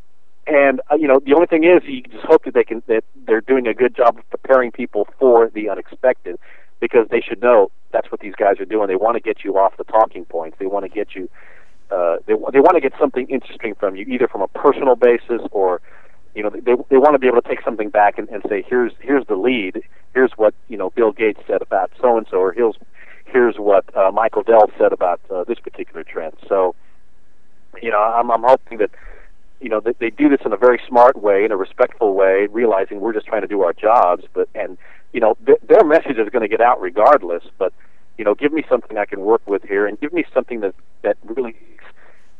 and 0.48 0.82
uh, 0.92 0.96
you 0.96 1.08
know, 1.08 1.20
the 1.26 1.34
only 1.34 1.48
thing 1.48 1.64
is, 1.64 1.84
you 1.86 2.02
just 2.04 2.26
hope 2.26 2.44
that 2.46 2.54
they 2.54 2.64
can 2.64 2.84
that 2.88 3.04
they're 3.26 3.42
doing 3.42 3.68
a 3.68 3.74
good 3.74 3.96
job 3.96 4.18
of 4.18 4.30
preparing 4.30 4.72
people 4.72 5.08
for 5.20 5.50
the 5.50 5.70
unexpected, 5.70 6.38
because 6.80 7.08
they 7.10 7.22
should 7.22 7.42
know 7.42 7.72
that's 7.92 8.12
what 8.12 8.20
these 8.20 8.36
guys 8.36 8.60
are 8.60 8.66
doing. 8.66 8.88
They 8.88 8.96
want 8.96 9.16
to 9.16 9.22
get 9.22 9.44
you 9.44 9.58
off 9.58 9.78
the 9.78 9.84
talking 9.86 10.26
points. 10.26 10.58
They 10.60 10.66
want 10.66 10.84
to 10.84 10.90
get 10.90 11.16
you. 11.16 11.30
Uh, 11.92 12.18
they 12.26 12.34
they 12.52 12.60
want 12.60 12.76
to 12.76 12.82
get 12.82 12.94
something 13.00 13.28
interesting 13.30 13.76
from 13.76 13.96
you, 13.96 14.06
either 14.10 14.28
from 14.28 14.42
a 14.42 14.48
personal 14.48 14.96
basis 14.96 15.42
or, 15.52 15.80
you 16.36 16.44
know, 16.44 16.50
they 16.50 16.76
they 16.90 16.98
want 16.98 17.14
to 17.14 17.20
be 17.20 17.28
able 17.28 17.42
to 17.42 17.48
take 17.48 17.62
something 17.64 17.90
back 17.90 18.18
and, 18.18 18.28
and 18.30 18.44
say, 18.50 18.66
here's 18.68 18.92
here's 19.00 19.26
the 19.28 19.36
lead. 19.36 19.82
Here's 20.14 20.32
what 20.36 20.54
you 20.68 20.78
know 20.78 20.90
Bill 20.90 21.12
Gates 21.12 21.40
said 21.48 21.62
about 21.62 21.92
so 22.02 22.18
and 22.18 22.28
so, 22.30 22.38
or 22.38 22.52
here's 22.52 22.76
here's 23.26 23.58
what 23.58 23.86
uh, 23.96 24.12
Michael 24.12 24.44
Dell 24.44 24.70
said 24.78 24.92
about 24.92 25.22
uh, 25.34 25.44
this 25.44 25.60
particular 25.60 26.04
trend. 26.04 26.34
So, 26.48 26.76
you 27.82 27.92
know, 27.92 28.00
I'm 28.00 28.30
I'm 28.32 28.44
hoping 28.44 28.80
that 28.80 28.92
you 29.64 29.70
know 29.70 29.80
they, 29.80 29.94
they 30.00 30.10
do 30.10 30.30
this 30.30 30.42
in 30.46 30.54
a 30.54 30.58
very 30.58 30.80
smart 30.88 31.22
way, 31.22 31.46
in 31.46 31.52
a 31.52 31.58
respectful 31.58 32.14
way, 32.14 32.48
realizing 32.52 33.00
we're 33.00 33.14
just 33.14 33.26
trying 33.26 33.42
to 33.42 33.48
do 33.48 33.62
our 33.62 33.74
jobs. 33.74 34.26
But 34.34 34.50
and 34.54 34.78
you 35.14 35.22
know 35.22 35.38
th- 35.46 35.60
their 35.68 35.84
message 35.84 36.18
is 36.18 36.30
going 36.30 36.42
to 36.42 36.50
get 36.50 36.62
out 36.62 36.82
regardless. 36.82 37.44
But 37.58 37.74
you 38.18 38.26
know, 38.26 38.36
give 38.36 38.52
me 38.54 38.64
something 38.70 38.98
I 38.98 39.06
can 39.06 39.22
work 39.22 39.42
with 39.48 39.64
here, 39.64 39.88
and 39.88 40.00
give 40.00 40.14
me 40.14 40.26
something 40.34 40.60
that 40.60 40.76
that 41.02 41.18
really 41.24 41.56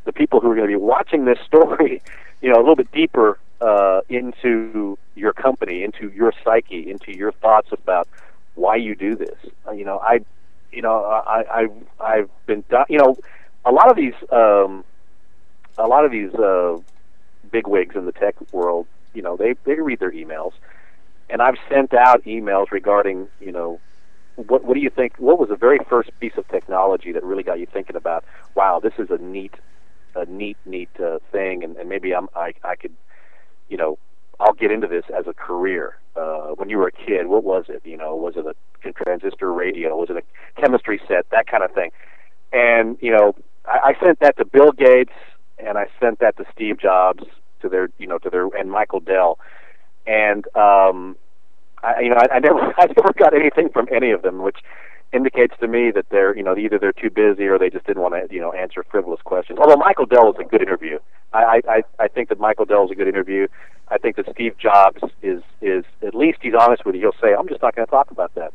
the 0.04 0.12
people 0.12 0.40
who 0.40 0.50
are 0.50 0.54
going 0.54 0.68
to 0.68 0.72
be 0.72 0.76
watching 0.76 1.24
this 1.24 1.38
story, 1.46 2.02
you 2.42 2.50
know, 2.50 2.56
a 2.56 2.60
little 2.60 2.76
bit 2.76 2.92
deeper 2.92 3.38
uh, 3.60 4.00
into 4.08 4.98
your 5.14 5.32
company, 5.32 5.82
into 5.82 6.10
your 6.14 6.32
psyche, 6.44 6.90
into 6.90 7.16
your 7.16 7.32
thoughts 7.32 7.68
about 7.72 8.06
why 8.54 8.76
you 8.76 8.94
do 8.94 9.16
this. 9.16 9.38
Uh, 9.66 9.72
you 9.72 9.84
know, 9.84 9.98
I, 9.98 10.20
you 10.70 10.82
know, 10.82 11.04
I, 11.04 11.44
I, 11.50 11.68
I've 12.00 12.30
been, 12.46 12.64
you 12.88 12.98
know, 12.98 13.16
a 13.64 13.72
lot 13.72 13.90
of 13.90 13.96
these, 13.96 14.14
um, 14.30 14.84
a 15.78 15.86
lot 15.86 16.04
of 16.04 16.12
these 16.12 16.32
uh, 16.34 16.78
bigwigs 17.54 17.94
in 17.94 18.04
the 18.04 18.10
tech 18.10 18.34
world, 18.52 18.84
you 19.14 19.22
know, 19.22 19.36
they 19.36 19.54
they 19.64 19.74
read 19.74 20.00
their 20.00 20.10
emails, 20.10 20.52
and 21.30 21.40
I've 21.40 21.54
sent 21.70 21.94
out 21.94 22.24
emails 22.24 22.72
regarding, 22.72 23.28
you 23.40 23.52
know, 23.52 23.80
what 24.34 24.64
what 24.64 24.74
do 24.74 24.80
you 24.80 24.90
think? 24.90 25.14
What 25.18 25.38
was 25.38 25.48
the 25.50 25.56
very 25.56 25.78
first 25.88 26.10
piece 26.18 26.36
of 26.36 26.48
technology 26.48 27.12
that 27.12 27.22
really 27.22 27.44
got 27.44 27.60
you 27.60 27.66
thinking 27.66 27.94
about? 27.94 28.24
Wow, 28.56 28.80
this 28.82 28.94
is 28.98 29.08
a 29.10 29.18
neat, 29.18 29.54
a 30.16 30.24
neat, 30.26 30.56
neat 30.66 30.90
uh, 30.98 31.20
thing, 31.30 31.62
and, 31.62 31.76
and 31.76 31.88
maybe 31.88 32.12
I'm 32.12 32.28
I 32.34 32.54
I 32.64 32.74
could, 32.74 32.94
you 33.68 33.76
know, 33.76 33.98
I'll 34.40 34.54
get 34.54 34.72
into 34.72 34.88
this 34.88 35.04
as 35.16 35.28
a 35.28 35.32
career. 35.32 35.96
Uh, 36.16 36.54
when 36.56 36.68
you 36.68 36.78
were 36.78 36.88
a 36.88 36.92
kid, 36.92 37.26
what 37.28 37.44
was 37.44 37.66
it? 37.68 37.82
You 37.84 37.96
know, 37.96 38.16
was 38.16 38.34
it 38.36 38.46
a 38.46 38.92
transistor 38.92 39.52
radio? 39.52 39.96
Was 39.96 40.10
it 40.10 40.16
a 40.16 40.60
chemistry 40.60 41.00
set? 41.06 41.30
That 41.30 41.46
kind 41.46 41.62
of 41.62 41.70
thing. 41.72 41.92
And 42.52 42.98
you 43.00 43.12
know, 43.12 43.36
I, 43.64 43.90
I 43.90 44.04
sent 44.04 44.18
that 44.20 44.36
to 44.38 44.44
Bill 44.44 44.72
Gates, 44.72 45.12
and 45.58 45.78
I 45.78 45.86
sent 46.00 46.18
that 46.18 46.36
to 46.38 46.44
Steve 46.52 46.78
Jobs, 46.80 47.24
to 47.64 47.68
their, 47.68 47.88
you 47.98 48.06
know, 48.06 48.18
to 48.18 48.30
their, 48.30 48.46
and 48.56 48.70
Michael 48.70 49.00
Dell, 49.00 49.38
and 50.06 50.44
um, 50.56 51.16
I, 51.82 52.00
you 52.00 52.10
know, 52.10 52.16
I, 52.16 52.36
I 52.36 52.38
never, 52.38 52.60
I 52.78 52.86
never 52.86 53.12
got 53.18 53.34
anything 53.34 53.68
from 53.70 53.88
any 53.92 54.10
of 54.10 54.22
them, 54.22 54.42
which 54.42 54.58
indicates 55.12 55.54
to 55.60 55.68
me 55.68 55.90
that 55.92 56.06
they're, 56.10 56.36
you 56.36 56.42
know, 56.42 56.56
either 56.56 56.78
they're 56.78 56.92
too 56.92 57.10
busy 57.10 57.44
or 57.44 57.58
they 57.58 57.70
just 57.70 57.86
didn't 57.86 58.02
want 58.02 58.14
to, 58.14 58.34
you 58.34 58.40
know, 58.40 58.52
answer 58.52 58.84
frivolous 58.90 59.20
questions. 59.22 59.58
Although 59.60 59.76
Michael 59.76 60.06
Dell 60.06 60.30
is 60.30 60.36
a 60.40 60.44
good 60.44 60.60
interview, 60.60 60.98
I, 61.32 61.60
I, 61.68 61.82
I 62.00 62.08
think 62.08 62.28
that 62.30 62.40
Michael 62.40 62.64
Dell 62.64 62.84
is 62.84 62.90
a 62.90 62.94
good 62.94 63.08
interview. 63.08 63.46
I 63.88 63.98
think 63.98 64.16
that 64.16 64.26
Steve 64.32 64.56
Jobs 64.58 65.00
is, 65.22 65.42
is 65.60 65.84
at 66.04 66.14
least 66.14 66.38
he's 66.42 66.54
honest 66.58 66.84
with 66.84 66.94
you. 66.96 67.02
He'll 67.02 67.20
say, 67.20 67.34
I'm 67.34 67.48
just 67.48 67.62
not 67.62 67.76
going 67.76 67.86
to 67.86 67.90
talk 67.90 68.10
about 68.10 68.34
that. 68.34 68.52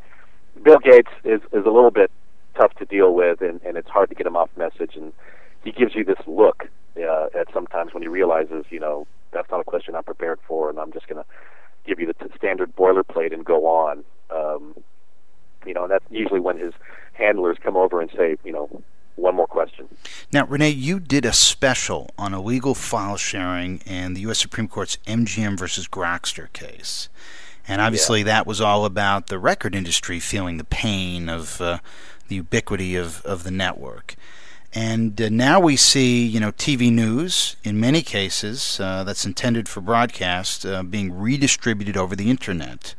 Bill 0.62 0.78
Gates 0.78 1.10
is, 1.24 1.40
is 1.52 1.64
a 1.64 1.70
little 1.70 1.90
bit 1.90 2.10
tough 2.56 2.74
to 2.74 2.84
deal 2.84 3.14
with, 3.14 3.40
and, 3.40 3.60
and 3.62 3.76
it's 3.76 3.88
hard 3.88 4.10
to 4.10 4.14
get 4.14 4.26
him 4.26 4.36
off 4.36 4.50
message. 4.56 4.96
And 4.96 5.12
he 5.64 5.72
gives 5.72 5.94
you 5.94 6.04
this 6.04 6.18
look 6.26 6.68
uh, 6.96 7.26
at 7.38 7.48
sometimes 7.52 7.92
when 7.94 8.02
he 8.02 8.08
realizes, 8.08 8.64
you 8.70 8.80
know, 8.80 9.06
that's 9.32 9.50
not 9.50 9.60
a 9.60 9.64
question 9.64 9.94
I'm 9.94 10.04
prepared 10.04 10.40
for, 10.46 10.70
and 10.70 10.78
I'm 10.78 10.92
just 10.92 11.06
going 11.08 11.22
to 11.22 11.28
give 11.86 12.00
you 12.00 12.06
the 12.06 12.14
t- 12.14 12.32
standard 12.36 12.74
boilerplate 12.74 13.32
and 13.32 13.44
go 13.44 13.66
on. 13.66 14.04
Um, 14.30 14.74
you 15.66 15.74
know, 15.74 15.82
and 15.82 15.90
that's 15.90 16.04
usually 16.10 16.40
when 16.40 16.58
his 16.58 16.72
handlers 17.12 17.58
come 17.62 17.76
over 17.76 18.00
and 18.00 18.10
say, 18.16 18.36
you 18.44 18.52
know, 18.52 18.82
one 19.16 19.34
more 19.34 19.46
question. 19.46 19.88
Now, 20.32 20.46
Renay, 20.46 20.74
you 20.74 20.98
did 20.98 21.24
a 21.24 21.32
special 21.32 22.10
on 22.16 22.32
illegal 22.32 22.74
file 22.74 23.18
sharing 23.18 23.82
and 23.86 24.16
the 24.16 24.20
U.S. 24.22 24.38
Supreme 24.38 24.68
Court's 24.68 24.96
MGM 25.06 25.58
versus 25.58 25.86
Grokster 25.86 26.50
case. 26.52 27.08
And 27.68 27.80
obviously, 27.80 28.20
yeah. 28.20 28.26
that 28.26 28.46
was 28.46 28.60
all 28.60 28.84
about 28.84 29.26
the 29.26 29.38
record 29.38 29.74
industry 29.74 30.18
feeling 30.18 30.56
the 30.56 30.64
pain 30.64 31.28
of 31.28 31.60
uh, 31.60 31.78
the 32.28 32.36
ubiquity 32.36 32.96
of, 32.96 33.20
of 33.24 33.44
the 33.44 33.50
network. 33.50 34.16
And 34.72 35.20
uh, 35.20 35.28
now 35.30 35.58
we 35.58 35.76
see, 35.76 36.24
you 36.24 36.38
know, 36.38 36.52
TV 36.52 36.92
news 36.92 37.56
in 37.64 37.80
many 37.80 38.02
cases 38.02 38.78
uh, 38.78 39.02
that's 39.02 39.26
intended 39.26 39.68
for 39.68 39.80
broadcast 39.80 40.64
uh, 40.64 40.82
being 40.84 41.12
redistributed 41.12 41.96
over 41.96 42.14
the 42.14 42.30
internet, 42.30 42.94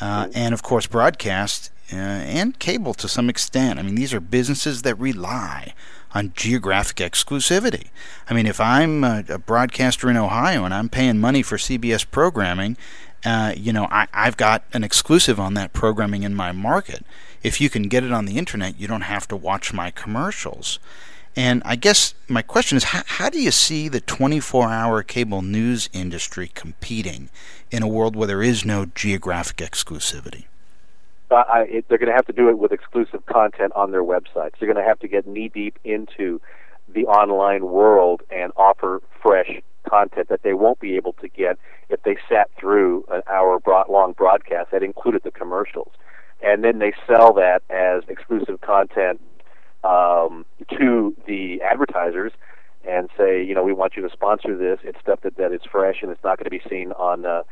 uh, 0.00 0.28
and 0.34 0.54
of 0.54 0.62
course, 0.62 0.86
broadcast 0.86 1.72
uh, 1.92 1.96
and 1.96 2.58
cable 2.60 2.94
to 2.94 3.08
some 3.08 3.28
extent. 3.28 3.80
I 3.80 3.82
mean, 3.82 3.96
these 3.96 4.14
are 4.14 4.20
businesses 4.20 4.82
that 4.82 4.94
rely 5.00 5.74
on 6.14 6.32
geographic 6.36 6.96
exclusivity. 6.96 7.88
I 8.28 8.34
mean, 8.34 8.46
if 8.46 8.60
I'm 8.60 9.02
a, 9.02 9.24
a 9.28 9.38
broadcaster 9.38 10.08
in 10.10 10.16
Ohio 10.16 10.64
and 10.64 10.72
I'm 10.72 10.88
paying 10.88 11.18
money 11.18 11.42
for 11.42 11.56
CBS 11.56 12.08
programming, 12.08 12.76
Uh, 13.24 13.52
you 13.56 13.72
know, 13.72 13.86
I, 13.90 14.06
I've 14.12 14.36
got 14.36 14.64
an 14.72 14.82
exclusive 14.82 15.38
on 15.38 15.54
that 15.54 15.72
programming 15.72 16.22
in 16.22 16.34
my 16.34 16.52
market. 16.52 17.04
If 17.42 17.60
you 17.60 17.68
can 17.68 17.84
get 17.84 18.04
it 18.04 18.12
on 18.12 18.24
the 18.24 18.38
internet, 18.38 18.78
you 18.78 18.88
don't 18.88 19.02
have 19.02 19.28
to 19.28 19.36
watch 19.36 19.72
my 19.72 19.90
commercials. 19.90 20.78
And 21.36 21.62
I 21.64 21.76
guess 21.76 22.14
my 22.28 22.42
question 22.42 22.76
is 22.76 22.84
how, 22.84 23.02
how 23.06 23.30
do 23.30 23.40
you 23.40 23.50
see 23.50 23.88
the 23.88 24.00
24 24.00 24.68
hour 24.70 25.02
cable 25.02 25.42
news 25.42 25.88
industry 25.92 26.50
competing 26.54 27.28
in 27.70 27.82
a 27.82 27.88
world 27.88 28.16
where 28.16 28.26
there 28.26 28.42
is 28.42 28.64
no 28.64 28.86
geographic 28.86 29.58
exclusivity? 29.58 30.44
Uh, 31.30 31.44
I, 31.48 31.60
it, 31.62 31.84
they're 31.88 31.98
going 31.98 32.08
to 32.08 32.14
have 32.14 32.26
to 32.26 32.32
do 32.32 32.48
it 32.48 32.58
with 32.58 32.72
exclusive 32.72 33.24
content 33.26 33.72
on 33.76 33.92
their 33.92 34.02
websites. 34.02 34.52
They're 34.58 34.72
going 34.72 34.82
to 34.82 34.88
have 34.88 34.98
to 35.00 35.08
get 35.08 35.26
knee 35.26 35.48
deep 35.48 35.78
into 35.84 36.40
the 36.88 37.06
online 37.06 37.64
world 37.66 38.22
and 38.30 38.52
offer 38.56 39.00
fresh 39.22 39.62
content 39.88 40.28
that 40.28 40.42
they 40.42 40.52
won't 40.52 40.80
be 40.80 40.96
able 40.96 41.12
to 41.14 41.28
get 41.28 41.58
if 41.88 42.02
they 42.02 42.16
sat 42.28 42.50
through 42.58 43.04
an 43.10 43.22
hour 43.30 43.58
broad, 43.58 43.88
long 43.88 44.12
broadcast 44.12 44.70
that 44.70 44.82
included 44.82 45.22
the 45.22 45.30
commercials. 45.30 45.92
And 46.42 46.64
then 46.64 46.78
they 46.78 46.92
sell 47.06 47.32
that 47.34 47.62
as 47.68 48.02
exclusive 48.08 48.60
content 48.60 49.20
um, 49.84 50.46
to 50.78 51.14
the 51.26 51.60
advertisers 51.62 52.32
and 52.88 53.10
say, 53.16 53.42
you 53.42 53.54
know, 53.54 53.62
we 53.62 53.72
want 53.72 53.96
you 53.96 54.02
to 54.02 54.10
sponsor 54.10 54.56
this. 54.56 54.78
It's 54.82 54.98
stuff 55.00 55.20
that, 55.22 55.36
that 55.36 55.52
is 55.52 55.60
fresh 55.70 55.96
and 56.02 56.10
it's 56.10 56.24
not 56.24 56.38
going 56.38 56.44
to 56.44 56.50
be 56.50 56.62
seen 56.68 56.92
on 56.92 57.26
uh, 57.26 57.42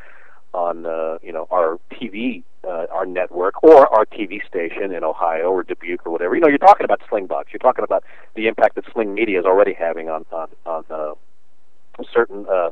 on 0.54 0.86
uh, 0.86 1.18
you 1.22 1.32
know 1.32 1.46
our 1.50 1.78
TV, 1.92 2.42
uh, 2.64 2.86
our 2.90 3.06
network, 3.06 3.62
or 3.62 3.86
our 3.94 4.06
TV 4.06 4.38
station 4.46 4.92
in 4.92 5.04
Ohio 5.04 5.50
or 5.50 5.62
Dubuque 5.62 6.06
or 6.06 6.12
whatever. 6.12 6.34
You 6.34 6.40
know, 6.40 6.48
you're 6.48 6.58
talking 6.58 6.84
about 6.84 7.00
Slingbox. 7.10 7.44
You're 7.52 7.58
talking 7.58 7.84
about 7.84 8.04
the 8.34 8.46
impact 8.46 8.76
that 8.76 8.84
Sling 8.92 9.14
Media 9.14 9.38
is 9.38 9.44
already 9.44 9.74
having 9.74 10.08
on 10.08 10.24
on, 10.32 10.48
on 10.64 10.84
uh, 10.90 11.12
certain 12.12 12.46
uh, 12.50 12.70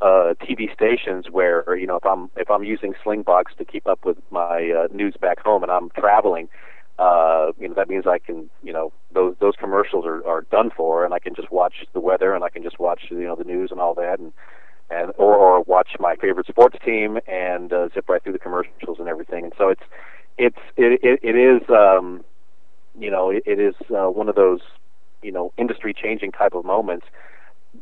uh, 0.00 0.34
TV 0.42 0.72
stations. 0.72 1.26
Where 1.30 1.76
you 1.76 1.86
know, 1.86 1.96
if 1.96 2.06
I'm 2.06 2.30
if 2.36 2.50
I'm 2.50 2.64
using 2.64 2.94
Slingbox 3.04 3.56
to 3.58 3.64
keep 3.64 3.86
up 3.86 4.04
with 4.04 4.18
my 4.30 4.70
uh, 4.70 4.88
news 4.94 5.14
back 5.20 5.40
home 5.40 5.62
and 5.62 5.70
I'm 5.70 5.90
traveling, 5.90 6.48
uh, 6.98 7.52
you 7.58 7.68
know 7.68 7.74
that 7.74 7.88
means 7.88 8.06
I 8.06 8.18
can, 8.18 8.50
you 8.62 8.72
know, 8.72 8.92
those 9.12 9.34
those 9.40 9.54
commercials 9.58 10.04
are, 10.04 10.26
are 10.26 10.42
done 10.50 10.70
for, 10.76 11.04
and 11.04 11.14
I 11.14 11.18
can 11.18 11.34
just 11.34 11.50
watch 11.50 11.86
the 11.94 12.00
weather, 12.00 12.34
and 12.34 12.44
I 12.44 12.50
can 12.50 12.62
just 12.62 12.78
watch, 12.78 13.04
you 13.10 13.24
know, 13.24 13.36
the 13.36 13.44
news 13.44 13.70
and 13.70 13.80
all 13.80 13.94
that, 13.94 14.18
and 14.18 14.32
and 14.90 15.12
or, 15.16 15.34
or 15.34 15.62
watch 15.62 15.90
my 15.98 16.16
favorite 16.16 16.46
sports 16.46 16.76
team 16.84 17.18
and 17.26 17.72
uh, 17.72 17.88
zip 17.94 18.08
right 18.08 18.22
through 18.22 18.32
the 18.34 18.38
commercials 18.38 18.98
and 18.98 19.08
everything. 19.08 19.44
And 19.44 19.52
so 19.56 19.68
it's 19.68 19.82
it's 20.36 20.58
it 20.76 21.00
it, 21.02 21.20
it 21.22 21.36
is 21.36 21.62
um, 21.70 22.24
you 22.98 23.10
know 23.10 23.30
it, 23.30 23.42
it 23.46 23.58
is 23.58 23.74
uh, 23.90 24.10
one 24.10 24.28
of 24.28 24.34
those 24.34 24.60
you 25.22 25.32
know 25.32 25.52
industry 25.56 25.94
changing 25.94 26.32
type 26.32 26.54
of 26.54 26.64
moments 26.64 27.06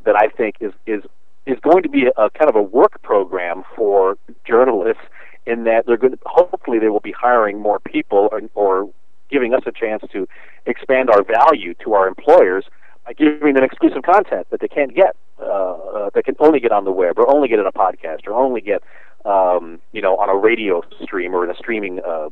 that 0.04 0.16
I 0.16 0.28
think 0.28 0.56
is 0.60 0.72
is 0.86 1.02
is 1.46 1.58
going 1.60 1.82
to 1.82 1.88
be 1.88 2.06
a, 2.06 2.30
kind 2.30 2.50
of 2.50 2.56
a 2.56 2.62
work 2.62 3.02
program 3.02 3.62
for 3.74 4.16
journalists 4.46 5.02
in 5.46 5.64
that 5.64 5.86
they're 5.86 5.96
going 5.96 6.12
to, 6.12 6.18
hopefully 6.26 6.78
they 6.78 6.90
will 6.90 7.00
be 7.00 7.12
hiring 7.12 7.58
more 7.58 7.80
people 7.80 8.28
or, 8.30 8.42
or 8.54 8.90
giving 9.30 9.54
us 9.54 9.62
a 9.66 9.72
chance 9.72 10.02
to 10.12 10.28
expand 10.66 11.08
our 11.08 11.22
value 11.22 11.72
to 11.82 11.94
our 11.94 12.06
employers 12.06 12.66
by 13.06 13.14
giving 13.14 13.54
them 13.54 13.64
exclusive 13.64 14.02
content 14.02 14.46
that 14.50 14.60
they 14.60 14.68
can't 14.68 14.94
get, 14.94 15.16
uh, 15.40 15.44
uh, 15.44 16.10
that 16.14 16.24
can 16.26 16.36
only 16.38 16.60
get 16.60 16.70
on 16.70 16.84
the 16.84 16.92
web 16.92 17.18
or 17.18 17.30
only 17.34 17.48
get 17.48 17.58
in 17.58 17.66
a 17.66 17.72
podcast 17.72 18.26
or 18.26 18.34
only 18.34 18.60
get, 18.60 18.82
um, 19.24 19.80
you 19.92 20.02
know, 20.02 20.16
on 20.16 20.28
a 20.28 20.36
radio 20.36 20.82
stream 21.02 21.34
or 21.34 21.44
in 21.44 21.50
a 21.50 21.56
streaming 21.56 22.00
uh, 22.06 22.28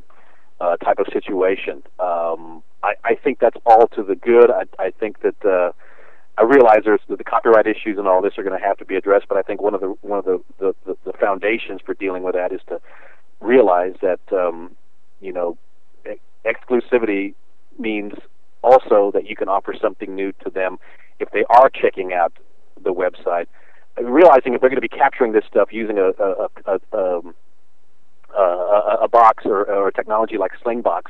uh, 0.61 0.77
type 0.77 0.99
of 0.99 1.07
situation. 1.11 1.81
Um, 1.99 2.61
I, 2.83 2.93
I 3.03 3.15
think 3.15 3.39
that's 3.39 3.57
all 3.65 3.87
to 3.89 4.03
the 4.03 4.15
good. 4.15 4.51
I, 4.51 4.63
I 4.77 4.91
think 4.91 5.21
that 5.21 5.43
uh, 5.43 5.71
I 6.37 6.43
realize 6.43 6.81
there's 6.85 7.01
the 7.09 7.23
copyright 7.23 7.65
issues 7.65 7.97
and 7.97 8.07
all 8.07 8.21
this 8.21 8.37
are 8.37 8.43
going 8.43 8.57
to 8.59 8.63
have 8.63 8.77
to 8.77 8.85
be 8.85 8.95
addressed, 8.95 9.27
but 9.27 9.37
I 9.37 9.41
think 9.41 9.61
one 9.61 9.73
of 9.73 9.81
the 9.81 9.95
one 10.01 10.19
of 10.19 10.25
the, 10.25 10.43
the, 10.59 10.75
the, 10.85 10.97
the 11.05 11.13
foundations 11.13 11.81
for 11.83 11.95
dealing 11.95 12.21
with 12.23 12.35
that 12.35 12.51
is 12.51 12.61
to 12.67 12.79
realize 13.41 13.93
that 14.01 14.19
um, 14.31 14.71
you 15.19 15.33
know 15.33 15.57
exclusivity 16.45 17.33
means 17.79 18.13
also 18.63 19.11
that 19.13 19.27
you 19.27 19.35
can 19.35 19.47
offer 19.47 19.73
something 19.79 20.15
new 20.15 20.31
to 20.43 20.49
them 20.49 20.77
if 21.19 21.29
they 21.31 21.43
are 21.49 21.69
checking 21.69 22.13
out 22.13 22.33
the 22.83 22.93
website. 22.93 23.47
Realizing 23.99 24.53
if 24.53 24.61
they're 24.61 24.69
going 24.69 24.75
to 24.75 24.81
be 24.81 24.87
capturing 24.87 25.31
this 25.31 25.45
stuff 25.49 25.69
using 25.71 25.97
a 25.97 26.11
a, 26.23 26.49
a, 26.65 26.79
a, 26.93 27.17
um, 27.17 27.35
a, 28.37 28.97
a 29.03 29.07
box 29.07 29.43
or, 29.45 29.65
or 29.65 29.87
a 29.87 29.93
technology 29.93 30.37
like 30.37 30.51
Slingbox, 30.63 31.03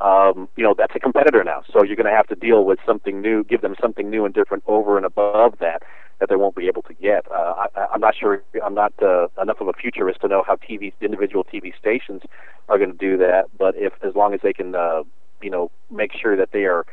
um, 0.00 0.48
you 0.56 0.64
know 0.64 0.74
that's 0.76 0.94
a 0.94 1.00
competitor 1.00 1.42
now. 1.44 1.62
So 1.72 1.82
you're 1.82 1.96
going 1.96 2.10
to 2.10 2.16
have 2.16 2.26
to 2.28 2.34
deal 2.34 2.64
with 2.64 2.78
something 2.86 3.20
new, 3.20 3.44
give 3.44 3.60
them 3.62 3.74
something 3.80 4.10
new 4.10 4.24
and 4.24 4.34
different 4.34 4.62
over 4.66 4.96
and 4.96 5.06
above 5.06 5.58
that 5.60 5.82
that 6.18 6.30
they 6.30 6.36
won't 6.36 6.56
be 6.56 6.66
able 6.66 6.82
to 6.82 6.94
get. 6.94 7.30
Uh, 7.30 7.66
I, 7.74 7.86
I'm 7.92 8.00
not 8.00 8.14
sure. 8.18 8.42
I'm 8.64 8.74
not 8.74 8.92
uh, 9.02 9.28
enough 9.40 9.60
of 9.60 9.68
a 9.68 9.72
futurist 9.72 10.20
to 10.22 10.28
know 10.28 10.42
how 10.46 10.56
TV 10.56 10.92
individual 11.00 11.44
TV 11.44 11.76
stations 11.78 12.22
are 12.68 12.78
going 12.78 12.92
to 12.92 12.96
do 12.96 13.16
that. 13.18 13.46
But 13.58 13.74
if 13.76 13.92
as 14.02 14.14
long 14.14 14.34
as 14.34 14.40
they 14.42 14.52
can, 14.52 14.74
uh, 14.74 15.02
you 15.42 15.50
know, 15.50 15.70
make 15.90 16.12
sure 16.12 16.36
that 16.36 16.52
they 16.52 16.64
are 16.64 16.86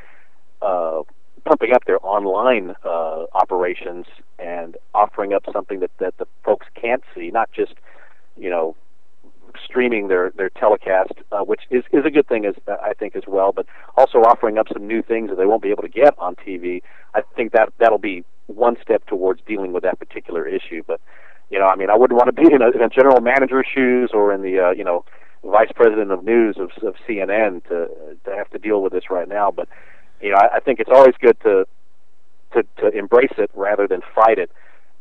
uh, 0.62 1.04
pumping 1.45 1.74
up 1.74 1.86
their 1.86 1.99
online 2.06 2.76
uh, 2.84 3.26
operations 3.34 4.06
and 4.39 4.78
offering 4.93 5.34
up 5.34 5.43
something 5.51 5.80
that 5.82 5.91
that 5.99 6.18
the 6.18 6.28
folks 6.43 6.68
can't 6.76 7.04
see, 7.16 7.32
not 7.32 7.49
just 7.51 7.74
you 8.38 8.49
know 8.49 8.76
streaming 9.66 10.07
their 10.07 10.32
their 10.36 10.49
telecast, 10.49 11.14
uh, 11.32 11.39
which 11.39 11.61
is 11.70 11.84
is 11.91 12.05
a 12.05 12.11
good 12.11 12.28
thing 12.28 12.45
as 12.45 12.55
I 12.68 12.93
think 12.93 13.16
as 13.16 13.24
well, 13.28 13.51
but 13.51 13.66
also 13.97 14.20
offering 14.20 14.57
up 14.57 14.68
some 14.72 14.88
new 14.88 15.01
things 15.01 15.30
that 15.30 15.38
they 15.38 15.45
won't 15.45 15.61
be 15.61 15.72
able 15.72 15.84
to 15.84 15.89
get 15.89 16.14
on 16.18 16.36
TV. 16.36 16.82
I 17.14 17.22
think 17.36 17.51
that 17.53 17.74
that'll 17.80 17.97
be 17.97 18.24
one 18.47 18.78
step 18.82 19.05
towards 19.05 19.41
dealing 19.47 19.74
with 19.74 19.84
that 19.84 19.99
particular 19.99 20.47
issue. 20.47 20.84
But 20.86 20.99
you 21.49 21.59
know, 21.59 21.68
I 21.68 21.76
mean, 21.76 21.89
I 21.89 21.95
wouldn't 21.95 22.18
want 22.18 22.36
to 22.36 22.41
be 22.41 22.53
in 22.53 22.61
a, 22.61 22.70
in 22.72 22.82
a 22.82 22.89
general 22.89 23.22
manager's 23.22 23.68
shoes 23.74 24.11
or 24.14 24.34
in 24.34 24.41
the 24.41 24.59
uh, 24.59 24.72
you 24.72 24.84
know 24.84 25.05
vice 25.43 25.72
president 25.76 26.11
of 26.11 26.24
news 26.24 26.55
of, 26.57 26.72
of 26.84 26.95
CNN 27.07 27.64
to 27.66 27.88
to 28.26 28.36
have 28.36 28.49
to 28.51 28.59
deal 28.59 28.82
with 28.82 28.93
this 28.93 29.09
right 29.09 29.28
now. 29.28 29.51
But 29.51 29.68
you 30.22 30.32
know, 30.32 30.38
I, 30.38 30.57
I 30.57 30.59
think 30.59 30.80
it's 30.80 30.91
always 30.91 31.16
good 31.20 31.39
to 31.41 31.66
to 32.53 32.64
to 32.78 32.97
embrace 32.97 33.34
it 33.38 33.51
rather 33.53 33.88
than 33.88 34.01
fight 34.16 34.39
it. 34.39 34.51